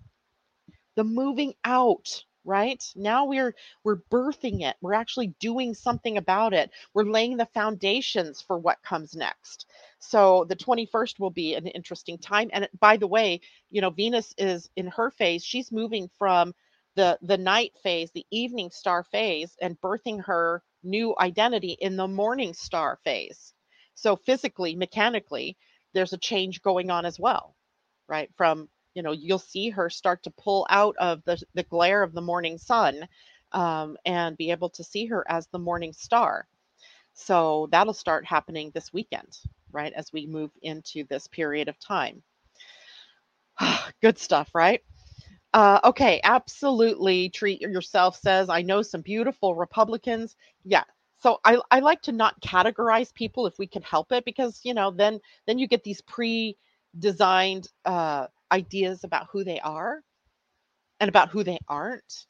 The 0.96 1.04
moving 1.04 1.54
out 1.64 2.24
right? 2.46 2.84
Now 2.96 3.26
we're 3.26 3.54
we're 3.84 3.98
birthing 4.12 4.62
it. 4.62 4.76
We're 4.82 4.94
actually 4.94 5.28
doing 5.40 5.74
something 5.74 6.18
about 6.18 6.54
it. 6.54 6.72
We're 6.94 7.04
laying 7.04 7.38
the 7.38 7.48
foundations 7.48 8.42
for 8.42 8.58
what 8.58 8.82
comes 8.84 9.16
next. 9.16 9.66
So 10.00 10.46
the 10.48 10.56
21st 10.56 11.20
will 11.20 11.32
be 11.32 11.56
an 11.56 11.68
interesting 11.68 12.18
time. 12.18 12.50
And 12.54 12.70
by 12.80 12.98
the 12.98 13.08
way 13.08 13.42
you 13.72 13.82
know 13.82 13.90
venus 13.90 14.34
is 14.38 14.70
in 14.76 14.88
her 14.88 15.12
phase. 15.12 15.44
She's 15.44 15.72
moving 15.72 16.10
from 16.18 16.54
the 16.96 17.18
the 17.24 17.38
night 17.38 17.74
phase 17.84 18.12
the 18.12 18.26
evening 18.32 18.70
star 18.72 19.04
phase 19.04 19.58
and 19.62 19.80
birthing 19.82 20.24
her 20.24 20.64
new 20.86 21.16
identity 21.20 21.78
in 21.82 21.98
the 21.98 22.08
morning 22.08 22.54
star 22.54 23.00
phase. 23.04 23.54
So 23.96 24.16
physically 24.18 24.76
mechanically 24.76 25.58
there's 25.94 26.14
a 26.14 26.20
change 26.20 26.62
going 26.64 26.92
on 26.92 27.06
as 27.06 27.20
well 27.20 27.56
right? 28.10 28.32
From 28.38 28.70
you 28.96 29.04
know 29.04 29.14
you'll 29.14 29.40
see 29.40 29.72
her 29.72 29.90
start 29.92 30.24
to 30.26 30.32
pull 30.32 30.68
out 30.72 30.96
of 31.00 31.24
the, 31.26 31.42
the 31.56 31.64
glare 31.66 32.04
of 32.04 32.14
the 32.14 32.22
morning 32.22 32.60
sun 32.60 33.08
um, 33.54 33.98
and 34.06 34.38
be 34.38 34.52
able 34.52 34.70
to 34.72 34.86
see 34.86 35.08
her 35.08 35.26
as 35.30 35.48
the 35.50 35.60
morning 35.60 35.94
star. 35.94 36.48
So 37.16 37.70
that'll 37.72 37.94
start 37.94 38.26
happening 38.26 38.72
this 38.74 38.94
weekend 38.94 39.40
right 39.74 39.94
as 39.94 40.14
we 40.14 40.28
move 40.28 40.52
into 40.64 41.06
this 41.06 41.28
period 41.28 41.70
of 41.70 41.80
time. 41.80 42.24
Good 44.02 44.18
stuff 44.20 44.50
right 44.54 44.82
uh, 45.56 45.80
okay 45.84 46.22
absolutely 46.24 47.30
treat 47.30 47.62
yourself 47.62 48.20
says 48.20 48.50
i 48.50 48.62
know 48.62 48.82
some 48.82 49.02
beautiful 49.02 49.56
republicans 49.56 50.36
yeah 50.64 50.84
so 51.18 51.40
I, 51.44 51.60
I 51.72 51.80
like 51.80 52.04
to 52.04 52.12
not 52.12 52.40
categorize 52.42 53.12
people 53.14 53.48
if 53.48 53.58
we 53.58 53.66
can 53.66 53.82
help 53.82 54.12
it 54.12 54.26
because 54.26 54.62
you 54.64 54.76
know 54.76 54.92
then 54.92 55.20
then 55.48 55.58
you 55.58 55.68
get 55.68 55.84
these 55.84 56.02
pre 56.02 56.56
designed 57.00 57.68
uh, 57.86 58.28
ideas 58.52 59.04
about 59.04 59.28
who 59.32 59.44
they 59.44 59.60
are 59.62 60.02
and 61.00 61.10
about 61.10 61.30
who 61.30 61.44
they 61.44 61.60
aren't. 61.68 62.26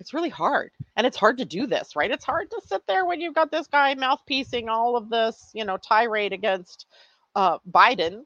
It's 0.00 0.14
really 0.14 0.28
hard. 0.28 0.70
And 0.96 1.06
it's 1.06 1.16
hard 1.16 1.38
to 1.38 1.44
do 1.44 1.66
this, 1.66 1.96
right? 1.96 2.10
It's 2.10 2.24
hard 2.24 2.50
to 2.50 2.60
sit 2.64 2.82
there 2.86 3.04
when 3.04 3.20
you've 3.20 3.34
got 3.34 3.50
this 3.50 3.66
guy 3.66 3.94
mouthpiecing 3.94 4.68
all 4.68 4.96
of 4.96 5.10
this, 5.10 5.50
you 5.54 5.64
know, 5.64 5.76
tirade 5.76 6.32
against 6.32 6.86
uh, 7.34 7.58
Biden 7.70 8.22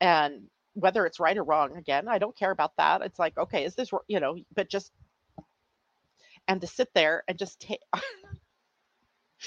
and 0.00 0.42
whether 0.74 1.06
it's 1.06 1.20
right 1.20 1.38
or 1.38 1.44
wrong 1.44 1.76
again 1.76 2.08
i 2.08 2.18
don't 2.18 2.36
care 2.36 2.52
about 2.52 2.76
that 2.76 3.02
it's 3.02 3.18
like 3.18 3.36
okay 3.38 3.64
is 3.64 3.74
this 3.74 3.90
you 4.08 4.20
know 4.20 4.36
but 4.54 4.70
just 4.70 4.92
and 6.48 6.60
to 6.60 6.66
sit 6.66 6.88
there 6.94 7.24
and 7.28 7.38
just 7.38 7.60
take 7.60 7.80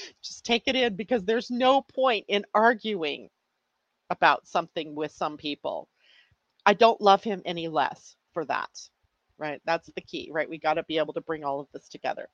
just 0.23 0.45
take 0.45 0.63
it 0.67 0.75
in 0.75 0.95
because 0.95 1.23
there's 1.25 1.51
no 1.51 1.81
point 1.81 2.25
in 2.29 2.45
arguing 2.53 3.29
about 4.09 4.47
something 4.47 4.95
with 4.95 5.11
some 5.11 5.37
people. 5.37 5.89
I 6.65 6.73
don't 6.73 7.01
love 7.01 7.23
him 7.23 7.41
any 7.45 7.67
less 7.69 8.15
for 8.33 8.45
that 8.45 8.79
right? 9.39 9.61
That's 9.65 9.89
the 9.95 10.01
key 10.01 10.31
right? 10.33 10.49
We 10.49 10.59
got 10.59 10.75
to 10.75 10.83
be 10.83 10.99
able 10.99 11.13
to 11.15 11.21
bring 11.21 11.45
all 11.45 11.61
of 11.61 11.67
this 11.73 11.89
together. 11.89 12.29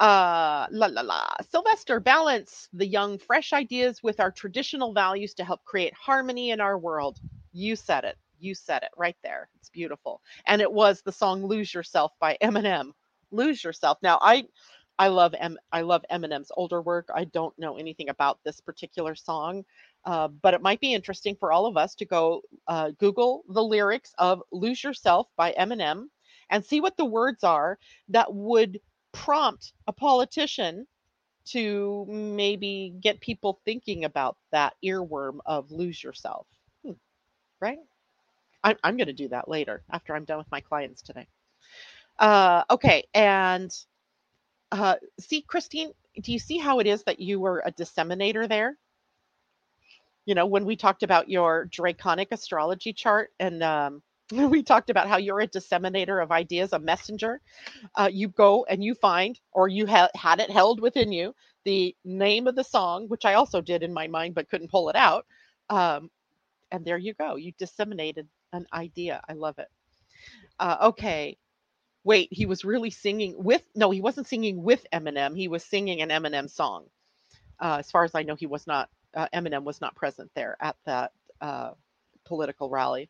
Uh 0.00 0.66
la 0.70 0.88
la 0.88 1.02
la. 1.02 1.26
Sylvester 1.50 2.00
balance 2.00 2.68
the 2.72 2.86
young 2.86 3.18
fresh 3.18 3.52
ideas 3.52 4.02
with 4.02 4.20
our 4.20 4.32
traditional 4.32 4.94
values 4.94 5.34
to 5.34 5.44
help 5.44 5.64
create 5.64 5.94
harmony 5.94 6.50
in 6.52 6.60
our 6.60 6.78
world 6.78 7.18
you 7.56 7.74
said 7.74 8.04
it. 8.04 8.18
You 8.38 8.54
said 8.54 8.82
it 8.82 8.90
right 8.98 9.16
there. 9.24 9.48
It's 9.58 9.70
beautiful. 9.70 10.20
And 10.46 10.60
it 10.60 10.70
was 10.70 11.00
the 11.00 11.12
song 11.12 11.46
Lose 11.46 11.72
Yourself 11.72 12.12
by 12.20 12.36
Eminem. 12.42 12.92
Lose 13.30 13.64
Yourself. 13.64 13.98
Now 14.02 14.18
I 14.20 14.44
I 14.98 15.08
love 15.08 15.34
M 15.38 15.56
I 15.72 15.80
love 15.80 16.04
Eminem's 16.12 16.52
older 16.54 16.82
work. 16.82 17.08
I 17.14 17.24
don't 17.24 17.58
know 17.58 17.78
anything 17.78 18.10
about 18.10 18.38
this 18.44 18.60
particular 18.60 19.14
song. 19.14 19.64
Uh, 20.04 20.28
but 20.28 20.54
it 20.54 20.62
might 20.62 20.80
be 20.80 20.92
interesting 20.92 21.34
for 21.34 21.50
all 21.50 21.66
of 21.66 21.76
us 21.76 21.94
to 21.96 22.04
go 22.04 22.42
uh, 22.68 22.90
Google 22.98 23.42
the 23.48 23.64
lyrics 23.64 24.12
of 24.18 24.42
Lose 24.52 24.84
Yourself 24.84 25.26
by 25.36 25.52
Eminem 25.58 26.08
and 26.50 26.64
see 26.64 26.80
what 26.80 26.96
the 26.96 27.04
words 27.06 27.42
are 27.42 27.78
that 28.10 28.32
would 28.32 28.78
prompt 29.12 29.72
a 29.86 29.92
politician 29.92 30.86
to 31.46 32.04
maybe 32.08 32.94
get 33.00 33.20
people 33.20 33.60
thinking 33.64 34.04
about 34.04 34.36
that 34.52 34.74
earworm 34.84 35.38
of 35.46 35.70
lose 35.70 36.02
yourself 36.02 36.46
right? 37.60 37.78
I'm, 38.64 38.76
I'm 38.84 38.96
going 38.96 39.06
to 39.08 39.12
do 39.12 39.28
that 39.28 39.48
later 39.48 39.82
after 39.90 40.14
I'm 40.14 40.24
done 40.24 40.38
with 40.38 40.50
my 40.50 40.60
clients 40.60 41.02
today. 41.02 41.26
Uh, 42.18 42.64
okay. 42.70 43.04
And 43.14 43.72
uh, 44.72 44.96
see, 45.20 45.42
Christine, 45.42 45.92
do 46.22 46.32
you 46.32 46.38
see 46.38 46.58
how 46.58 46.80
it 46.80 46.86
is 46.86 47.04
that 47.04 47.20
you 47.20 47.40
were 47.40 47.62
a 47.66 47.72
disseminator 47.72 48.48
there? 48.48 48.76
You 50.26 50.34
know, 50.34 50.46
when 50.46 50.64
we 50.64 50.76
talked 50.76 51.02
about 51.02 51.28
your 51.30 51.66
draconic 51.66 52.28
astrology 52.32 52.92
chart 52.92 53.30
and 53.40 53.62
um, 53.62 54.02
we 54.32 54.62
talked 54.62 54.90
about 54.90 55.08
how 55.08 55.18
you're 55.18 55.40
a 55.40 55.48
disseminator 55.48 56.22
of 56.22 56.32
ideas, 56.32 56.72
a 56.72 56.78
messenger. 56.78 57.40
Uh, 57.96 58.10
you 58.12 58.28
go 58.28 58.66
and 58.68 58.84
you 58.84 58.94
find, 58.94 59.40
or 59.52 59.68
you 59.68 59.86
ha- 59.86 60.10
had 60.16 60.40
it 60.40 60.50
held 60.50 60.80
within 60.80 61.12
you, 61.12 61.34
the 61.64 61.94
name 62.04 62.46
of 62.46 62.56
the 62.56 62.64
song, 62.64 63.06
which 63.08 63.24
I 63.26 63.34
also 63.34 63.60
did 63.60 63.82
in 63.82 63.94
my 63.94 64.08
mind 64.08 64.34
but 64.34 64.48
couldn't 64.50 64.70
pull 64.70 64.88
it 64.90 64.96
out. 64.96 65.26
Um, 65.70 66.10
and 66.70 66.84
there 66.84 66.98
you 66.98 67.14
go. 67.14 67.36
You 67.36 67.52
disseminated 67.58 68.28
an 68.52 68.66
idea. 68.72 69.20
I 69.28 69.34
love 69.34 69.58
it. 69.58 69.68
Uh, 70.58 70.76
okay. 70.82 71.38
Wait, 72.04 72.28
he 72.30 72.46
was 72.46 72.64
really 72.64 72.90
singing 72.90 73.34
with, 73.42 73.62
no, 73.74 73.90
he 73.90 74.00
wasn't 74.00 74.28
singing 74.28 74.62
with 74.62 74.86
Eminem. 74.92 75.36
He 75.36 75.48
was 75.48 75.64
singing 75.64 76.02
an 76.02 76.10
Eminem 76.10 76.48
song. 76.48 76.86
Uh, 77.60 77.76
as 77.80 77.90
far 77.90 78.04
as 78.04 78.14
I 78.14 78.22
know, 78.22 78.36
he 78.36 78.46
was 78.46 78.66
not, 78.66 78.88
uh, 79.14 79.28
Eminem 79.34 79.64
was 79.64 79.80
not 79.80 79.96
present 79.96 80.30
there 80.34 80.56
at 80.60 80.76
that 80.86 81.12
uh, 81.40 81.72
political 82.26 82.70
rally. 82.70 83.08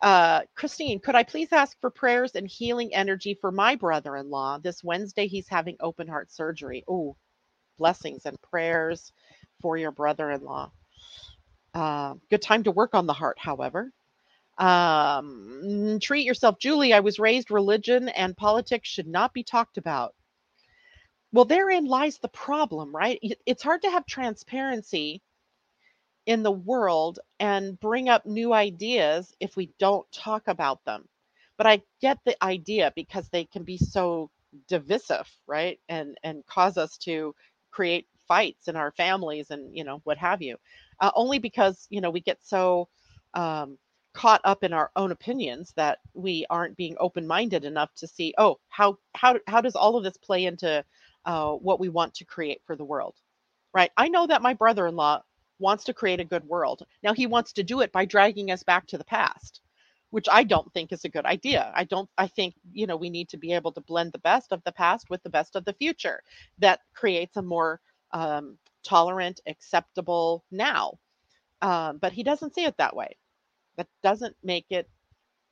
Uh, 0.00 0.42
Christine, 0.56 1.00
could 1.00 1.14
I 1.14 1.22
please 1.22 1.52
ask 1.52 1.80
for 1.80 1.90
prayers 1.90 2.34
and 2.34 2.46
healing 2.48 2.94
energy 2.94 3.38
for 3.40 3.52
my 3.52 3.76
brother 3.76 4.16
in 4.16 4.30
law? 4.30 4.58
This 4.58 4.82
Wednesday, 4.84 5.28
he's 5.28 5.48
having 5.48 5.76
open 5.80 6.08
heart 6.08 6.32
surgery. 6.32 6.84
Oh, 6.88 7.16
blessings 7.78 8.26
and 8.26 8.40
prayers 8.42 9.12
for 9.60 9.76
your 9.76 9.92
brother 9.92 10.30
in 10.30 10.44
law. 10.44 10.72
Uh, 11.74 12.14
good 12.30 12.42
time 12.42 12.64
to 12.64 12.70
work 12.70 12.94
on 12.94 13.06
the 13.06 13.12
heart, 13.12 13.38
however. 13.38 13.92
Um, 14.58 15.98
treat 16.02 16.26
yourself. 16.26 16.58
Julie, 16.58 16.92
I 16.92 17.00
was 17.00 17.18
raised 17.18 17.50
religion 17.50 18.08
and 18.10 18.36
politics 18.36 18.88
should 18.88 19.08
not 19.08 19.32
be 19.32 19.44
talked 19.44 19.78
about. 19.78 20.14
Well, 21.32 21.46
therein 21.46 21.86
lies 21.86 22.18
the 22.18 22.28
problem, 22.28 22.94
right? 22.94 23.18
It's 23.46 23.62
hard 23.62 23.82
to 23.82 23.90
have 23.90 24.06
transparency 24.06 25.22
in 26.26 26.42
the 26.42 26.52
world 26.52 27.18
and 27.40 27.78
bring 27.80 28.08
up 28.08 28.26
new 28.26 28.52
ideas 28.52 29.34
if 29.40 29.56
we 29.56 29.70
don't 29.78 30.10
talk 30.12 30.48
about 30.48 30.84
them. 30.84 31.08
But 31.58 31.66
I 31.66 31.82
get 32.00 32.18
the 32.24 32.42
idea 32.44 32.92
because 32.96 33.28
they 33.28 33.44
can 33.44 33.64
be 33.64 33.78
so 33.78 34.30
divisive, 34.68 35.30
right? 35.46 35.80
And 35.88 36.18
and 36.24 36.46
cause 36.46 36.78
us 36.78 36.98
to 37.00 37.34
create 37.70 38.06
fights 38.28 38.68
in 38.68 38.76
our 38.76 38.92
families 38.92 39.50
and 39.50 39.76
you 39.76 39.84
know 39.84 40.00
what 40.04 40.18
have 40.18 40.42
you 40.42 40.56
uh, 41.02 41.10
only 41.14 41.38
because 41.38 41.86
you 41.90 42.00
know 42.00 42.10
we 42.10 42.20
get 42.20 42.38
so 42.42 42.88
um, 43.34 43.76
caught 44.14 44.40
up 44.44 44.64
in 44.64 44.72
our 44.72 44.90
own 44.96 45.10
opinions 45.12 45.72
that 45.76 45.98
we 46.14 46.46
aren't 46.48 46.76
being 46.76 46.96
open-minded 47.00 47.64
enough 47.64 47.90
to 47.96 48.06
see 48.06 48.32
oh 48.38 48.58
how 48.68 48.96
how 49.14 49.38
how 49.46 49.60
does 49.60 49.76
all 49.76 49.96
of 49.96 50.04
this 50.04 50.16
play 50.16 50.46
into 50.46 50.82
uh, 51.26 51.52
what 51.52 51.80
we 51.80 51.88
want 51.88 52.14
to 52.14 52.24
create 52.24 52.62
for 52.66 52.76
the 52.76 52.84
world? 52.84 53.16
Right? 53.74 53.90
I 53.96 54.08
know 54.08 54.26
that 54.26 54.42
my 54.42 54.54
brother-in-law 54.54 55.22
wants 55.58 55.84
to 55.84 55.94
create 55.94 56.20
a 56.20 56.24
good 56.24 56.44
world. 56.44 56.82
Now 57.02 57.14
he 57.14 57.26
wants 57.26 57.52
to 57.54 57.62
do 57.62 57.80
it 57.80 57.92
by 57.92 58.04
dragging 58.04 58.50
us 58.50 58.62
back 58.62 58.86
to 58.88 58.98
the 58.98 59.04
past 59.04 59.60
which 60.10 60.28
i 60.30 60.44
don't 60.44 60.70
think 60.74 60.92
is 60.92 61.06
a 61.06 61.08
good 61.08 61.24
idea. 61.24 61.72
I 61.74 61.84
don't 61.84 62.08
i 62.18 62.26
think 62.28 62.54
you 62.72 62.86
know 62.86 62.96
we 62.96 63.10
need 63.10 63.30
to 63.30 63.38
be 63.38 63.52
able 63.54 63.72
to 63.72 63.80
blend 63.80 64.12
the 64.12 64.18
best 64.18 64.52
of 64.52 64.62
the 64.64 64.72
past 64.72 65.08
with 65.10 65.22
the 65.22 65.30
best 65.30 65.56
of 65.56 65.64
the 65.64 65.72
future 65.72 66.22
that 66.58 66.80
creates 66.94 67.36
a 67.38 67.42
more 67.42 67.80
um, 68.12 68.58
tolerant, 68.82 69.40
acceptable 69.46 70.44
now. 70.50 70.98
Um, 71.60 71.98
but 71.98 72.12
he 72.12 72.22
doesn't 72.22 72.54
see 72.54 72.64
it 72.64 72.76
that 72.78 72.96
way. 72.96 73.16
That 73.76 73.88
doesn't 74.02 74.36
make 74.42 74.66
it 74.70 74.88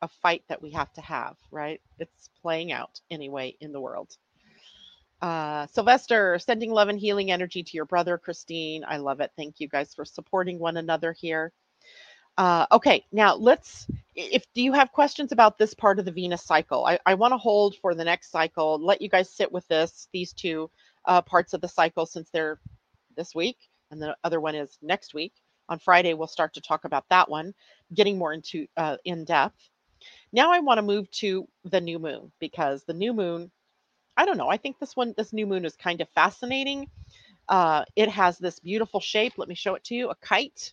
a 0.02 0.08
fight 0.08 0.42
that 0.48 0.62
we 0.62 0.70
have 0.70 0.92
to 0.94 1.00
have, 1.00 1.36
right? 1.50 1.80
It's 1.98 2.30
playing 2.42 2.72
out 2.72 3.00
anyway 3.10 3.56
in 3.60 3.72
the 3.72 3.80
world. 3.80 4.16
Uh, 5.22 5.66
Sylvester, 5.66 6.38
sending 6.38 6.70
love 6.70 6.88
and 6.88 6.98
healing 6.98 7.30
energy 7.30 7.62
to 7.62 7.76
your 7.76 7.84
brother, 7.84 8.16
Christine. 8.16 8.84
I 8.86 8.96
love 8.96 9.20
it. 9.20 9.30
Thank 9.36 9.60
you 9.60 9.68
guys 9.68 9.94
for 9.94 10.04
supporting 10.04 10.58
one 10.58 10.78
another 10.78 11.12
here. 11.12 11.52
Uh, 12.38 12.64
okay, 12.72 13.04
now 13.12 13.34
let's. 13.34 13.86
If 14.14 14.46
do 14.54 14.62
you 14.62 14.72
have 14.72 14.92
questions 14.92 15.32
about 15.32 15.58
this 15.58 15.74
part 15.74 15.98
of 15.98 16.06
the 16.06 16.12
Venus 16.12 16.42
cycle? 16.42 16.86
I, 16.86 16.98
I 17.04 17.14
want 17.14 17.32
to 17.32 17.38
hold 17.38 17.76
for 17.82 17.94
the 17.94 18.04
next 18.04 18.30
cycle. 18.30 18.78
Let 18.82 19.02
you 19.02 19.10
guys 19.10 19.28
sit 19.28 19.52
with 19.52 19.66
this, 19.68 20.08
these 20.12 20.32
two 20.32 20.70
uh, 21.04 21.20
parts 21.20 21.52
of 21.52 21.60
the 21.60 21.68
cycle, 21.68 22.06
since 22.06 22.30
they're 22.30 22.58
this 23.20 23.34
week, 23.34 23.58
and 23.90 24.00
the 24.00 24.16
other 24.24 24.40
one 24.40 24.54
is 24.54 24.78
next 24.80 25.12
week. 25.12 25.34
On 25.68 25.78
Friday, 25.78 26.14
we'll 26.14 26.26
start 26.26 26.54
to 26.54 26.62
talk 26.62 26.86
about 26.86 27.04
that 27.10 27.28
one, 27.28 27.52
getting 27.92 28.16
more 28.16 28.32
into 28.32 28.66
uh, 28.78 28.96
in 29.04 29.26
depth. 29.26 29.68
Now 30.32 30.50
I 30.50 30.60
want 30.60 30.78
to 30.78 30.82
move 30.82 31.10
to 31.22 31.46
the 31.64 31.82
new 31.82 31.98
moon 31.98 32.32
because 32.40 32.82
the 32.82 32.94
new 32.94 33.12
moon, 33.12 33.50
I 34.16 34.24
don't 34.24 34.38
know, 34.38 34.48
I 34.48 34.56
think 34.56 34.78
this 34.78 34.96
one, 34.96 35.12
this 35.18 35.34
new 35.34 35.46
moon 35.46 35.66
is 35.66 35.76
kind 35.76 36.00
of 36.00 36.08
fascinating. 36.14 36.88
Uh, 37.46 37.84
it 37.94 38.08
has 38.08 38.38
this 38.38 38.58
beautiful 38.58 39.00
shape. 39.00 39.34
Let 39.36 39.50
me 39.50 39.54
show 39.54 39.74
it 39.74 39.84
to 39.84 39.94
you 39.94 40.08
a 40.08 40.14
kite, 40.14 40.72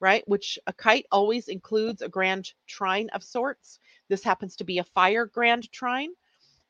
right? 0.00 0.26
Which 0.26 0.58
a 0.66 0.72
kite 0.72 1.04
always 1.12 1.48
includes 1.48 2.00
a 2.00 2.08
grand 2.08 2.54
trine 2.66 3.10
of 3.10 3.22
sorts. 3.22 3.80
This 4.08 4.24
happens 4.24 4.56
to 4.56 4.64
be 4.64 4.78
a 4.78 4.84
fire 4.84 5.26
grand 5.26 5.70
trine. 5.72 6.12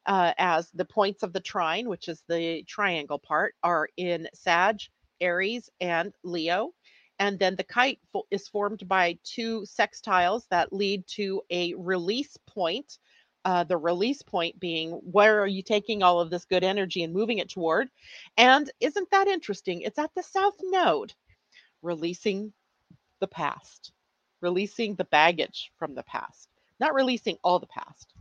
Uh, 0.05 0.33
as 0.37 0.69
the 0.75 0.85
points 0.85 1.23
of 1.23 1.33
the 1.33 1.39
trine, 1.39 1.89
which 1.89 2.09
is 2.09 2.25
the 2.27 2.65
triangle 2.65 3.21
part, 3.21 3.55
are 3.63 3.89
in 3.97 4.29
Sag, 4.35 4.81
Aries, 5.21 5.71
and 5.81 6.13
Leo. 6.23 6.73
And 7.19 7.39
then 7.39 7.57
the 7.57 7.65
kite 7.65 8.01
is 8.31 8.49
formed 8.49 8.89
by 8.89 9.19
two 9.23 9.61
sextiles 9.63 10.49
that 10.51 10.73
lead 10.73 11.07
to 11.09 11.43
a 11.51 11.75
release 11.75 12.37
point. 12.47 12.99
Uh, 13.45 13.65
the 13.65 13.77
release 13.77 14.23
point 14.23 14.59
being 14.61 14.93
where 15.11 15.41
are 15.41 15.49
you 15.49 15.63
taking 15.63 16.03
all 16.03 16.21
of 16.21 16.31
this 16.31 16.45
good 16.45 16.63
energy 16.65 17.03
and 17.03 17.13
moving 17.13 17.39
it 17.39 17.49
toward? 17.49 17.89
And 18.37 18.71
isn't 18.81 19.11
that 19.11 19.29
interesting? 19.29 19.83
It's 19.83 19.99
at 19.99 20.15
the 20.15 20.23
south 20.23 20.57
node, 20.63 21.13
releasing 21.83 22.53
the 23.21 23.27
past, 23.29 23.93
releasing 24.41 24.95
the 24.95 25.05
baggage 25.05 25.73
from 25.77 25.95
the 25.95 26.03
past, 26.05 26.49
not 26.81 26.95
releasing 26.95 27.37
all 27.45 27.59
the 27.59 27.67
past, 27.67 28.15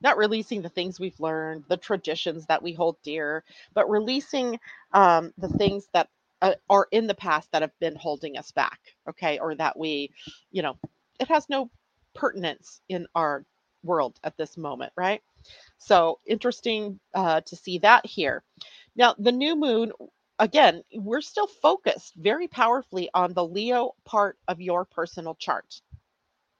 not 0.00 0.16
releasing 0.16 0.62
the 0.62 0.68
things 0.68 1.00
we've 1.00 1.18
learned, 1.20 1.64
the 1.68 1.76
traditions 1.76 2.46
that 2.46 2.62
we 2.62 2.72
hold 2.72 2.96
dear, 3.02 3.44
but 3.74 3.88
releasing 3.90 4.58
um, 4.92 5.32
the 5.38 5.48
things 5.48 5.88
that 5.92 6.08
uh, 6.42 6.54
are 6.68 6.88
in 6.92 7.06
the 7.06 7.14
past 7.14 7.50
that 7.52 7.62
have 7.62 7.78
been 7.80 7.96
holding 7.96 8.36
us 8.36 8.50
back 8.52 8.78
okay 9.08 9.38
or 9.38 9.54
that 9.54 9.78
we 9.78 10.10
you 10.50 10.62
know 10.62 10.76
it 11.20 11.28
has 11.28 11.48
no 11.48 11.70
pertinence 12.14 12.80
in 12.88 13.06
our 13.14 13.44
world 13.84 14.18
at 14.24 14.36
this 14.36 14.56
moment 14.56 14.92
right 14.96 15.22
so 15.78 16.18
interesting 16.26 16.98
uh, 17.14 17.40
to 17.42 17.56
see 17.56 17.78
that 17.78 18.04
here 18.04 18.42
now 18.96 19.14
the 19.18 19.32
new 19.32 19.54
moon 19.56 19.92
again 20.38 20.82
we're 20.94 21.20
still 21.20 21.46
focused 21.46 22.14
very 22.16 22.48
powerfully 22.48 23.08
on 23.14 23.32
the 23.34 23.44
leo 23.44 23.94
part 24.04 24.36
of 24.48 24.60
your 24.60 24.84
personal 24.84 25.34
chart 25.36 25.80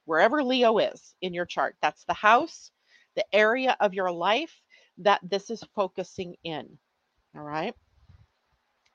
wherever 0.05 0.43
leo 0.43 0.77
is 0.77 1.15
in 1.21 1.33
your 1.33 1.45
chart 1.45 1.75
that's 1.81 2.05
the 2.05 2.13
house 2.13 2.71
the 3.15 3.25
area 3.35 3.75
of 3.81 3.93
your 3.93 4.11
life 4.11 4.61
that 4.99 5.19
this 5.23 5.49
is 5.49 5.63
focusing 5.75 6.35
in. 6.43 6.77
All 7.35 7.43
right. 7.43 7.75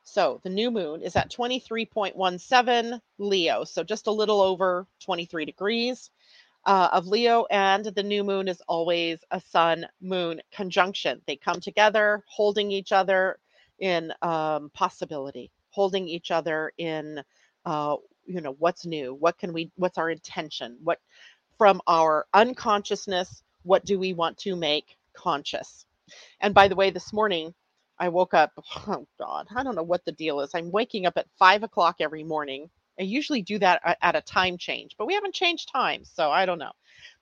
So 0.05 0.40
the 0.44 0.50
new 0.50 0.70
moon 0.70 1.02
is 1.02 1.16
at 1.16 1.30
23.17 1.30 3.00
Leo, 3.18 3.64
so 3.64 3.82
just 3.82 4.07
a 4.07 4.12
little 4.12 4.40
over 4.42 4.86
23 5.00 5.46
degrees 5.46 6.11
uh, 6.66 6.90
of 6.92 7.07
Leo, 7.07 7.46
and 7.50 7.86
the 7.86 8.02
new 8.02 8.22
moon 8.22 8.46
is 8.46 8.62
always 8.68 9.18
a 9.30 9.40
sun 9.40 9.86
moon 10.00 10.40
conjunction. 10.52 11.22
They 11.26 11.36
come 11.36 11.59
together, 11.59 12.22
holding 12.26 12.70
each 12.70 12.92
other 12.92 13.38
in 13.78 14.12
um, 14.22 14.70
possibility, 14.74 15.50
holding 15.70 16.07
each 16.07 16.30
other 16.30 16.72
in, 16.76 17.22
uh, 17.64 17.96
you 18.26 18.42
know, 18.42 18.57
what's 18.59 18.84
new, 18.84 19.14
what 19.14 19.38
can 19.38 19.52
we, 19.52 19.70
what's 19.76 19.98
our 19.98 20.11
intention, 20.11 20.76
what 20.82 21.00
from 21.57 21.80
our 21.86 22.26
unconsciousness, 22.34 23.42
what 23.62 23.84
do 23.86 23.98
we 23.98 24.12
want 24.12 24.36
to 24.38 24.55
make 24.55 24.96
conscious? 25.14 25.86
And 26.40 26.52
by 26.52 26.68
the 26.68 26.76
way, 26.76 26.90
this 26.90 27.12
morning, 27.12 27.55
I 27.99 28.09
woke 28.09 28.34
up, 28.34 28.53
oh 28.88 29.07
God, 29.18 29.49
I 29.55 29.62
don't 29.62 29.76
know 29.76 29.82
what 29.82 30.05
the 30.05 30.12
deal 30.12 30.40
is. 30.40 30.53
I'm 30.55 30.70
waking 30.70 31.07
up 31.07 31.16
at 31.16 31.28
five 31.38 31.62
o'clock 31.62 31.97
every 32.01 32.24
morning. 32.24 32.70
I 32.99 33.03
usually 33.05 33.42
do 33.42 33.59
that 33.59 33.99
at 34.03 34.16
a 34.16 34.20
time 34.22 34.59
change, 34.59 34.97
but 34.99 35.07
we 35.07 35.14
haven't 35.14 35.34
changed 35.34 35.70
times, 35.72 36.11
so 36.14 36.30
I 36.30 36.47
don't 36.47 36.61
know. 36.61 36.72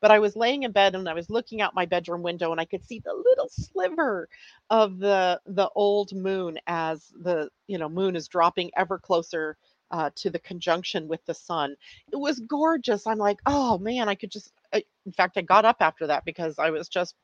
But 0.02 0.10
I 0.10 0.18
was 0.18 0.36
laying 0.36 0.64
in 0.64 0.72
bed 0.72 0.94
and 0.94 1.08
I 1.08 1.14
was 1.14 1.30
looking 1.30 1.62
out 1.62 1.74
my 1.74 1.86
bedroom 1.86 2.22
window 2.22 2.52
and 2.52 2.60
I 2.60 2.66
could 2.66 2.84
see 2.84 3.00
the 3.00 3.14
little 3.14 3.48
sliver 3.50 4.28
of 4.70 4.98
the 4.98 5.40
the 5.46 5.70
old 5.74 6.12
moon 6.14 6.58
as 6.66 7.06
the 7.22 7.48
you 7.68 7.78
know 7.78 7.88
moon 7.88 8.16
is 8.16 8.28
dropping 8.28 8.70
ever 8.76 8.98
closer 8.98 9.56
uh, 9.92 10.10
to 10.16 10.30
the 10.30 10.38
conjunction 10.40 11.08
with 11.08 11.24
the 11.26 11.34
sun. 11.34 11.76
It 12.12 12.16
was 12.16 12.40
gorgeous. 12.40 13.06
I'm 13.06 13.18
like, 13.18 13.40
oh 13.46 13.78
man, 13.78 14.08
I 14.08 14.14
could 14.14 14.30
just. 14.30 14.52
In 14.74 15.12
fact, 15.12 15.36
I 15.38 15.42
got 15.42 15.64
up 15.64 15.76
after 15.80 16.06
that 16.08 16.24
because 16.24 16.58
I 16.58 16.70
was 16.70 16.88
just 16.88 17.14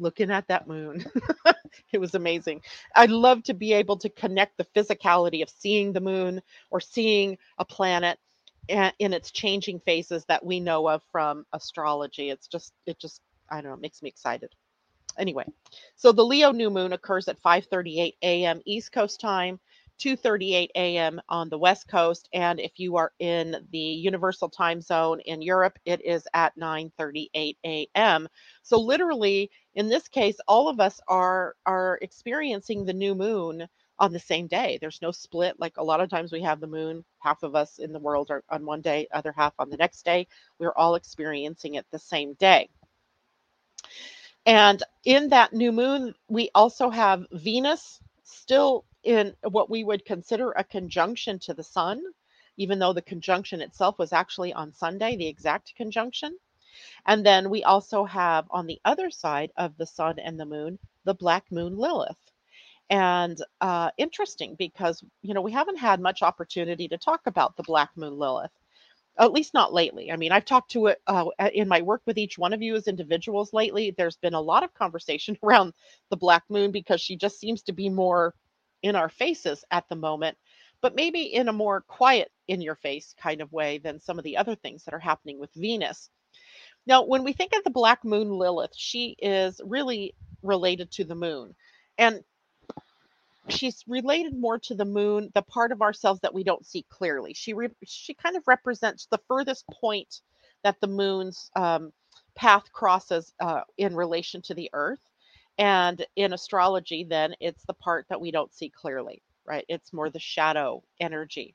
looking 0.00 0.30
at 0.30 0.48
that 0.48 0.66
moon. 0.68 1.04
it 1.92 1.98
was 1.98 2.14
amazing. 2.14 2.62
I'd 2.96 3.10
love 3.10 3.42
to 3.44 3.54
be 3.54 3.72
able 3.72 3.98
to 3.98 4.08
connect 4.10 4.58
the 4.58 4.66
physicality 4.76 5.42
of 5.42 5.50
seeing 5.50 5.92
the 5.92 6.00
moon 6.00 6.42
or 6.70 6.80
seeing 6.80 7.38
a 7.58 7.64
planet 7.64 8.18
in 8.68 9.12
its 9.12 9.32
changing 9.32 9.80
phases 9.80 10.24
that 10.26 10.44
we 10.44 10.60
know 10.60 10.88
of 10.88 11.02
from 11.10 11.44
astrology. 11.52 12.30
It's 12.30 12.46
just, 12.46 12.72
it 12.86 12.98
just, 13.00 13.20
I 13.50 13.56
don't 13.56 13.70
know, 13.70 13.74
it 13.74 13.80
makes 13.80 14.02
me 14.02 14.08
excited. 14.08 14.50
Anyway, 15.18 15.44
so 15.96 16.12
the 16.12 16.24
Leo 16.24 16.52
new 16.52 16.70
moon 16.70 16.92
occurs 16.92 17.28
at 17.28 17.40
5:38 17.42 18.14
a.m. 18.22 18.60
East 18.64 18.92
Coast 18.92 19.20
time, 19.20 19.60
2:38 20.00 20.70
a.m. 20.74 21.20
on 21.28 21.48
the 21.48 21.58
West 21.58 21.88
Coast, 21.88 22.28
and 22.32 22.60
if 22.60 22.78
you 22.78 22.96
are 22.96 23.12
in 23.18 23.56
the 23.70 23.78
Universal 23.78 24.50
Time 24.50 24.80
Zone 24.80 25.20
in 25.20 25.42
Europe, 25.42 25.78
it 25.84 26.04
is 26.04 26.26
at 26.34 26.56
9:38 26.56 27.56
a.m. 27.64 28.28
So 28.62 28.80
literally, 28.80 29.50
in 29.74 29.88
this 29.88 30.08
case, 30.08 30.36
all 30.48 30.68
of 30.68 30.80
us 30.80 31.00
are 31.08 31.56
are 31.66 31.98
experiencing 32.02 32.84
the 32.84 32.92
new 32.92 33.14
moon 33.14 33.68
on 33.98 34.12
the 34.12 34.18
same 34.18 34.46
day. 34.46 34.78
There's 34.80 35.02
no 35.02 35.10
split 35.12 35.60
like 35.60 35.76
a 35.76 35.84
lot 35.84 36.00
of 36.00 36.10
times 36.10 36.32
we 36.32 36.42
have 36.42 36.60
the 36.60 36.66
moon, 36.66 37.04
half 37.20 37.42
of 37.42 37.54
us 37.54 37.78
in 37.78 37.92
the 37.92 37.98
world 37.98 38.30
are 38.30 38.42
on 38.50 38.64
one 38.66 38.80
day, 38.80 39.06
other 39.12 39.32
half 39.32 39.54
on 39.58 39.70
the 39.70 39.76
next 39.76 40.04
day. 40.04 40.26
We're 40.58 40.74
all 40.74 40.94
experiencing 40.96 41.74
it 41.74 41.86
the 41.90 41.98
same 41.98 42.34
day. 42.34 42.68
And 44.46 44.82
in 45.04 45.28
that 45.28 45.52
new 45.52 45.70
moon, 45.72 46.14
we 46.28 46.50
also 46.54 46.90
have 46.90 47.26
Venus 47.32 48.00
still 48.24 48.86
in 49.04 49.34
what 49.42 49.70
we 49.70 49.84
would 49.84 50.04
consider 50.04 50.52
a 50.52 50.64
conjunction 50.64 51.38
to 51.40 51.54
the 51.54 51.62
sun, 51.62 52.02
even 52.56 52.78
though 52.78 52.92
the 52.92 53.02
conjunction 53.02 53.60
itself 53.60 53.98
was 53.98 54.12
actually 54.12 54.52
on 54.52 54.72
Sunday, 54.72 55.16
the 55.16 55.28
exact 55.28 55.74
conjunction. 55.76 56.36
And 57.06 57.24
then 57.24 57.50
we 57.50 57.64
also 57.64 58.04
have 58.04 58.46
on 58.50 58.66
the 58.66 58.80
other 58.84 59.10
side 59.10 59.52
of 59.56 59.76
the 59.76 59.86
sun 59.86 60.18
and 60.18 60.38
the 60.38 60.46
moon, 60.46 60.78
the 61.04 61.14
black 61.14 61.50
moon 61.50 61.76
Lilith. 61.76 62.16
And 62.90 63.40
uh, 63.60 63.92
interesting 63.98 64.56
because, 64.58 65.02
you 65.22 65.32
know, 65.32 65.42
we 65.42 65.52
haven't 65.52 65.78
had 65.78 66.00
much 66.00 66.22
opportunity 66.22 66.88
to 66.88 66.98
talk 66.98 67.22
about 67.26 67.56
the 67.56 67.62
Black 67.62 67.90
Moon 67.96 68.18
Lilith, 68.18 68.50
at 69.16 69.32
least 69.32 69.54
not 69.54 69.72
lately. 69.72 70.10
I 70.10 70.16
mean, 70.16 70.32
I've 70.32 70.44
talked 70.44 70.72
to 70.72 70.88
it 70.88 71.00
uh, 71.06 71.26
in 71.54 71.68
my 71.68 71.82
work 71.82 72.02
with 72.04 72.18
each 72.18 72.36
one 72.36 72.52
of 72.52 72.62
you 72.62 72.74
as 72.74 72.88
individuals 72.88 73.52
lately. 73.52 73.92
There's 73.96 74.16
been 74.16 74.34
a 74.34 74.40
lot 74.40 74.64
of 74.64 74.74
conversation 74.74 75.38
around 75.44 75.72
the 76.10 76.16
Black 76.16 76.42
Moon 76.48 76.72
because 76.72 77.00
she 77.00 77.16
just 77.16 77.38
seems 77.38 77.62
to 77.62 77.72
be 77.72 77.88
more 77.88 78.34
in 78.82 78.96
our 78.96 79.08
faces 79.08 79.64
at 79.70 79.88
the 79.88 79.96
moment, 79.96 80.36
but 80.80 80.96
maybe 80.96 81.22
in 81.22 81.48
a 81.48 81.52
more 81.52 81.82
quiet, 81.82 82.32
in 82.48 82.60
your 82.60 82.74
face 82.74 83.14
kind 83.22 83.40
of 83.40 83.52
way 83.52 83.78
than 83.78 84.00
some 84.00 84.18
of 84.18 84.24
the 84.24 84.36
other 84.36 84.56
things 84.56 84.84
that 84.84 84.94
are 84.94 84.98
happening 84.98 85.38
with 85.38 85.54
Venus. 85.54 86.10
Now, 86.86 87.04
when 87.04 87.24
we 87.24 87.32
think 87.32 87.52
of 87.54 87.64
the 87.64 87.70
Black 87.70 88.04
Moon 88.04 88.30
Lilith, 88.30 88.74
she 88.76 89.16
is 89.20 89.60
really 89.64 90.14
related 90.42 90.90
to 90.92 91.04
the 91.04 91.14
moon. 91.14 91.54
And 91.98 92.24
she's 93.48 93.84
related 93.86 94.36
more 94.38 94.58
to 94.60 94.74
the 94.74 94.84
moon, 94.84 95.30
the 95.34 95.42
part 95.42 95.72
of 95.72 95.82
ourselves 95.82 96.20
that 96.20 96.34
we 96.34 96.44
don't 96.44 96.66
see 96.66 96.84
clearly. 96.88 97.34
She 97.34 97.52
re- 97.52 97.68
she 97.84 98.14
kind 98.14 98.36
of 98.36 98.46
represents 98.48 99.06
the 99.06 99.20
furthest 99.28 99.66
point 99.68 100.20
that 100.64 100.80
the 100.80 100.86
moon's 100.88 101.50
um, 101.56 101.92
path 102.34 102.64
crosses 102.72 103.32
uh, 103.40 103.62
in 103.78 103.94
relation 103.94 104.42
to 104.42 104.54
the 104.54 104.70
Earth. 104.72 105.00
And 105.58 106.04
in 106.16 106.32
astrology, 106.32 107.04
then 107.04 107.34
it's 107.40 107.64
the 107.66 107.74
part 107.74 108.06
that 108.08 108.20
we 108.20 108.30
don't 108.30 108.52
see 108.54 108.70
clearly, 108.70 109.22
right? 109.46 109.64
It's 109.68 109.92
more 109.92 110.10
the 110.10 110.18
shadow 110.18 110.82
energy. 111.00 111.54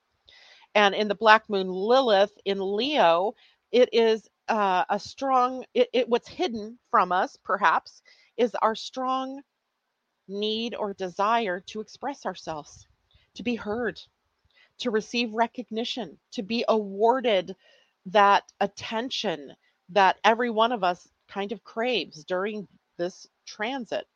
And 0.75 0.93
in 0.93 1.07
the 1.07 1.15
Black 1.15 1.49
Moon 1.49 1.67
Lilith 1.69 2.37
in 2.45 2.59
Leo, 2.59 3.33
it 3.71 3.89
is 3.93 4.29
uh, 4.47 4.85
a 4.89 4.99
strong. 4.99 5.65
It, 5.73 5.89
it 5.93 6.09
what's 6.09 6.27
hidden 6.27 6.77
from 6.91 7.11
us, 7.11 7.37
perhaps, 7.43 8.01
is 8.37 8.55
our 8.61 8.75
strong 8.75 9.41
need 10.27 10.75
or 10.75 10.93
desire 10.93 11.59
to 11.67 11.81
express 11.81 12.25
ourselves, 12.25 12.87
to 13.35 13.43
be 13.43 13.55
heard, 13.55 14.01
to 14.79 14.91
receive 14.91 15.33
recognition, 15.33 16.17
to 16.31 16.43
be 16.43 16.65
awarded 16.67 17.55
that 18.07 18.43
attention 18.59 19.53
that 19.89 20.17
every 20.23 20.49
one 20.49 20.71
of 20.71 20.83
us 20.83 21.07
kind 21.27 21.51
of 21.51 21.63
craves 21.63 22.23
during 22.23 22.67
this 22.97 23.27
transit. 23.45 24.07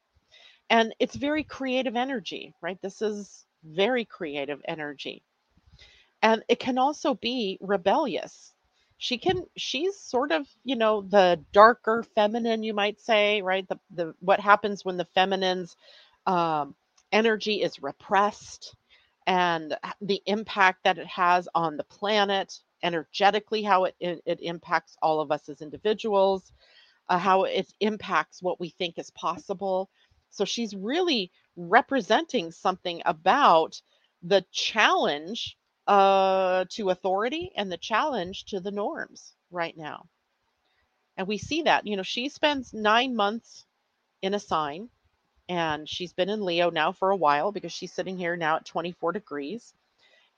And 0.70 0.94
it's 1.00 1.16
very 1.16 1.44
creative 1.44 1.96
energy, 1.96 2.54
right? 2.62 2.80
This 2.82 3.02
is 3.02 3.46
very 3.64 4.06
creative 4.06 4.62
energy. 4.68 5.24
And 6.22 6.44
it 6.48 6.60
can 6.60 6.78
also 6.78 7.16
be 7.16 7.58
rebellious. 7.62 8.54
She 9.00 9.20
can 9.20 9.46
she's 9.58 10.00
sort 10.00 10.34
of, 10.34 10.48
you 10.66 10.78
know, 10.78 11.04
the 11.04 11.44
darker 11.54 12.04
feminine 12.16 12.64
you 12.64 12.76
might 12.76 13.02
say, 13.02 13.44
right? 13.44 13.68
The 13.70 13.80
the 13.92 14.16
what 14.22 14.42
happens 14.42 14.86
when 14.86 14.98
the 14.98 15.08
feminines 15.16 15.78
um, 16.28 16.76
energy 17.14 17.64
is 17.64 17.84
repressed 17.84 18.76
and 19.28 19.78
the 20.02 20.22
impact 20.26 20.84
that 20.84 20.98
it 20.98 21.08
has 21.08 21.48
on 21.56 21.78
the 21.78 21.84
planet 21.86 22.60
energetically 22.84 23.64
how 23.64 23.86
it, 23.86 23.96
it, 24.00 24.22
it 24.26 24.40
impacts 24.42 24.98
all 25.02 25.22
of 25.22 25.32
us 25.32 25.50
as 25.50 25.62
individuals 25.62 26.52
uh, 27.10 27.18
how 27.20 27.44
it 27.46 27.74
impacts 27.82 28.44
what 28.44 28.60
we 28.60 28.70
think 28.72 29.00
is 29.00 29.12
possible 29.12 29.90
so 30.32 30.46
she's 30.46 30.76
really 30.76 31.32
representing 31.58 32.52
something 32.52 33.02
about 33.06 33.82
the 34.24 34.46
challenge 34.52 35.58
uh, 35.90 36.66
to 36.70 36.92
authority 36.92 37.52
and 37.56 37.72
the 37.72 37.78
challenge 37.78 38.46
to 38.46 38.60
the 38.60 38.72
norms 38.72 39.34
right 39.52 39.78
now 39.78 40.06
and 41.18 41.28
we 41.28 41.38
see 41.38 41.64
that 41.64 41.88
you 41.88 41.98
know 41.98 42.04
she 42.04 42.30
spends 42.30 42.74
nine 42.74 43.16
months 43.16 43.66
in 44.22 44.34
a 44.34 44.40
sign 44.40 44.90
and 45.50 45.90
she's 45.90 46.14
been 46.14 46.30
in 46.30 46.46
Leo 46.46 46.70
now 46.70 46.92
for 46.92 47.10
a 47.10 47.16
while 47.16 47.52
because 47.52 47.72
she's 47.72 47.92
sitting 47.92 48.18
here 48.18 48.38
now 48.38 48.58
at 48.58 48.66
24 48.66 49.14
degrees. 49.14 49.74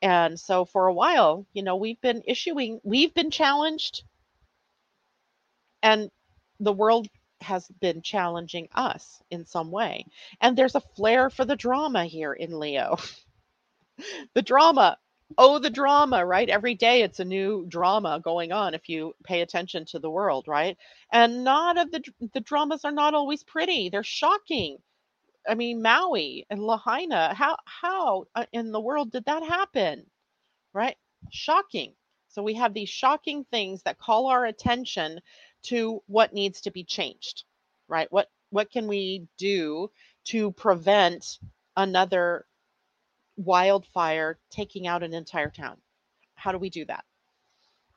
And 0.01 0.39
so 0.39 0.63
for 0.65 0.87
a 0.87 0.93
while, 0.93 1.45
you 1.53 1.63
know, 1.63 1.75
we've 1.75 1.99
been 2.01 2.23
issuing, 2.25 2.79
we've 2.83 3.13
been 3.13 3.29
challenged, 3.29 4.03
and 5.83 6.09
the 6.61 6.71
world 6.71 7.07
has 7.41 7.67
been 7.81 8.01
challenging 8.01 8.69
us 8.73 9.21
in 9.29 9.45
some 9.45 9.69
way. 9.69 10.05
And 10.39 10.57
there's 10.57 10.75
a 10.75 10.81
flair 10.95 11.29
for 11.29 11.43
the 11.43 11.57
drama 11.57 12.05
here 12.05 12.33
in 12.33 12.57
Leo. 12.57 12.97
the 14.33 14.41
drama. 14.41 14.97
Oh, 15.37 15.59
the 15.59 15.69
drama, 15.71 16.25
right? 16.25 16.49
Every 16.49 16.75
day 16.75 17.03
it's 17.03 17.19
a 17.19 17.25
new 17.25 17.65
drama 17.67 18.21
going 18.23 18.51
on 18.51 18.73
if 18.75 18.89
you 18.89 19.15
pay 19.25 19.41
attention 19.41 19.85
to 19.87 19.99
the 19.99 20.09
world, 20.11 20.47
right? 20.47 20.77
And 21.11 21.43
not 21.43 21.77
of 21.77 21.91
the 21.91 22.03
the 22.33 22.41
dramas 22.41 22.85
are 22.85 22.91
not 22.91 23.13
always 23.15 23.43
pretty. 23.43 23.89
They're 23.89 24.03
shocking 24.03 24.77
I 25.47 25.55
mean, 25.55 25.81
Maui 25.81 26.45
and 26.49 26.61
Lahaina. 26.61 27.33
How 27.33 27.57
how 27.65 28.25
uh, 28.35 28.45
in 28.53 28.71
the 28.71 28.79
world 28.79 29.11
did 29.11 29.25
that 29.25 29.43
happen? 29.43 30.05
Right? 30.73 30.97
Shocking. 31.31 31.93
So 32.29 32.43
we 32.43 32.55
have 32.55 32.73
these 32.73 32.89
shocking 32.89 33.45
things 33.45 33.83
that 33.83 33.99
call 33.99 34.27
our 34.27 34.45
attention 34.45 35.21
to 35.65 36.03
what 36.07 36.33
needs 36.33 36.61
to 36.61 36.71
be 36.71 36.83
changed. 36.85 37.45
Right? 37.87 38.11
What 38.11 38.29
what 38.51 38.71
can 38.71 38.87
we 38.87 39.27
do 39.37 39.91
to 40.25 40.51
prevent 40.53 41.39
another 41.77 42.45
wildfire 43.45 44.39
taking 44.51 44.87
out 44.87 45.03
an 45.03 45.13
entire 45.13 45.51
town? 45.51 45.77
How 46.35 46.51
do 46.53 46.59
we 46.59 46.69
do 46.71 46.85
that? 46.85 47.05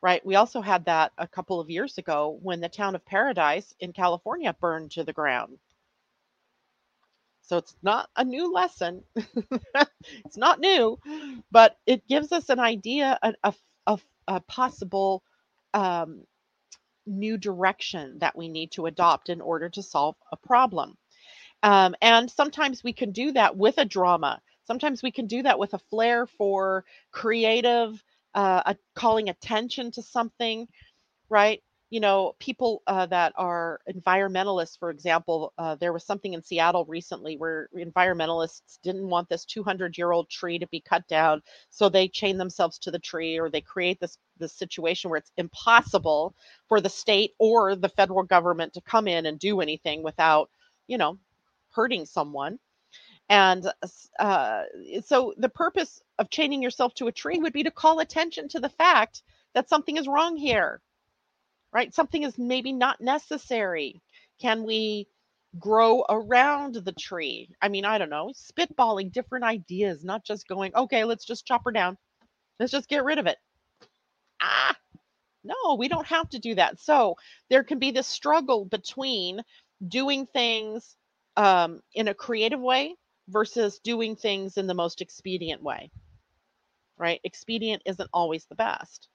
Right? 0.03 0.25
We 0.27 0.37
also 0.37 0.63
had 0.63 0.87
that 0.87 1.13
a 1.19 1.29
couple 1.29 1.61
of 1.61 1.71
years 1.71 1.99
ago 1.99 2.39
when 2.43 2.61
the 2.61 2.69
town 2.71 2.95
of 2.97 3.05
Paradise 3.07 3.75
in 3.81 3.93
California 3.93 4.55
burned 4.61 4.93
to 4.93 5.05
the 5.05 5.13
ground 5.15 5.59
So 7.43 7.59
it's 7.59 7.77
not 7.83 8.11
a 8.17 8.25
new 8.25 8.53
lesson. 8.53 9.05
it's 9.17 10.37
not 10.37 10.61
new, 10.61 10.99
but 11.51 11.77
it 11.87 12.07
gives 12.09 12.33
us 12.33 12.49
an 12.51 12.61
idea 12.61 13.19
of 13.45 13.57
a, 13.87 13.99
a, 14.29 14.41
possible 14.43 15.25
um, 15.75 16.25
new 17.07 17.39
direction 17.39 18.19
that 18.21 18.37
we 18.37 18.49
need 18.49 18.73
to 18.73 18.87
adopt 18.87 19.31
in 19.31 19.41
order 19.41 19.71
to 19.71 19.83
solve 19.83 20.17
a 20.33 20.37
problem. 20.37 20.97
Um, 21.63 21.97
and 22.03 22.31
sometimes 22.31 22.85
we 22.85 22.95
can 22.95 23.13
do 23.13 23.33
that 23.33 23.57
with 23.57 23.79
a 23.79 23.87
drama. 23.87 24.41
Sometimes 24.67 25.03
we 25.03 25.11
can 25.13 25.27
do 25.27 25.43
that 25.43 25.59
with 25.59 25.75
a 25.75 25.79
flair 25.79 26.27
for 26.27 26.85
creative, 27.13 28.03
uh, 28.35 28.63
a, 28.67 28.77
calling 28.95 29.29
attention 29.29 29.91
to 29.93 30.03
something, 30.03 30.67
right? 31.29 31.63
you 31.95 32.01
know, 32.01 32.35
people 32.41 32.83
uh, 32.89 33.07
that 33.07 33.33
are 33.37 33.81
environmentalists, 33.89 34.77
for 34.77 34.91
example, 34.91 35.53
uh, 35.59 35.77
there 35.77 35.93
was 35.93 36.05
something 36.05 36.35
in 36.35 36.43
Seattle 36.43 36.85
recently 36.87 37.37
where 37.37 37.69
environmentalists 37.77 38.81
didn't 38.83 39.09
want 39.09 39.29
this 39.29 39.45
200 39.45 39.97
year 39.97 40.11
old 40.11 40.29
tree 40.29 40.59
to 40.59 40.67
be 40.67 40.81
cut 40.81 41.07
down. 41.07 41.41
So 41.71 41.89
they 41.89 42.09
chain 42.09 42.37
themselves 42.37 42.81
to 42.81 42.91
the 42.91 42.99
tree 42.99 43.39
or 43.39 43.49
they 43.49 43.61
create 43.61 44.01
this, 44.01 44.19
this 44.39 44.55
situation 44.55 45.09
where 45.09 45.19
it's 45.19 45.31
impossible 45.37 46.35
for 46.69 46.81
the 46.81 46.89
state 46.89 47.31
or 47.39 47.77
the 47.77 47.89
federal 47.89 48.25
government 48.25 48.73
to 48.75 48.81
come 48.81 49.07
in 49.07 49.27
and 49.27 49.39
do 49.39 49.61
anything 49.61 50.03
without, 50.03 50.51
you 50.89 50.99
know, 50.99 51.17
hurting 51.71 52.07
someone. 52.07 52.59
And 53.31 53.67
uh, 54.21 54.63
so 55.05 55.35
the 55.39 55.49
purpose 55.49 56.03
of 56.19 56.31
chaining 56.31 56.63
yourself 56.63 56.95
to 56.97 57.09
a 57.09 57.13
tree 57.13 57.39
would 57.39 57.53
be 57.55 57.65
to 57.65 57.71
call 57.71 58.01
attention 58.01 58.49
to 58.51 58.61
the 58.61 58.69
fact 58.69 59.23
that 59.55 59.69
something 59.69 59.97
is 59.97 60.09
wrong 60.09 60.37
here 60.37 60.81
right? 61.73 61.95
Something 61.95 62.25
is 62.25 62.39
maybe 62.39 62.73
not 62.73 63.01
necessary. 63.01 64.03
Can 64.41 64.65
we 64.65 65.09
grow 65.59 66.05
around 66.09 66.77
the 66.77 66.93
tree? 66.93 67.51
I 67.63 67.69
mean, 67.69 67.87
I 67.87 67.99
don't 67.99 68.11
know, 68.11 68.33
spitballing 68.35 69.13
different 69.13 69.45
ideas, 69.45 70.05
not 70.05 70.25
just 70.25 70.49
going, 70.49 70.75
okay, 70.75 71.05
let's 71.05 71.27
just 71.27 71.47
chop 71.47 71.65
her 71.67 71.73
down. 71.73 71.99
Let's 72.61 72.73
just 72.73 72.89
get 72.89 73.05
rid 73.05 73.19
of 73.21 73.29
it. 73.29 73.39
Ah, 74.43 74.77
no, 75.45 75.77
we 75.79 75.89
don't 75.89 76.07
have 76.07 76.29
to 76.31 76.39
do 76.39 76.55
that. 76.57 76.81
So 76.81 77.17
there 77.51 77.65
can 77.65 77.79
be 77.79 77.91
this 77.91 78.07
struggle 78.07 78.65
between 78.67 79.43
doing 79.87 80.27
things 80.27 80.97
um, 81.37 81.81
in 81.95 82.09
a 82.09 82.15
creative 82.15 82.61
way 82.61 82.97
versus 83.29 83.79
doing 83.81 84.17
things 84.17 84.57
in 84.57 84.67
the 84.67 84.75
most 84.75 85.01
expedient 85.01 85.63
way, 85.63 85.91
right? 86.99 87.21
Expedient 87.25 87.83
isn't 87.87 88.11
always 88.13 88.47
the 88.47 88.55
best. 88.55 89.09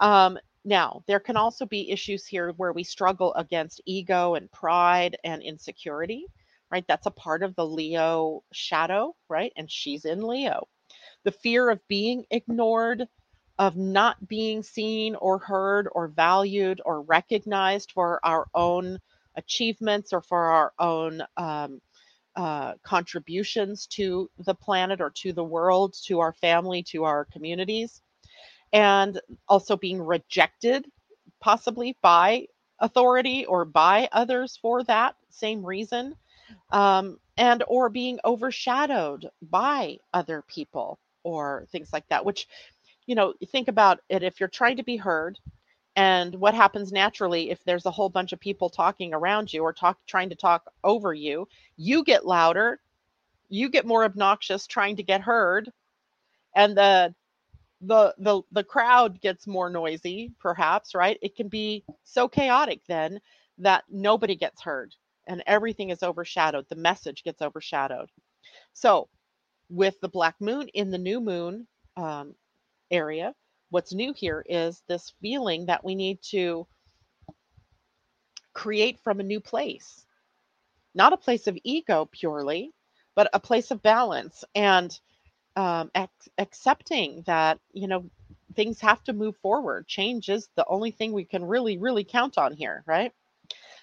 Um, 0.00 0.38
now, 0.64 1.02
there 1.06 1.20
can 1.20 1.36
also 1.36 1.66
be 1.66 1.90
issues 1.90 2.26
here 2.26 2.52
where 2.56 2.72
we 2.72 2.84
struggle 2.84 3.34
against 3.34 3.82
ego 3.86 4.34
and 4.34 4.50
pride 4.50 5.16
and 5.24 5.42
insecurity, 5.42 6.26
right? 6.70 6.84
That's 6.88 7.06
a 7.06 7.10
part 7.12 7.42
of 7.42 7.54
the 7.54 7.66
Leo 7.66 8.42
shadow, 8.52 9.14
right? 9.28 9.52
And 9.56 9.70
she's 9.70 10.04
in 10.06 10.26
Leo. 10.26 10.68
The 11.24 11.32
fear 11.32 11.70
of 11.70 11.86
being 11.88 12.24
ignored, 12.30 13.06
of 13.58 13.76
not 13.76 14.26
being 14.26 14.62
seen 14.62 15.14
or 15.16 15.38
heard 15.38 15.88
or 15.92 16.08
valued 16.08 16.80
or 16.84 17.02
recognized 17.02 17.92
for 17.92 18.20
our 18.24 18.46
own 18.54 18.98
achievements 19.36 20.12
or 20.12 20.22
for 20.22 20.46
our 20.46 20.72
own 20.78 21.22
um, 21.36 21.80
uh, 22.36 22.74
contributions 22.82 23.86
to 23.86 24.30
the 24.38 24.54
planet 24.54 25.00
or 25.00 25.10
to 25.10 25.32
the 25.32 25.44
world, 25.44 25.94
to 26.06 26.20
our 26.20 26.32
family, 26.32 26.82
to 26.82 27.04
our 27.04 27.24
communities 27.26 28.02
and 28.72 29.20
also 29.48 29.76
being 29.76 30.02
rejected 30.02 30.86
possibly 31.40 31.96
by 32.02 32.46
authority 32.80 33.46
or 33.46 33.64
by 33.64 34.08
others 34.12 34.58
for 34.60 34.82
that 34.84 35.14
same 35.30 35.64
reason 35.64 36.14
um, 36.72 37.18
and 37.36 37.62
or 37.68 37.88
being 37.88 38.18
overshadowed 38.24 39.30
by 39.42 39.96
other 40.12 40.42
people 40.48 40.98
or 41.22 41.66
things 41.70 41.92
like 41.92 42.06
that 42.08 42.24
which 42.24 42.48
you 43.06 43.14
know 43.14 43.32
think 43.52 43.68
about 43.68 44.00
it 44.08 44.22
if 44.22 44.40
you're 44.40 44.48
trying 44.48 44.76
to 44.76 44.82
be 44.84 44.96
heard 44.96 45.38
and 45.96 46.34
what 46.34 46.54
happens 46.54 46.92
naturally 46.92 47.50
if 47.50 47.62
there's 47.64 47.86
a 47.86 47.90
whole 47.90 48.08
bunch 48.08 48.32
of 48.32 48.40
people 48.40 48.68
talking 48.68 49.14
around 49.14 49.52
you 49.52 49.62
or 49.62 49.72
talk 49.72 49.98
trying 50.06 50.28
to 50.28 50.36
talk 50.36 50.70
over 50.82 51.14
you 51.14 51.46
you 51.76 52.04
get 52.04 52.26
louder 52.26 52.80
you 53.48 53.68
get 53.68 53.86
more 53.86 54.04
obnoxious 54.04 54.66
trying 54.66 54.96
to 54.96 55.02
get 55.02 55.20
heard 55.20 55.70
and 56.56 56.76
the 56.76 57.14
the 57.80 58.14
the 58.18 58.42
the 58.52 58.64
crowd 58.64 59.20
gets 59.20 59.46
more 59.46 59.68
noisy 59.70 60.32
perhaps 60.40 60.94
right? 60.94 61.18
It 61.22 61.36
can 61.36 61.48
be 61.48 61.84
so 62.04 62.28
chaotic 62.28 62.80
then 62.86 63.20
that 63.58 63.84
nobody 63.90 64.34
gets 64.36 64.62
heard 64.62 64.94
and 65.26 65.42
everything 65.46 65.90
is 65.90 66.02
overshadowed. 66.02 66.66
The 66.68 66.76
message 66.76 67.24
gets 67.24 67.42
overshadowed. 67.42 68.10
So 68.72 69.08
with 69.70 69.98
the 70.00 70.08
black 70.08 70.36
moon 70.40 70.68
in 70.68 70.90
the 70.90 70.98
new 70.98 71.20
moon 71.20 71.66
um, 71.96 72.34
area 72.90 73.34
what's 73.74 73.92
new 73.92 74.12
here 74.12 74.46
is 74.48 74.84
this 74.86 75.12
feeling 75.20 75.66
that 75.66 75.84
we 75.84 75.96
need 75.96 76.22
to 76.22 76.64
create 78.52 79.00
from 79.00 79.18
a 79.18 79.24
new 79.24 79.40
place. 79.40 80.06
Not 80.94 81.12
a 81.12 81.16
place 81.16 81.48
of 81.48 81.58
ego 81.64 82.08
purely 82.12 82.72
but 83.16 83.28
a 83.32 83.40
place 83.40 83.72
of 83.72 83.82
balance 83.82 84.44
and 84.54 84.98
um, 85.56 85.90
ac- 85.96 86.30
accepting 86.38 87.24
that 87.26 87.58
you 87.72 87.88
know 87.88 88.08
things 88.54 88.80
have 88.80 89.02
to 89.04 89.12
move 89.12 89.36
forward. 89.38 89.88
Change 89.88 90.28
is 90.28 90.48
the 90.54 90.66
only 90.68 90.92
thing 90.92 91.12
we 91.12 91.24
can 91.24 91.44
really 91.44 91.76
really 91.76 92.04
count 92.04 92.38
on 92.38 92.52
here 92.52 92.84
right? 92.86 93.12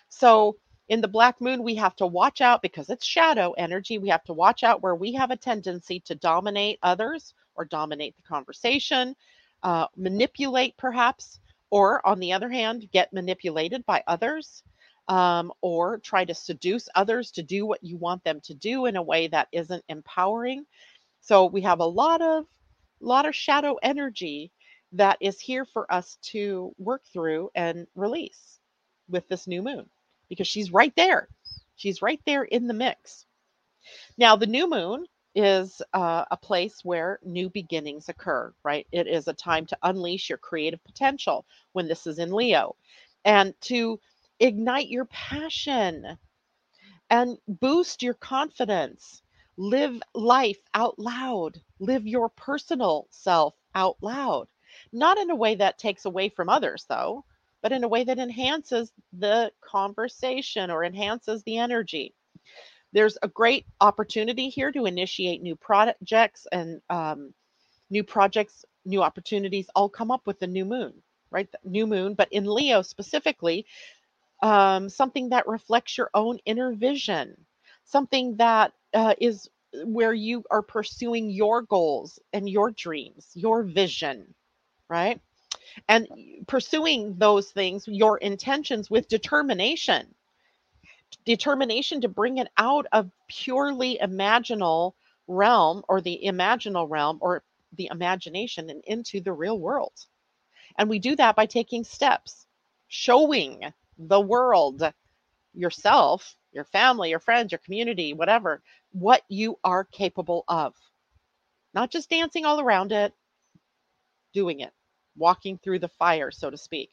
So 0.08 0.56
in 0.88 1.02
the 1.02 1.10
black 1.10 1.42
moon 1.42 1.64
we 1.64 1.76
have 1.76 1.98
to 1.98 2.08
watch 2.08 2.40
out 2.40 2.62
because 2.62 2.90
it's 2.90 3.06
shadow 3.06 3.52
energy. 3.58 3.98
We 3.98 4.08
have 4.08 4.24
to 4.26 4.34
watch 4.34 4.64
out 4.64 4.82
where 4.82 4.96
we 4.96 5.12
have 5.16 5.32
a 5.32 5.38
tendency 5.38 6.00
to 6.06 6.16
dominate 6.16 6.80
others 6.82 7.34
or 7.56 7.66
dominate 7.66 8.16
the 8.16 8.24
conversation 8.24 9.16
uh, 9.64 9.88
manipulate 9.96 10.76
perhaps 10.78 11.40
or 11.70 12.06
on 12.06 12.20
the 12.20 12.34
other 12.34 12.50
hand 12.50 12.88
get 12.92 13.14
manipulated 13.14 13.86
by 13.86 14.04
others 14.08 14.64
um, 15.08 15.52
or 15.62 15.98
try 16.00 16.24
to 16.26 16.34
seduce 16.34 16.88
others 16.96 17.32
to 17.32 17.44
do 17.44 17.66
what 17.66 17.84
you 17.84 17.98
want 17.98 18.24
them 18.24 18.40
to 18.42 18.54
do 18.54 18.86
in 18.86 18.96
a 18.96 19.02
way 19.02 19.28
that 19.28 19.48
isn't 19.52 19.84
empowering 19.90 20.66
so 21.22 21.46
we 21.46 21.62
have 21.62 21.80
a 21.80 21.86
lot 21.86 22.22
of 22.22 22.46
lot 23.00 23.26
of 23.26 23.36
shadow 23.36 23.78
energy 23.82 24.52
that 24.94 25.18
is 25.22 25.40
here 25.40 25.66
for 25.66 25.92
us 25.92 26.18
to 26.22 26.74
work 26.78 27.04
through 27.14 27.50
and 27.56 27.88
release 27.96 28.60
with 29.10 29.28
this 29.28 29.48
new 29.48 29.62
moon 29.62 29.86
because 30.30 30.48
she's 30.48 30.72
right 30.72 30.94
there. 30.96 31.28
She's 31.76 32.02
right 32.02 32.22
there 32.26 32.44
in 32.44 32.68
the 32.68 32.74
mix. 32.74 33.26
Now, 34.18 34.36
the 34.36 34.48
new 34.48 34.70
moon 34.70 35.06
is 35.36 35.82
uh, 35.94 36.26
a 36.32 36.38
place 36.38 36.82
where 36.84 37.20
new 37.24 37.50
beginnings 37.50 38.10
occur, 38.10 38.54
right? 38.64 38.88
It 38.92 39.08
is 39.08 39.28
a 39.28 39.34
time 39.34 39.66
to 39.68 39.78
unleash 39.84 40.30
your 40.30 40.38
creative 40.40 40.84
potential 40.86 41.46
when 41.74 41.88
this 41.88 42.08
is 42.08 42.20
in 42.20 42.32
Leo 42.34 42.76
and 43.26 43.54
to 43.64 44.00
ignite 44.40 44.90
your 44.90 45.06
passion 45.06 46.18
and 47.10 47.38
boost 47.48 48.04
your 48.04 48.16
confidence 48.16 49.24
Live 49.58 50.02
life 50.16 50.60
out 50.76 51.00
loud. 51.00 51.62
Live 51.80 52.08
your 52.08 52.30
personal 52.30 53.08
self 53.12 53.56
out 53.76 53.98
loud. 54.04 54.50
Not 54.94 55.18
in 55.18 55.32
a 55.32 55.36
way 55.36 55.56
that 55.56 55.80
takes 55.80 56.06
away 56.06 56.30
from 56.30 56.50
others, 56.50 56.86
though, 56.90 57.26
but 57.64 57.74
in 57.74 57.84
a 57.84 57.90
way 57.90 58.04
that 58.06 58.20
enhances 58.20 58.94
the 59.14 59.52
conversation 59.62 60.72
or 60.72 60.86
enhances 60.86 61.44
the 61.44 61.58
energy. 61.60 62.16
There's 62.94 63.18
a 63.22 63.28
great 63.28 63.66
opportunity 63.80 64.50
here 64.50 64.72
to 64.72 64.86
initiate 64.86 65.42
new 65.42 65.56
projects 65.56 66.48
and 66.52 66.82
um, 66.90 67.34
new 67.90 68.04
projects, 68.04 68.66
new 68.86 69.02
opportunities 69.02 69.70
all 69.76 69.90
come 69.90 70.12
up 70.12 70.28
with 70.28 70.40
the 70.40 70.48
new 70.48 70.66
moon, 70.66 70.94
right? 71.30 71.50
The 71.52 71.70
new 71.70 71.88
moon, 71.88 72.16
but 72.16 72.32
in 72.32 72.46
Leo 72.46 72.82
specifically, 72.82 73.66
um, 74.42 74.90
something 74.90 75.30
that 75.30 75.48
reflects 75.48 75.98
your 75.98 76.10
own 76.14 76.40
inner 76.46 76.74
vision, 76.74 77.36
something 77.86 78.38
that 78.38 78.74
uh, 78.94 79.14
is 79.20 79.50
where 79.86 80.14
you 80.14 80.44
are 80.52 80.62
pursuing 80.62 81.30
your 81.30 81.62
goals 81.62 82.20
and 82.34 82.50
your 82.50 82.72
dreams, 82.72 83.30
your 83.36 83.64
vision, 83.64 84.34
right? 84.90 85.22
And 85.88 86.08
pursuing 86.48 87.16
those 87.18 87.52
things, 87.52 87.88
your 87.88 88.18
intentions 88.18 88.90
with 88.90 89.08
determination. 89.08 90.14
Determination 91.26 92.02
to 92.02 92.08
bring 92.08 92.38
it 92.38 92.48
out 92.58 92.88
of 92.92 93.12
purely 93.28 94.00
imaginal 94.02 94.94
realm 95.28 95.84
or 95.88 96.02
the 96.02 96.22
imaginal 96.26 96.90
realm 96.90 97.18
or 97.22 97.44
the 97.78 97.90
imagination 97.92 98.70
and 98.70 98.84
into 98.86 99.22
the 99.22 99.34
real 99.34 99.60
world. 99.60 99.94
And 100.78 100.90
we 100.90 101.00
do 101.00 101.16
that 101.16 101.36
by 101.36 101.46
taking 101.46 101.84
steps, 101.84 102.48
showing 102.88 103.74
the 103.98 104.20
world 104.20 104.84
yourself 105.54 106.36
your 106.52 106.66
family, 106.66 107.10
your 107.10 107.20
friends, 107.20 107.52
your 107.52 107.60
community, 107.60 108.14
whatever, 108.14 108.62
what 108.92 109.24
you 109.30 109.58
are 109.64 109.86
capable 109.86 110.44
of. 110.48 110.76
Not 111.74 111.92
just 111.92 112.10
dancing 112.10 112.46
all 112.46 112.60
around 112.60 112.92
it, 112.92 113.14
doing 114.34 114.60
it, 114.60 114.74
walking 115.16 115.58
through 115.58 115.80
the 115.80 115.88
fire, 115.88 116.32
so 116.32 116.50
to 116.50 116.58
speak. 116.58 116.92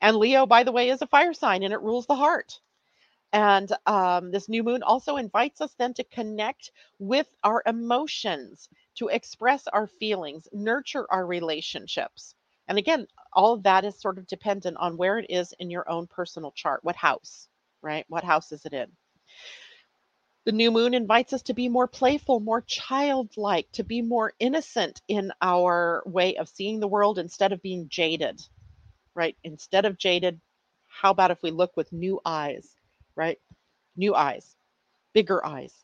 And 0.00 0.16
Leo, 0.16 0.46
by 0.46 0.62
the 0.62 0.72
way, 0.72 0.90
is 0.90 1.02
a 1.02 1.06
fire 1.06 1.34
sign 1.34 1.62
and 1.62 1.72
it 1.72 1.80
rules 1.80 2.06
the 2.06 2.14
heart. 2.14 2.60
And 3.32 3.72
um, 3.86 4.32
this 4.32 4.48
new 4.48 4.64
moon 4.64 4.82
also 4.82 5.16
invites 5.16 5.60
us 5.60 5.74
then 5.78 5.94
to 5.94 6.04
connect 6.04 6.72
with 6.98 7.28
our 7.44 7.62
emotions, 7.64 8.68
to 8.96 9.08
express 9.08 9.68
our 9.68 9.86
feelings, 9.86 10.48
nurture 10.52 11.06
our 11.10 11.24
relationships. 11.26 12.34
And 12.66 12.78
again, 12.78 13.06
all 13.32 13.54
of 13.54 13.62
that 13.64 13.84
is 13.84 14.00
sort 14.00 14.18
of 14.18 14.26
dependent 14.26 14.76
on 14.78 14.96
where 14.96 15.18
it 15.18 15.26
is 15.28 15.54
in 15.60 15.70
your 15.70 15.88
own 15.88 16.06
personal 16.08 16.52
chart. 16.52 16.82
What 16.82 16.96
house, 16.96 17.48
right? 17.82 18.04
What 18.08 18.24
house 18.24 18.50
is 18.52 18.64
it 18.66 18.72
in? 18.72 18.90
The 20.44 20.52
new 20.52 20.70
moon 20.70 20.94
invites 20.94 21.32
us 21.32 21.42
to 21.42 21.54
be 21.54 21.68
more 21.68 21.86
playful, 21.86 22.40
more 22.40 22.62
childlike, 22.62 23.70
to 23.72 23.84
be 23.84 24.02
more 24.02 24.32
innocent 24.40 25.02
in 25.06 25.32
our 25.40 26.02
way 26.06 26.36
of 26.36 26.48
seeing 26.48 26.80
the 26.80 26.88
world 26.88 27.18
instead 27.18 27.52
of 27.52 27.62
being 27.62 27.88
jaded, 27.88 28.40
right? 29.14 29.36
Instead 29.44 29.84
of 29.84 29.98
jaded, 29.98 30.40
how 30.88 31.10
about 31.10 31.30
if 31.30 31.42
we 31.42 31.50
look 31.50 31.76
with 31.76 31.92
new 31.92 32.20
eyes, 32.24 32.74
right? 33.16 33.38
New 33.96 34.14
eyes, 34.14 34.56
bigger 35.12 35.44
eyes, 35.44 35.74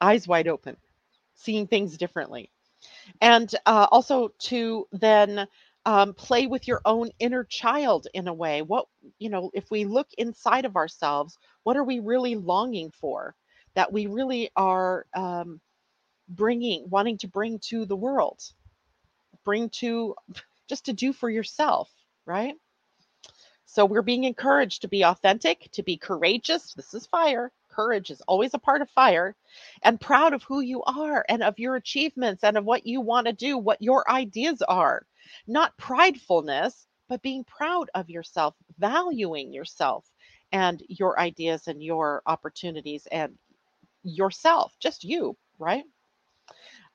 eyes 0.00 0.26
wide 0.28 0.48
open, 0.48 0.76
seeing 1.34 1.66
things 1.66 1.96
differently. 1.98 2.50
And 3.20 3.54
uh, 3.66 3.86
also 3.90 4.28
to 4.40 4.86
then 4.92 5.46
um, 5.86 6.14
play 6.14 6.46
with 6.46 6.66
your 6.66 6.80
own 6.84 7.10
inner 7.18 7.44
child 7.44 8.06
in 8.14 8.28
a 8.28 8.34
way. 8.34 8.62
What, 8.62 8.86
you 9.18 9.30
know, 9.30 9.50
if 9.54 9.70
we 9.70 9.84
look 9.84 10.08
inside 10.18 10.64
of 10.64 10.76
ourselves, 10.76 11.38
what 11.62 11.76
are 11.76 11.84
we 11.84 12.00
really 12.00 12.36
longing 12.36 12.90
for? 12.90 13.34
That 13.74 13.92
we 13.92 14.06
really 14.06 14.50
are 14.56 15.06
um, 15.14 15.60
bringing, 16.28 16.88
wanting 16.88 17.18
to 17.18 17.28
bring 17.28 17.58
to 17.70 17.84
the 17.86 17.96
world, 17.96 18.40
bring 19.44 19.68
to 19.70 20.14
just 20.68 20.86
to 20.86 20.92
do 20.92 21.12
for 21.12 21.28
yourself, 21.30 21.90
right? 22.26 22.54
So 23.66 23.84
we're 23.84 24.02
being 24.02 24.24
encouraged 24.24 24.82
to 24.82 24.88
be 24.88 25.04
authentic, 25.04 25.70
to 25.72 25.82
be 25.82 25.96
courageous. 25.96 26.74
This 26.74 26.94
is 26.94 27.06
fire. 27.06 27.50
Courage 27.70 28.10
is 28.10 28.20
always 28.22 28.54
a 28.54 28.58
part 28.58 28.82
of 28.82 28.90
fire, 28.90 29.34
and 29.82 30.00
proud 30.00 30.32
of 30.32 30.44
who 30.44 30.60
you 30.60 30.82
are 30.84 31.24
and 31.28 31.42
of 31.42 31.58
your 31.58 31.76
achievements 31.76 32.44
and 32.44 32.56
of 32.56 32.64
what 32.64 32.86
you 32.86 33.00
want 33.00 33.26
to 33.26 33.32
do, 33.32 33.58
what 33.58 33.82
your 33.82 34.08
ideas 34.08 34.62
are 34.62 35.04
not 35.46 35.76
pridefulness, 35.76 36.86
but 37.08 37.22
being 37.22 37.44
proud 37.44 37.90
of 37.94 38.08
yourself, 38.08 38.54
valuing 38.78 39.52
yourself 39.52 40.10
and 40.52 40.82
your 40.88 41.18
ideas 41.18 41.68
and 41.68 41.82
your 41.82 42.22
opportunities 42.26 43.06
and 43.10 43.36
yourself, 44.02 44.74
just 44.80 45.04
you, 45.04 45.36
right? 45.58 45.84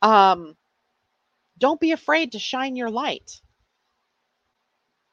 Um, 0.01 0.55
don't 1.57 1.79
be 1.79 1.91
afraid 1.91 2.31
to 2.31 2.39
shine 2.39 2.75
your 2.75 2.89
light. 2.89 3.41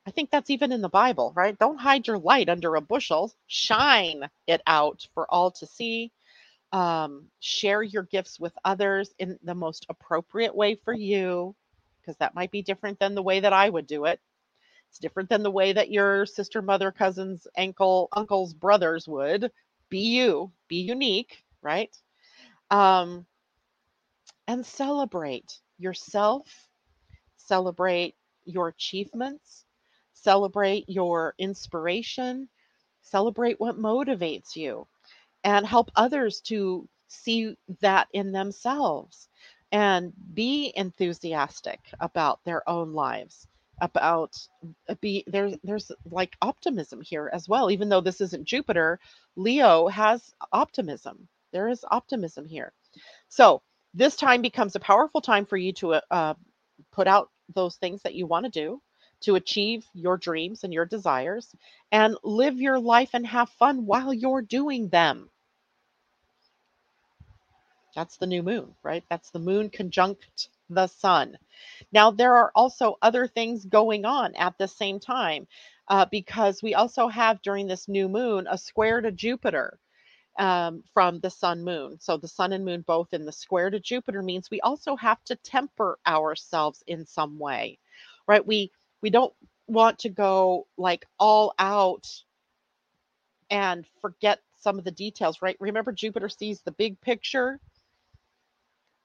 I 0.07 0.13
think 0.13 0.31
that's 0.31 0.51
even 0.51 0.71
in 0.71 0.83
the 0.83 0.89
Bible, 0.89 1.33
right? 1.35 1.59
Don't 1.59 1.81
hide 1.81 2.07
your 2.07 2.19
light 2.19 2.49
under 2.49 2.77
a 2.77 2.81
bushel. 2.81 3.33
Shine 3.49 4.31
it 4.47 4.63
out 4.67 5.07
for 5.15 5.27
all 5.29 5.51
to 5.53 5.67
see. 5.67 6.13
Um, 6.73 7.27
share 7.41 7.83
your 7.83 8.05
gifts 8.05 8.39
with 8.39 8.53
others 8.65 9.13
in 9.19 9.39
the 9.43 9.55
most 9.55 9.87
appropriate 9.89 10.55
way 10.55 10.77
for 10.77 10.95
you 10.95 11.57
because 12.01 12.17
that 12.19 12.35
might 12.37 12.53
be 12.53 12.63
different 12.63 13.01
than 13.01 13.17
the 13.17 13.23
way 13.23 13.41
that 13.41 13.53
I 13.53 13.69
would 13.69 13.89
do 13.89 14.05
it. 14.05 14.21
It's 14.91 15.01
different 15.01 15.29
than 15.29 15.43
the 15.43 15.51
way 15.51 15.73
that 15.73 15.91
your 15.91 16.25
sister, 16.25 16.63
mother, 16.63 16.93
cousins, 16.93 17.49
uncle, 17.59 18.09
uncles, 18.13 18.55
brothers 18.55 19.09
would. 19.09 19.51
Be 19.89 19.99
you, 19.99 20.53
be 20.69 20.77
unique, 20.77 21.45
right? 21.63 21.97
Um, 22.71 23.27
and 24.47 24.65
celebrate 24.65 25.59
yourself, 25.79 26.47
celebrate 27.37 28.15
your 28.45 28.69
achievements, 28.69 29.66
celebrate 30.27 30.85
your 30.89 31.35
inspiration, 31.39 32.49
celebrate 33.03 33.61
what 33.61 33.79
motivates 33.79 34.57
you, 34.57 34.87
and 35.45 35.67
help 35.67 35.91
others 35.97 36.41
to 36.43 36.89
see 37.09 37.57
that 37.81 38.09
in 38.13 38.33
themselves 38.33 39.29
and 39.73 40.13
be 40.35 40.73
enthusiastic 40.77 41.81
about 42.01 42.41
their 42.45 42.69
own 42.69 42.93
lives 42.93 43.47
about 43.83 44.37
uh, 44.89 44.95
be 45.03 45.25
there's 45.29 45.55
there's 45.65 45.93
like 46.11 46.37
optimism 46.43 47.01
here 47.03 47.31
as 47.33 47.49
well 47.49 47.71
even 47.71 47.89
though 47.91 48.01
this 48.01 48.23
isn't 48.23 48.45
jupiter 48.47 48.99
leo 49.37 49.87
has 49.89 50.33
optimism. 50.53 51.29
There 51.53 51.69
is 51.69 51.85
optimism 51.91 52.47
here. 52.47 52.73
So 53.29 53.63
this 53.95 54.17
time 54.17 54.43
becomes 54.43 54.77
a 54.77 54.81
powerful 54.81 55.21
time 55.23 55.47
for 55.47 55.57
you 55.59 55.73
to 55.75 55.95
uh 56.11 56.35
put 56.93 57.07
out 57.07 57.31
those 57.55 57.77
things 57.77 58.03
that 58.03 58.15
you 58.15 58.27
want 58.27 58.45
to 58.47 58.51
do 58.51 58.81
to 59.23 59.37
achieve 59.37 59.87
your 59.95 60.17
dreams 60.17 60.65
and 60.65 60.73
your 60.73 60.87
desires 60.87 61.55
and 61.93 62.17
live 62.25 62.59
your 62.61 62.79
life 62.81 63.11
and 63.15 63.27
have 63.27 63.49
fun 63.51 63.87
while 63.87 64.13
you're 64.15 64.43
doing 64.43 64.89
them 64.89 65.31
that's 67.95 68.19
the 68.19 68.27
new 68.27 68.43
moon, 68.43 68.75
right? 68.83 69.05
That's 69.11 69.31
the 69.31 69.41
moon 69.41 69.71
conjunct 69.71 70.51
the 70.71 70.87
sun. 70.87 71.39
Now, 71.93 72.11
there 72.11 72.37
are 72.37 72.53
also 72.55 72.97
other 73.03 73.27
things 73.27 73.65
going 73.65 74.05
on 74.05 74.35
at 74.37 74.59
the 74.59 74.69
same 74.69 75.01
time 75.01 75.47
uh, 75.89 76.07
because 76.11 76.63
we 76.63 76.75
also 76.75 77.09
have 77.09 77.43
during 77.43 77.67
this 77.67 77.89
new 77.89 78.09
moon 78.09 78.47
a 78.51 78.59
square 78.59 79.01
to 79.01 79.13
Jupiter 79.13 79.79
um, 80.39 80.85
from 80.95 81.21
the 81.21 81.31
sun 81.31 81.65
moon. 81.65 81.99
So 82.01 82.17
the 82.17 82.29
sun 82.29 82.53
and 82.53 82.65
moon 82.65 82.83
both 82.87 83.15
in 83.15 83.25
the 83.27 83.33
square 83.33 83.71
to 83.71 83.81
Jupiter 83.81 84.23
means 84.23 84.51
we 84.51 84.61
also 84.63 84.97
have 84.97 85.23
to 85.25 85.37
temper 85.37 85.99
ourselves 86.07 86.83
in 86.87 87.07
some 87.07 87.39
way, 87.39 87.79
right? 88.29 88.47
We 88.47 88.73
we 89.07 89.11
don't 89.11 89.33
want 89.69 90.01
to 90.01 90.09
go 90.09 90.67
like 90.77 91.07
all 91.17 91.55
out 91.61 92.09
and 93.51 93.87
forget 94.01 94.41
some 94.59 94.81
of 94.81 94.85
the 94.85 94.91
details, 94.91 95.41
right? 95.41 95.57
Remember, 95.61 95.93
Jupiter 95.93 96.29
sees 96.29 96.61
the 96.63 96.73
big 96.73 97.01
picture 97.01 97.61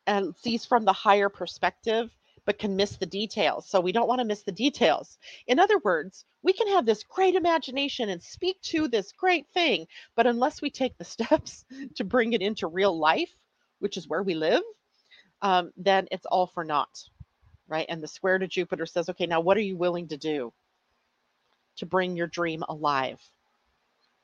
and 0.08 0.34
sees 0.42 0.66
from 0.66 0.86
the 0.86 0.92
higher 0.94 1.30
perspective 1.30 2.10
but 2.48 2.58
can 2.58 2.76
miss 2.76 2.98
the 2.98 3.06
details. 3.06 3.70
So 3.70 3.80
we 3.80 3.92
don't 3.92 4.08
want 4.08 4.22
to 4.22 4.26
miss 4.26 4.42
the 4.42 4.52
details. 4.52 5.20
In 5.46 5.60
other 5.60 5.78
words, 5.78 6.26
we 6.42 6.52
can 6.52 6.68
have 6.70 6.88
this 6.88 7.04
great 7.04 7.36
imagination 7.36 8.10
and 8.10 8.24
speak 8.24 8.60
to 8.74 8.88
this 8.88 9.12
great 9.12 9.46
thing, 9.54 9.86
but 10.16 10.26
unless 10.26 10.64
we 10.64 10.72
take 10.72 10.98
the 10.98 11.06
steps 11.16 11.64
to 11.98 12.04
bring 12.04 12.34
it 12.34 12.42
into 12.42 12.66
real 12.66 12.98
life, 12.98 13.30
which 13.78 13.98
is 13.98 14.08
where 14.08 14.24
we 14.24 14.34
live, 14.34 14.64
um, 15.44 15.72
then 15.78 16.08
it's 16.10 16.26
all 16.26 16.48
for 16.48 16.64
naught, 16.64 17.04
right? 17.72 17.88
And 17.90 18.04
the 18.04 18.10
square 18.10 18.40
to 18.40 18.48
Jupiter 18.48 18.88
says, 18.88 19.10
okay, 19.10 19.28
now 19.28 19.42
what 19.42 19.58
are 19.58 19.62
you 19.62 19.78
willing 19.78 20.10
to 20.10 20.18
do 20.18 20.54
to 21.78 21.88
bring 21.88 22.18
your 22.18 22.28
dream 22.28 22.64
alive, 22.70 23.22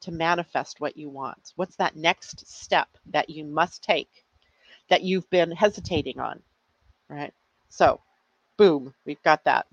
to 0.02 0.12
manifest 0.12 0.82
what 0.82 0.98
you 0.98 1.10
want? 1.10 1.54
What's 1.58 1.78
that 1.78 1.96
next 1.98 2.48
step 2.48 2.90
that 3.12 3.30
you 3.32 3.46
must 3.46 3.84
take? 3.84 4.10
that 4.90 5.04
you've 5.04 5.30
been 5.32 5.52
hesitating 5.52 6.20
on, 6.22 6.42
right? 7.10 7.34
So, 7.70 8.02
boom, 8.58 8.94
we've 9.06 9.24
got 9.24 9.44
that. 9.46 9.68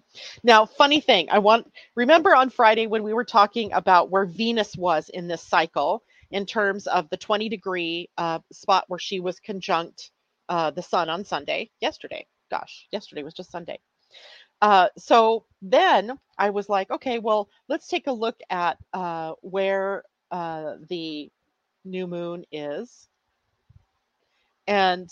Now, 0.45 0.67
funny 0.67 1.01
thing, 1.01 1.29
I 1.31 1.41
want 1.41 1.73
remember 1.97 2.35
on 2.35 2.51
Friday 2.51 2.87
when 2.87 3.03
we 3.03 3.15
were 3.15 3.25
talking 3.25 3.73
about 3.73 4.11
where 4.11 4.27
Venus 4.27 4.77
was 4.77 5.09
in 5.11 5.29
this 5.29 5.43
cycle 5.43 6.03
in 6.31 6.47
terms 6.47 6.87
of 6.87 7.09
the 7.11 7.17
20 7.17 7.49
degree 7.51 8.11
uh, 8.19 8.41
spot 8.53 8.85
where 8.89 9.01
she 9.01 9.21
was 9.21 9.41
conjunct 9.41 10.11
uh, 10.49 10.71
the 10.73 10.83
sun 10.83 11.11
on 11.11 11.25
Sunday, 11.25 11.71
yesterday. 11.81 12.27
Gosh, 12.51 12.87
yesterday 12.93 13.23
was 13.23 13.35
just 13.35 13.51
Sunday. 13.51 13.79
Uh, 14.61 14.89
so 14.99 15.47
then 15.63 16.19
I 16.39 16.51
was 16.51 16.69
like, 16.69 16.91
okay, 16.91 17.19
well, 17.19 17.49
let's 17.69 17.89
take 17.89 18.07
a 18.07 18.13
look 18.13 18.37
at 18.51 18.79
uh, 18.93 19.33
where 19.43 20.05
uh, 20.31 20.75
the 20.89 21.31
new 21.85 22.07
moon 22.07 22.45
is 22.53 23.09
and 24.67 25.11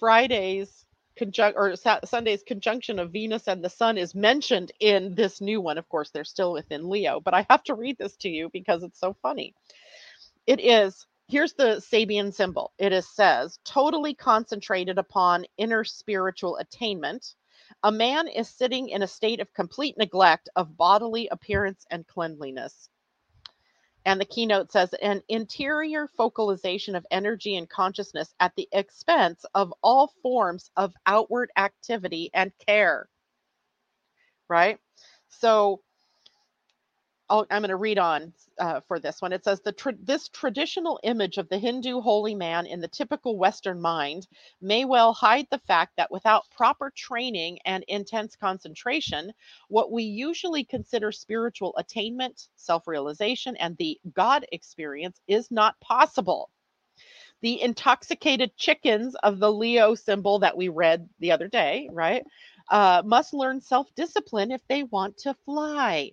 Friday's 0.00 0.86
conjunct 1.18 1.58
or 1.58 1.76
Sa- 1.76 2.00
Sunday's 2.04 2.42
conjunction 2.44 2.98
of 2.98 3.12
Venus 3.12 3.48
and 3.48 3.64
the 3.64 3.70
Sun 3.70 3.98
is 3.98 4.14
mentioned 4.14 4.72
in 4.80 5.14
this 5.14 5.40
new 5.40 5.60
one. 5.60 5.78
Of 5.78 5.88
course, 5.88 6.10
they're 6.10 6.24
still 6.24 6.52
within 6.52 6.88
Leo, 6.90 7.20
but 7.20 7.34
I 7.34 7.46
have 7.50 7.64
to 7.64 7.74
read 7.74 7.98
this 7.98 8.16
to 8.18 8.28
you 8.28 8.50
because 8.52 8.82
it's 8.82 9.00
so 9.00 9.16
funny. 9.22 9.54
It 10.46 10.60
is 10.60 11.06
here's 11.30 11.52
the 11.52 11.80
Sabian 11.80 12.34
symbol. 12.34 12.72
It 12.78 12.92
is 12.92 13.08
says 13.08 13.58
totally 13.64 14.14
concentrated 14.14 14.98
upon 14.98 15.46
inner 15.56 15.84
spiritual 15.84 16.56
attainment. 16.56 17.34
A 17.84 17.92
man 17.92 18.26
is 18.26 18.48
sitting 18.48 18.88
in 18.88 19.02
a 19.02 19.06
state 19.06 19.40
of 19.40 19.54
complete 19.54 19.96
neglect 19.96 20.48
of 20.56 20.76
bodily 20.76 21.28
appearance 21.28 21.86
and 21.90 22.06
cleanliness. 22.06 22.88
And 24.04 24.20
the 24.20 24.24
keynote 24.24 24.72
says 24.72 24.92
an 24.94 25.22
interior 25.28 26.08
focalization 26.08 26.96
of 26.96 27.06
energy 27.10 27.56
and 27.56 27.68
consciousness 27.68 28.34
at 28.40 28.52
the 28.56 28.68
expense 28.72 29.44
of 29.54 29.72
all 29.82 30.12
forms 30.22 30.70
of 30.76 30.94
outward 31.06 31.50
activity 31.56 32.30
and 32.34 32.50
care. 32.66 33.08
Right? 34.48 34.78
So, 35.28 35.82
i 37.30 37.38
am 37.50 37.62
going 37.62 37.68
to 37.68 37.76
read 37.76 37.98
on 37.98 38.32
uh, 38.58 38.80
for 38.80 38.98
this 38.98 39.22
one. 39.22 39.32
It 39.32 39.44
says 39.44 39.60
the 39.60 39.72
tra- 39.72 39.94
this 40.02 40.28
traditional 40.28 41.00
image 41.04 41.38
of 41.38 41.48
the 41.48 41.58
Hindu 41.58 42.00
holy 42.00 42.34
man 42.34 42.66
in 42.66 42.80
the 42.80 42.88
typical 42.88 43.38
Western 43.38 43.80
mind 43.80 44.26
may 44.60 44.84
well 44.84 45.12
hide 45.12 45.46
the 45.50 45.60
fact 45.60 45.94
that 45.96 46.10
without 46.10 46.50
proper 46.56 46.92
training 46.96 47.58
and 47.64 47.84
intense 47.88 48.36
concentration, 48.36 49.32
what 49.68 49.92
we 49.92 50.02
usually 50.02 50.64
consider 50.64 51.12
spiritual 51.12 51.74
attainment, 51.78 52.48
self-realization, 52.56 53.56
and 53.56 53.76
the 53.76 53.98
God 54.14 54.44
experience 54.52 55.20
is 55.28 55.50
not 55.50 55.80
possible. 55.80 56.50
The 57.42 57.62
intoxicated 57.62 58.56
chickens 58.56 59.14
of 59.22 59.38
the 59.38 59.52
Leo 59.52 59.94
symbol 59.94 60.40
that 60.40 60.56
we 60.56 60.68
read 60.68 61.08
the 61.20 61.32
other 61.32 61.48
day, 61.48 61.88
right, 61.92 62.24
uh, 62.70 63.02
must 63.06 63.32
learn 63.32 63.60
self-discipline 63.60 64.50
if 64.50 64.60
they 64.68 64.82
want 64.82 65.16
to 65.18 65.34
fly 65.46 66.12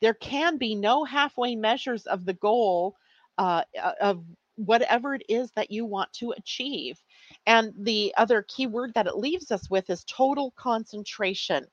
there 0.00 0.14
can 0.14 0.58
be 0.58 0.74
no 0.74 1.04
halfway 1.04 1.56
measures 1.56 2.06
of 2.06 2.24
the 2.24 2.34
goal 2.34 2.96
uh, 3.38 3.62
uh, 3.82 3.92
of 4.00 4.24
whatever 4.56 5.14
it 5.14 5.22
is 5.28 5.50
that 5.52 5.70
you 5.70 5.84
want 5.84 6.12
to 6.14 6.32
achieve. 6.32 6.98
And 7.46 7.72
the 7.78 8.14
other 8.16 8.42
key 8.42 8.66
word 8.66 8.92
that 8.94 9.06
it 9.06 9.16
leaves 9.16 9.50
us 9.50 9.68
with 9.70 9.88
is 9.90 10.04
total 10.04 10.52
concentration. 10.56 11.66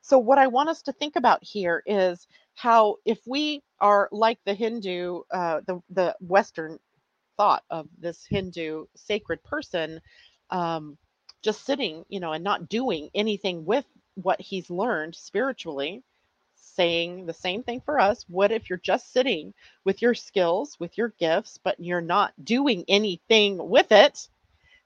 So, 0.00 0.18
what 0.18 0.38
I 0.38 0.46
want 0.46 0.68
us 0.68 0.82
to 0.82 0.92
think 0.92 1.16
about 1.16 1.42
here 1.42 1.82
is 1.86 2.26
how, 2.54 2.96
if 3.04 3.20
we 3.26 3.62
are 3.80 4.08
like 4.12 4.38
the 4.44 4.54
Hindu, 4.54 5.22
uh, 5.30 5.60
the, 5.66 5.80
the 5.90 6.16
Western 6.20 6.78
thought 7.36 7.64
of 7.70 7.88
this 7.98 8.24
Hindu 8.28 8.86
sacred 8.96 9.42
person, 9.42 10.00
um, 10.50 10.96
just 11.42 11.64
sitting, 11.64 12.04
you 12.08 12.20
know, 12.20 12.32
and 12.32 12.44
not 12.44 12.68
doing 12.68 13.10
anything 13.14 13.64
with 13.64 13.84
what 14.14 14.40
he's 14.40 14.70
learned 14.70 15.14
spiritually, 15.14 16.02
saying 16.62 17.26
the 17.26 17.34
same 17.34 17.62
thing 17.62 17.80
for 17.80 18.00
us. 18.00 18.24
What 18.28 18.52
if 18.52 18.70
you're 18.70 18.78
just 18.78 19.12
sitting 19.12 19.52
with 19.84 20.00
your 20.00 20.14
skills, 20.14 20.78
with 20.80 20.96
your 20.96 21.08
gifts, 21.18 21.58
but 21.62 21.78
you're 21.78 22.00
not 22.00 22.32
doing 22.44 22.84
anything 22.88 23.68
with 23.68 23.92
it? 23.92 24.28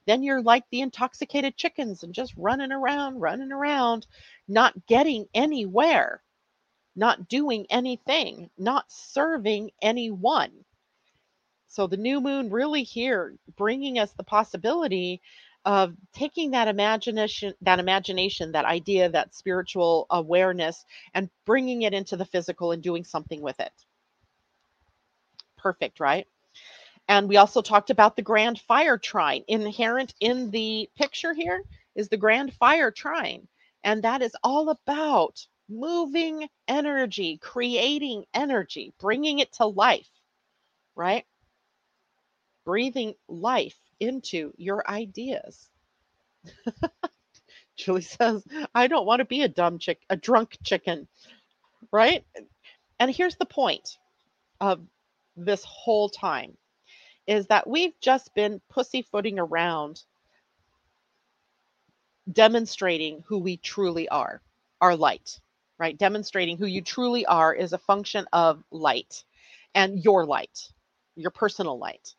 Then 0.06 0.22
you're 0.22 0.42
like 0.42 0.64
the 0.70 0.80
intoxicated 0.80 1.56
chickens 1.56 2.02
and 2.02 2.14
just 2.14 2.34
running 2.36 2.72
around, 2.72 3.20
running 3.20 3.52
around, 3.52 4.06
not 4.48 4.86
getting 4.86 5.26
anywhere, 5.34 6.22
not 6.94 7.28
doing 7.28 7.66
anything, 7.70 8.50
not 8.56 8.90
serving 8.90 9.70
anyone. 9.82 10.64
So 11.68 11.86
the 11.86 11.96
new 11.96 12.20
moon 12.20 12.50
really 12.50 12.84
here 12.84 13.34
bringing 13.56 13.98
us 13.98 14.12
the 14.12 14.22
possibility 14.24 15.20
of 15.66 15.94
taking 16.14 16.52
that 16.52 16.68
imagination 16.68 17.54
that 17.62 17.80
imagination 17.80 18.52
that 18.52 18.64
idea 18.64 19.10
that 19.10 19.34
spiritual 19.34 20.06
awareness 20.10 20.86
and 21.14 21.30
bringing 21.46 21.82
it 21.82 21.94
into 21.94 22.16
the 22.16 22.24
physical 22.24 22.72
and 22.72 22.82
doing 22.82 23.04
something 23.04 23.42
with 23.42 23.60
it. 23.60 23.72
Perfect 25.58 26.00
right? 26.00 26.26
And 27.08 27.28
we 27.28 27.36
also 27.36 27.62
talked 27.62 27.90
about 27.90 28.16
the 28.16 28.22
grand 28.22 28.60
fire 28.60 28.98
trine 28.98 29.44
inherent 29.48 30.14
in 30.20 30.50
the 30.50 30.90
picture 30.96 31.34
here 31.34 31.62
is 31.96 32.08
the 32.08 32.16
grand 32.16 32.54
fire 32.54 32.90
trine. 32.92 33.48
And 33.84 34.02
that 34.04 34.22
is 34.22 34.36
all 34.44 34.70
about 34.70 35.46
moving 35.68 36.48
energy 36.68 37.38
creating 37.42 38.24
energy 38.34 38.94
bringing 39.00 39.40
it 39.40 39.52
to 39.52 39.66
life 39.66 40.08
right? 40.96 41.24
Breathing 42.64 43.14
life 43.28 43.78
into 44.00 44.52
your 44.56 44.88
ideas. 44.88 45.68
Julie 47.76 48.02
says, 48.02 48.44
I 48.74 48.88
don't 48.88 49.06
want 49.06 49.20
to 49.20 49.24
be 49.24 49.42
a 49.42 49.48
dumb 49.48 49.78
chick, 49.78 50.00
a 50.10 50.16
drunk 50.16 50.56
chicken, 50.64 51.08
right? 51.92 52.24
And 52.98 53.10
here's 53.10 53.36
the 53.36 53.46
point 53.46 53.98
of 54.60 54.80
this 55.36 55.64
whole 55.64 56.08
time 56.08 56.56
is 57.26 57.46
that 57.48 57.68
we've 57.68 57.98
just 58.00 58.34
been 58.34 58.60
pussyfooting 58.70 59.38
around 59.38 60.02
demonstrating 62.32 63.22
who 63.26 63.38
we 63.38 63.56
truly 63.56 64.08
are, 64.08 64.40
our 64.80 64.96
light, 64.96 65.40
right? 65.78 65.96
Demonstrating 65.98 66.56
who 66.56 66.66
you 66.66 66.82
truly 66.82 67.26
are 67.26 67.54
is 67.54 67.72
a 67.72 67.78
function 67.78 68.26
of 68.32 68.62
light 68.70 69.24
and 69.74 70.04
your 70.04 70.24
light, 70.24 70.68
your 71.16 71.30
personal 71.30 71.78
light. 71.78 72.14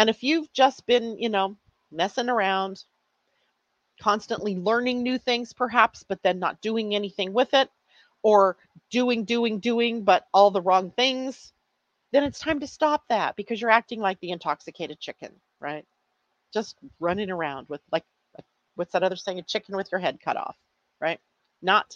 And 0.00 0.08
if 0.08 0.22
you've 0.22 0.50
just 0.54 0.86
been, 0.86 1.18
you 1.18 1.28
know, 1.28 1.58
messing 1.92 2.30
around, 2.30 2.82
constantly 4.00 4.56
learning 4.56 5.02
new 5.02 5.18
things, 5.18 5.52
perhaps, 5.52 6.04
but 6.08 6.22
then 6.22 6.38
not 6.38 6.62
doing 6.62 6.94
anything 6.94 7.34
with 7.34 7.52
it, 7.52 7.68
or 8.22 8.56
doing, 8.90 9.26
doing, 9.26 9.58
doing, 9.58 10.02
but 10.02 10.26
all 10.32 10.50
the 10.50 10.62
wrong 10.62 10.90
things, 10.90 11.52
then 12.12 12.24
it's 12.24 12.38
time 12.38 12.60
to 12.60 12.66
stop 12.66 13.04
that 13.10 13.36
because 13.36 13.60
you're 13.60 13.70
acting 13.70 14.00
like 14.00 14.18
the 14.20 14.30
intoxicated 14.30 14.98
chicken, 15.00 15.32
right? 15.60 15.84
Just 16.54 16.78
running 16.98 17.30
around 17.30 17.68
with, 17.68 17.82
like, 17.92 18.04
what's 18.76 18.94
that 18.94 19.02
other 19.02 19.16
saying? 19.16 19.38
A 19.38 19.42
chicken 19.42 19.76
with 19.76 19.92
your 19.92 20.00
head 20.00 20.18
cut 20.24 20.38
off, 20.38 20.56
right? 20.98 21.20
Not 21.60 21.94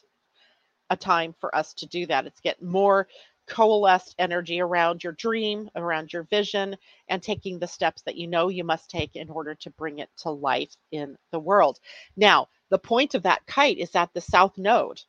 a 0.91 0.97
time 0.97 1.35
for 1.41 1.57
us 1.57 1.73
to 1.73 1.87
do 1.87 2.05
that. 2.05 2.27
It's 2.27 2.41
get 2.41 2.63
more 2.63 3.09
coalesced 3.47 4.15
energy 4.19 4.61
around 4.61 5.05
your 5.05 5.13
dream, 5.13 5.71
around 5.77 6.13
your 6.13 6.25
vision, 6.25 6.77
and 7.09 7.23
taking 7.23 7.59
the 7.59 7.67
steps 7.67 8.03
that 8.03 8.17
you 8.17 8.27
know 8.27 8.49
you 8.49 8.65
must 8.65 8.91
take 8.91 9.17
in 9.17 9.31
order 9.31 9.55
to 9.55 9.71
bring 9.71 9.99
it 9.99 10.11
to 10.19 10.31
life 10.31 10.75
in 10.91 11.17
the 11.31 11.41
world. 11.41 11.79
Now, 12.17 12.49
the 12.71 12.79
point 12.79 13.15
of 13.15 13.23
that 13.25 13.47
kite 13.47 13.79
is 13.79 13.95
at 13.95 14.13
the 14.15 14.21
south 14.21 14.57
node. 14.59 15.01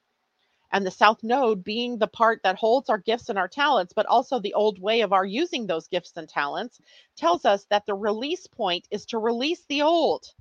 And 0.72 0.86
the 0.86 0.92
south 0.92 1.24
node 1.24 1.64
being 1.64 1.98
the 1.98 2.08
part 2.08 2.42
that 2.44 2.58
holds 2.58 2.90
our 2.90 2.98
gifts 2.98 3.30
and 3.30 3.40
our 3.40 3.48
talents, 3.48 3.94
but 3.94 4.08
also 4.08 4.40
the 4.40 4.56
old 4.56 4.80
way 4.80 5.02
of 5.02 5.14
our 5.14 5.26
using 5.26 5.68
those 5.68 5.88
gifts 5.88 6.12
and 6.18 6.28
talents, 6.28 6.82
tells 7.16 7.46
us 7.46 7.66
that 7.70 7.86
the 7.86 7.94
release 7.94 8.48
point 8.48 8.88
is 8.92 9.06
to 9.08 9.18
release 9.18 9.64
the 9.70 9.84
old 9.84 10.34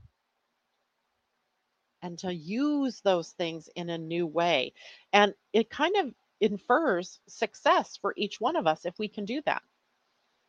and 2.03 2.19
to 2.19 2.35
use 2.35 3.01
those 3.01 3.31
things 3.31 3.69
in 3.77 3.89
a 3.91 3.99
new 3.99 4.27
way. 4.27 4.73
And 5.13 5.35
it 5.53 5.71
kind 5.71 5.97
of 5.97 6.15
infers 6.41 7.21
success 7.27 7.97
for 8.01 8.15
each 8.17 8.41
one 8.41 8.57
of 8.57 8.67
us 8.67 8.85
if 8.85 8.99
we 8.99 9.09
can 9.09 9.25
do 9.25 9.43
that. 9.47 9.63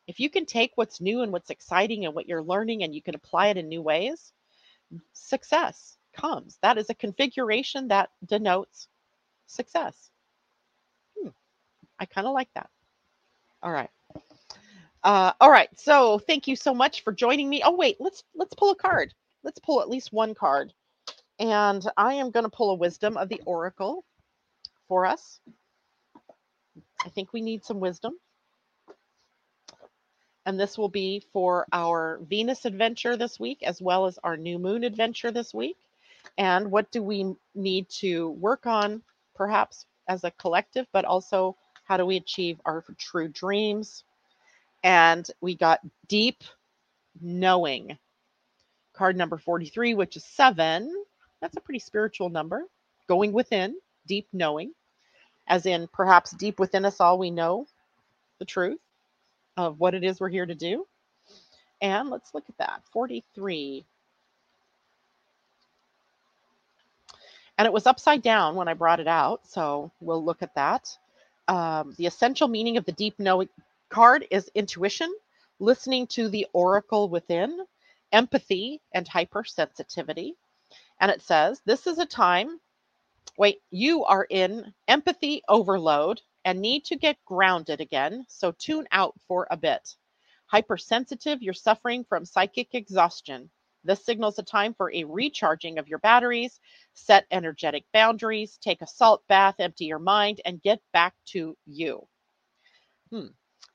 If 0.07 0.19
you 0.19 0.29
can 0.29 0.45
take 0.45 0.71
what's 0.75 1.01
new 1.01 1.21
and 1.21 1.31
what's 1.31 1.49
exciting 1.49 2.05
and 2.05 2.13
what 2.13 2.27
you're 2.27 2.43
learning 2.43 2.83
and 2.83 2.93
you 2.93 3.01
can 3.01 3.15
apply 3.15 3.47
it 3.47 3.57
in 3.57 3.67
new 3.67 3.81
ways, 3.81 4.33
success 5.13 5.97
comes. 6.13 6.57
That 6.61 6.77
is 6.77 6.89
a 6.89 6.95
configuration 6.95 7.87
that 7.87 8.09
denotes 8.25 8.87
success. 9.47 10.11
Hmm. 11.17 11.29
I 11.99 12.05
kind 12.05 12.27
of 12.27 12.33
like 12.33 12.49
that. 12.55 12.69
All 13.63 13.71
right. 13.71 13.89
Uh, 15.03 15.33
all 15.39 15.51
right. 15.51 15.69
So 15.77 16.19
thank 16.19 16.47
you 16.47 16.55
so 16.55 16.73
much 16.73 17.03
for 17.03 17.13
joining 17.13 17.49
me. 17.49 17.61
Oh 17.63 17.75
wait, 17.75 17.97
let's 17.99 18.23
let's 18.35 18.53
pull 18.53 18.71
a 18.71 18.75
card. 18.75 19.13
Let's 19.43 19.59
pull 19.59 19.81
at 19.81 19.89
least 19.89 20.11
one 20.11 20.33
card, 20.33 20.73
and 21.39 21.87
I 21.97 22.15
am 22.15 22.31
going 22.31 22.45
to 22.45 22.49
pull 22.49 22.71
a 22.71 22.75
wisdom 22.75 23.15
of 23.15 23.29
the 23.29 23.41
oracle 23.45 24.03
for 24.87 25.05
us. 25.05 25.39
I 27.03 27.09
think 27.09 27.33
we 27.33 27.41
need 27.41 27.63
some 27.63 27.79
wisdom. 27.79 28.13
And 30.45 30.59
this 30.59 30.77
will 30.77 30.89
be 30.89 31.23
for 31.33 31.65
our 31.73 32.19
Venus 32.23 32.65
adventure 32.65 33.17
this 33.17 33.39
week, 33.39 33.63
as 33.63 33.81
well 33.81 34.05
as 34.05 34.19
our 34.23 34.37
new 34.37 34.59
moon 34.59 34.83
adventure 34.83 35.31
this 35.31 35.53
week. 35.53 35.77
And 36.37 36.69
what 36.71 36.91
do 36.91 37.01
we 37.01 37.35
need 37.55 37.89
to 38.01 38.29
work 38.31 38.67
on, 38.67 39.01
perhaps 39.35 39.85
as 40.07 40.23
a 40.23 40.31
collective, 40.31 40.85
but 40.93 41.05
also 41.05 41.55
how 41.85 41.97
do 41.97 42.05
we 42.05 42.17
achieve 42.17 42.59
our 42.65 42.83
true 42.97 43.27
dreams? 43.27 44.03
And 44.83 45.27
we 45.41 45.55
got 45.55 45.79
deep 46.07 46.43
knowing. 47.21 47.97
Card 48.93 49.17
number 49.17 49.37
43, 49.37 49.95
which 49.95 50.15
is 50.15 50.25
seven. 50.25 51.05
That's 51.41 51.57
a 51.57 51.61
pretty 51.61 51.79
spiritual 51.79 52.29
number. 52.29 52.63
Going 53.07 53.33
within, 53.33 53.75
deep 54.07 54.27
knowing 54.31 54.73
as 55.47 55.65
in 55.65 55.87
perhaps 55.93 56.31
deep 56.31 56.59
within 56.59 56.85
us 56.85 57.01
all 57.01 57.19
we 57.19 57.31
know 57.31 57.67
the 58.39 58.45
truth 58.45 58.79
of 59.57 59.79
what 59.79 59.95
it 59.95 60.03
is 60.03 60.19
we're 60.19 60.29
here 60.29 60.45
to 60.45 60.55
do. 60.55 60.85
And 61.81 62.09
let's 62.09 62.33
look 62.33 62.45
at 62.49 62.57
that 62.59 62.83
43. 62.93 63.85
And 67.57 67.67
it 67.67 67.73
was 67.73 67.87
upside 67.87 68.23
down 68.23 68.55
when 68.55 68.67
I 68.69 68.75
brought 68.75 69.01
it 69.01 69.07
out, 69.07 69.47
so 69.47 69.91
we'll 70.01 70.23
look 70.25 70.43
at 70.43 70.55
that. 70.55 70.89
Um, 71.47 71.95
the 71.97 72.07
essential 72.07 72.49
meaning 72.49 72.77
of 72.77 72.85
the 72.85 72.93
deep 72.93 73.15
knowing 73.19 73.49
card 73.89 74.27
is 74.31 74.51
intuition, 74.55 75.13
listening 75.59 76.07
to 76.09 76.29
the 76.29 76.47
oracle 76.53 77.09
within, 77.09 77.59
empathy, 78.11 78.81
and 78.93 79.07
hypersensitivity. 79.09 80.33
And 80.99 81.11
it 81.11 81.21
says, 81.21 81.61
This 81.65 81.87
is 81.87 81.99
a 81.99 82.05
time 82.05 82.59
wait, 83.37 83.61
you 83.71 84.03
are 84.05 84.25
in 84.29 84.73
empathy 84.87 85.41
overload 85.47 86.21
and 86.45 86.61
need 86.61 86.85
to 86.85 86.95
get 86.95 87.23
grounded 87.25 87.81
again. 87.81 88.25
So 88.29 88.51
tune 88.51 88.87
out 88.91 89.19
for 89.27 89.47
a 89.49 89.57
bit. 89.57 89.95
Hypersensitive, 90.47 91.41
you're 91.41 91.53
suffering 91.53 92.03
from 92.03 92.25
psychic 92.25 92.73
exhaustion. 92.73 93.49
This 93.83 94.03
signals 94.05 94.39
a 94.39 94.43
time 94.43 94.73
for 94.73 94.91
a 94.93 95.03
recharging 95.03 95.77
of 95.77 95.87
your 95.87 95.99
batteries, 95.99 96.59
set 96.93 97.27
energetic 97.31 97.85
boundaries, 97.93 98.57
take 98.57 98.81
a 98.81 98.87
salt 98.87 99.23
bath, 99.27 99.55
empty 99.59 99.85
your 99.85 99.99
mind, 99.99 100.41
and 100.45 100.61
get 100.61 100.81
back 100.93 101.15
to 101.27 101.55
you. 101.65 102.07
Hmm. 103.11 103.27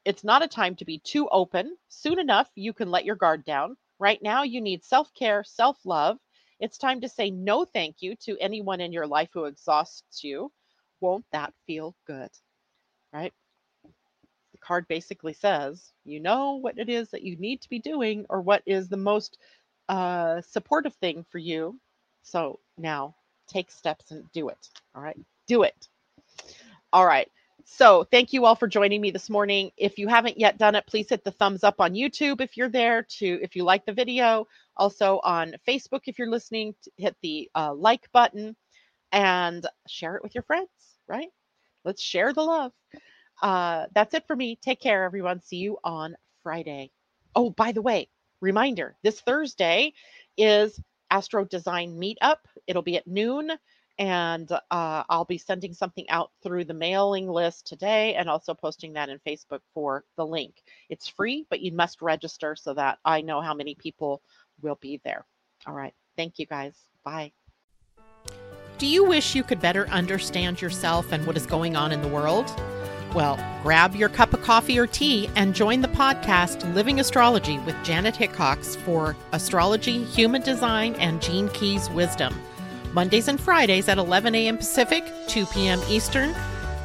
It's 0.04 0.24
not 0.24 0.42
a 0.42 0.48
time 0.48 0.76
to 0.76 0.84
be 0.84 0.98
too 0.98 1.28
open. 1.28 1.76
Soon 1.88 2.18
enough, 2.18 2.50
you 2.54 2.72
can 2.72 2.90
let 2.90 3.04
your 3.04 3.16
guard 3.16 3.44
down. 3.44 3.76
Right 3.98 4.20
now, 4.22 4.42
you 4.42 4.60
need 4.60 4.84
self 4.84 5.12
care, 5.14 5.44
self 5.44 5.78
love. 5.84 6.18
It's 6.60 6.78
time 6.78 7.00
to 7.00 7.08
say 7.08 7.30
no 7.30 7.64
thank 7.64 8.02
you 8.02 8.14
to 8.16 8.38
anyone 8.38 8.80
in 8.80 8.92
your 8.92 9.06
life 9.06 9.30
who 9.32 9.46
exhausts 9.46 10.22
you. 10.22 10.52
Won't 11.00 11.24
that 11.32 11.54
feel 11.66 11.96
good? 12.06 12.30
Right? 13.12 13.32
The 14.52 14.58
card 14.58 14.86
basically 14.88 15.32
says 15.32 15.92
you 16.04 16.20
know 16.20 16.56
what 16.56 16.78
it 16.78 16.88
is 16.88 17.10
that 17.10 17.22
you 17.22 17.36
need 17.36 17.62
to 17.62 17.68
be 17.70 17.78
doing 17.78 18.26
or 18.28 18.40
what 18.42 18.62
is 18.66 18.88
the 18.88 18.96
most 18.96 19.38
uh, 19.88 20.40
supportive 20.42 20.94
thing 20.94 21.24
for 21.30 21.38
you. 21.38 21.80
So 22.22 22.60
now 22.76 23.14
take 23.48 23.70
steps 23.70 24.10
and 24.10 24.30
do 24.32 24.48
it. 24.48 24.68
All 24.94 25.02
right. 25.02 25.18
Do 25.46 25.62
it. 25.62 25.88
All 26.92 27.06
right. 27.06 27.30
So 27.64 28.04
thank 28.04 28.32
you 28.32 28.44
all 28.44 28.54
for 28.54 28.68
joining 28.68 29.00
me 29.00 29.10
this 29.10 29.30
morning. 29.30 29.70
If 29.76 29.98
you 29.98 30.08
haven't 30.08 30.38
yet 30.38 30.58
done 30.58 30.74
it, 30.74 30.86
please 30.86 31.08
hit 31.08 31.24
the 31.24 31.30
thumbs 31.30 31.64
up 31.64 31.80
on 31.80 31.94
YouTube 31.94 32.40
if 32.40 32.56
you're 32.56 32.68
there 32.68 33.02
to 33.18 33.38
if 33.42 33.56
you 33.56 33.64
like 33.64 33.86
the 33.86 33.92
video. 33.92 34.46
Also 34.76 35.20
on 35.24 35.54
Facebook 35.66 36.02
if 36.06 36.18
you're 36.18 36.30
listening, 36.30 36.74
hit 36.96 37.16
the 37.22 37.50
uh, 37.54 37.74
like 37.74 38.10
button 38.12 38.56
and 39.12 39.66
share 39.88 40.16
it 40.16 40.22
with 40.22 40.34
your 40.34 40.44
friends. 40.44 40.68
Right? 41.08 41.28
Let's 41.84 42.02
share 42.02 42.32
the 42.32 42.42
love. 42.42 42.72
Uh, 43.42 43.86
that's 43.94 44.14
it 44.14 44.26
for 44.26 44.36
me. 44.36 44.58
Take 44.60 44.80
care, 44.80 45.04
everyone. 45.04 45.40
See 45.40 45.56
you 45.56 45.78
on 45.82 46.16
Friday. 46.42 46.90
Oh, 47.34 47.50
by 47.50 47.72
the 47.72 47.82
way, 47.82 48.08
reminder: 48.40 48.96
this 49.02 49.20
Thursday 49.20 49.94
is 50.36 50.78
AstroDesign 51.10 51.96
Meetup. 51.96 52.36
It'll 52.66 52.82
be 52.82 52.96
at 52.96 53.06
noon 53.06 53.50
and 54.00 54.50
uh, 54.50 55.04
I'll 55.10 55.26
be 55.26 55.36
sending 55.36 55.74
something 55.74 56.08
out 56.08 56.30
through 56.42 56.64
the 56.64 56.74
mailing 56.74 57.28
list 57.28 57.66
today 57.66 58.14
and 58.14 58.30
also 58.30 58.54
posting 58.54 58.94
that 58.94 59.10
in 59.10 59.20
Facebook 59.28 59.60
for 59.74 60.04
the 60.16 60.26
link. 60.26 60.62
It's 60.88 61.06
free, 61.06 61.46
but 61.50 61.60
you 61.60 61.70
must 61.70 62.00
register 62.00 62.56
so 62.56 62.72
that 62.74 62.98
I 63.04 63.20
know 63.20 63.42
how 63.42 63.52
many 63.52 63.74
people 63.74 64.22
will 64.62 64.78
be 64.80 65.02
there. 65.04 65.26
All 65.66 65.74
right. 65.74 65.92
Thank 66.16 66.38
you 66.38 66.46
guys. 66.46 66.74
Bye. 67.04 67.32
Do 68.78 68.86
you 68.86 69.04
wish 69.04 69.34
you 69.34 69.42
could 69.42 69.60
better 69.60 69.86
understand 69.88 70.62
yourself 70.62 71.12
and 71.12 71.26
what 71.26 71.36
is 71.36 71.44
going 71.44 71.76
on 71.76 71.92
in 71.92 72.00
the 72.00 72.08
world? 72.08 72.50
Well, 73.14 73.38
grab 73.62 73.94
your 73.94 74.08
cup 74.08 74.32
of 74.32 74.40
coffee 74.40 74.78
or 74.78 74.86
tea 74.86 75.28
and 75.36 75.54
join 75.54 75.82
the 75.82 75.88
podcast 75.88 76.72
Living 76.74 77.00
Astrology 77.00 77.58
with 77.58 77.76
Janet 77.84 78.16
Hickox 78.16 78.76
for 78.76 79.14
astrology, 79.32 80.04
human 80.04 80.40
design, 80.40 80.94
and 80.94 81.20
Gene 81.20 81.50
Keys 81.50 81.90
wisdom. 81.90 82.34
Mondays 82.92 83.28
and 83.28 83.40
Fridays 83.40 83.88
at 83.88 83.98
11 83.98 84.34
a.m. 84.34 84.56
Pacific, 84.56 85.04
2 85.28 85.46
p.m. 85.46 85.80
Eastern. 85.88 86.34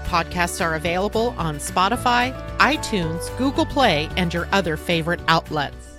Podcasts 0.05 0.63
are 0.63 0.75
available 0.75 1.33
on 1.37 1.57
Spotify, 1.57 2.31
iTunes, 2.57 3.35
Google 3.37 3.65
Play, 3.65 4.07
and 4.15 4.33
your 4.33 4.47
other 4.51 4.77
favorite 4.77 5.19
outlets. 5.27 5.94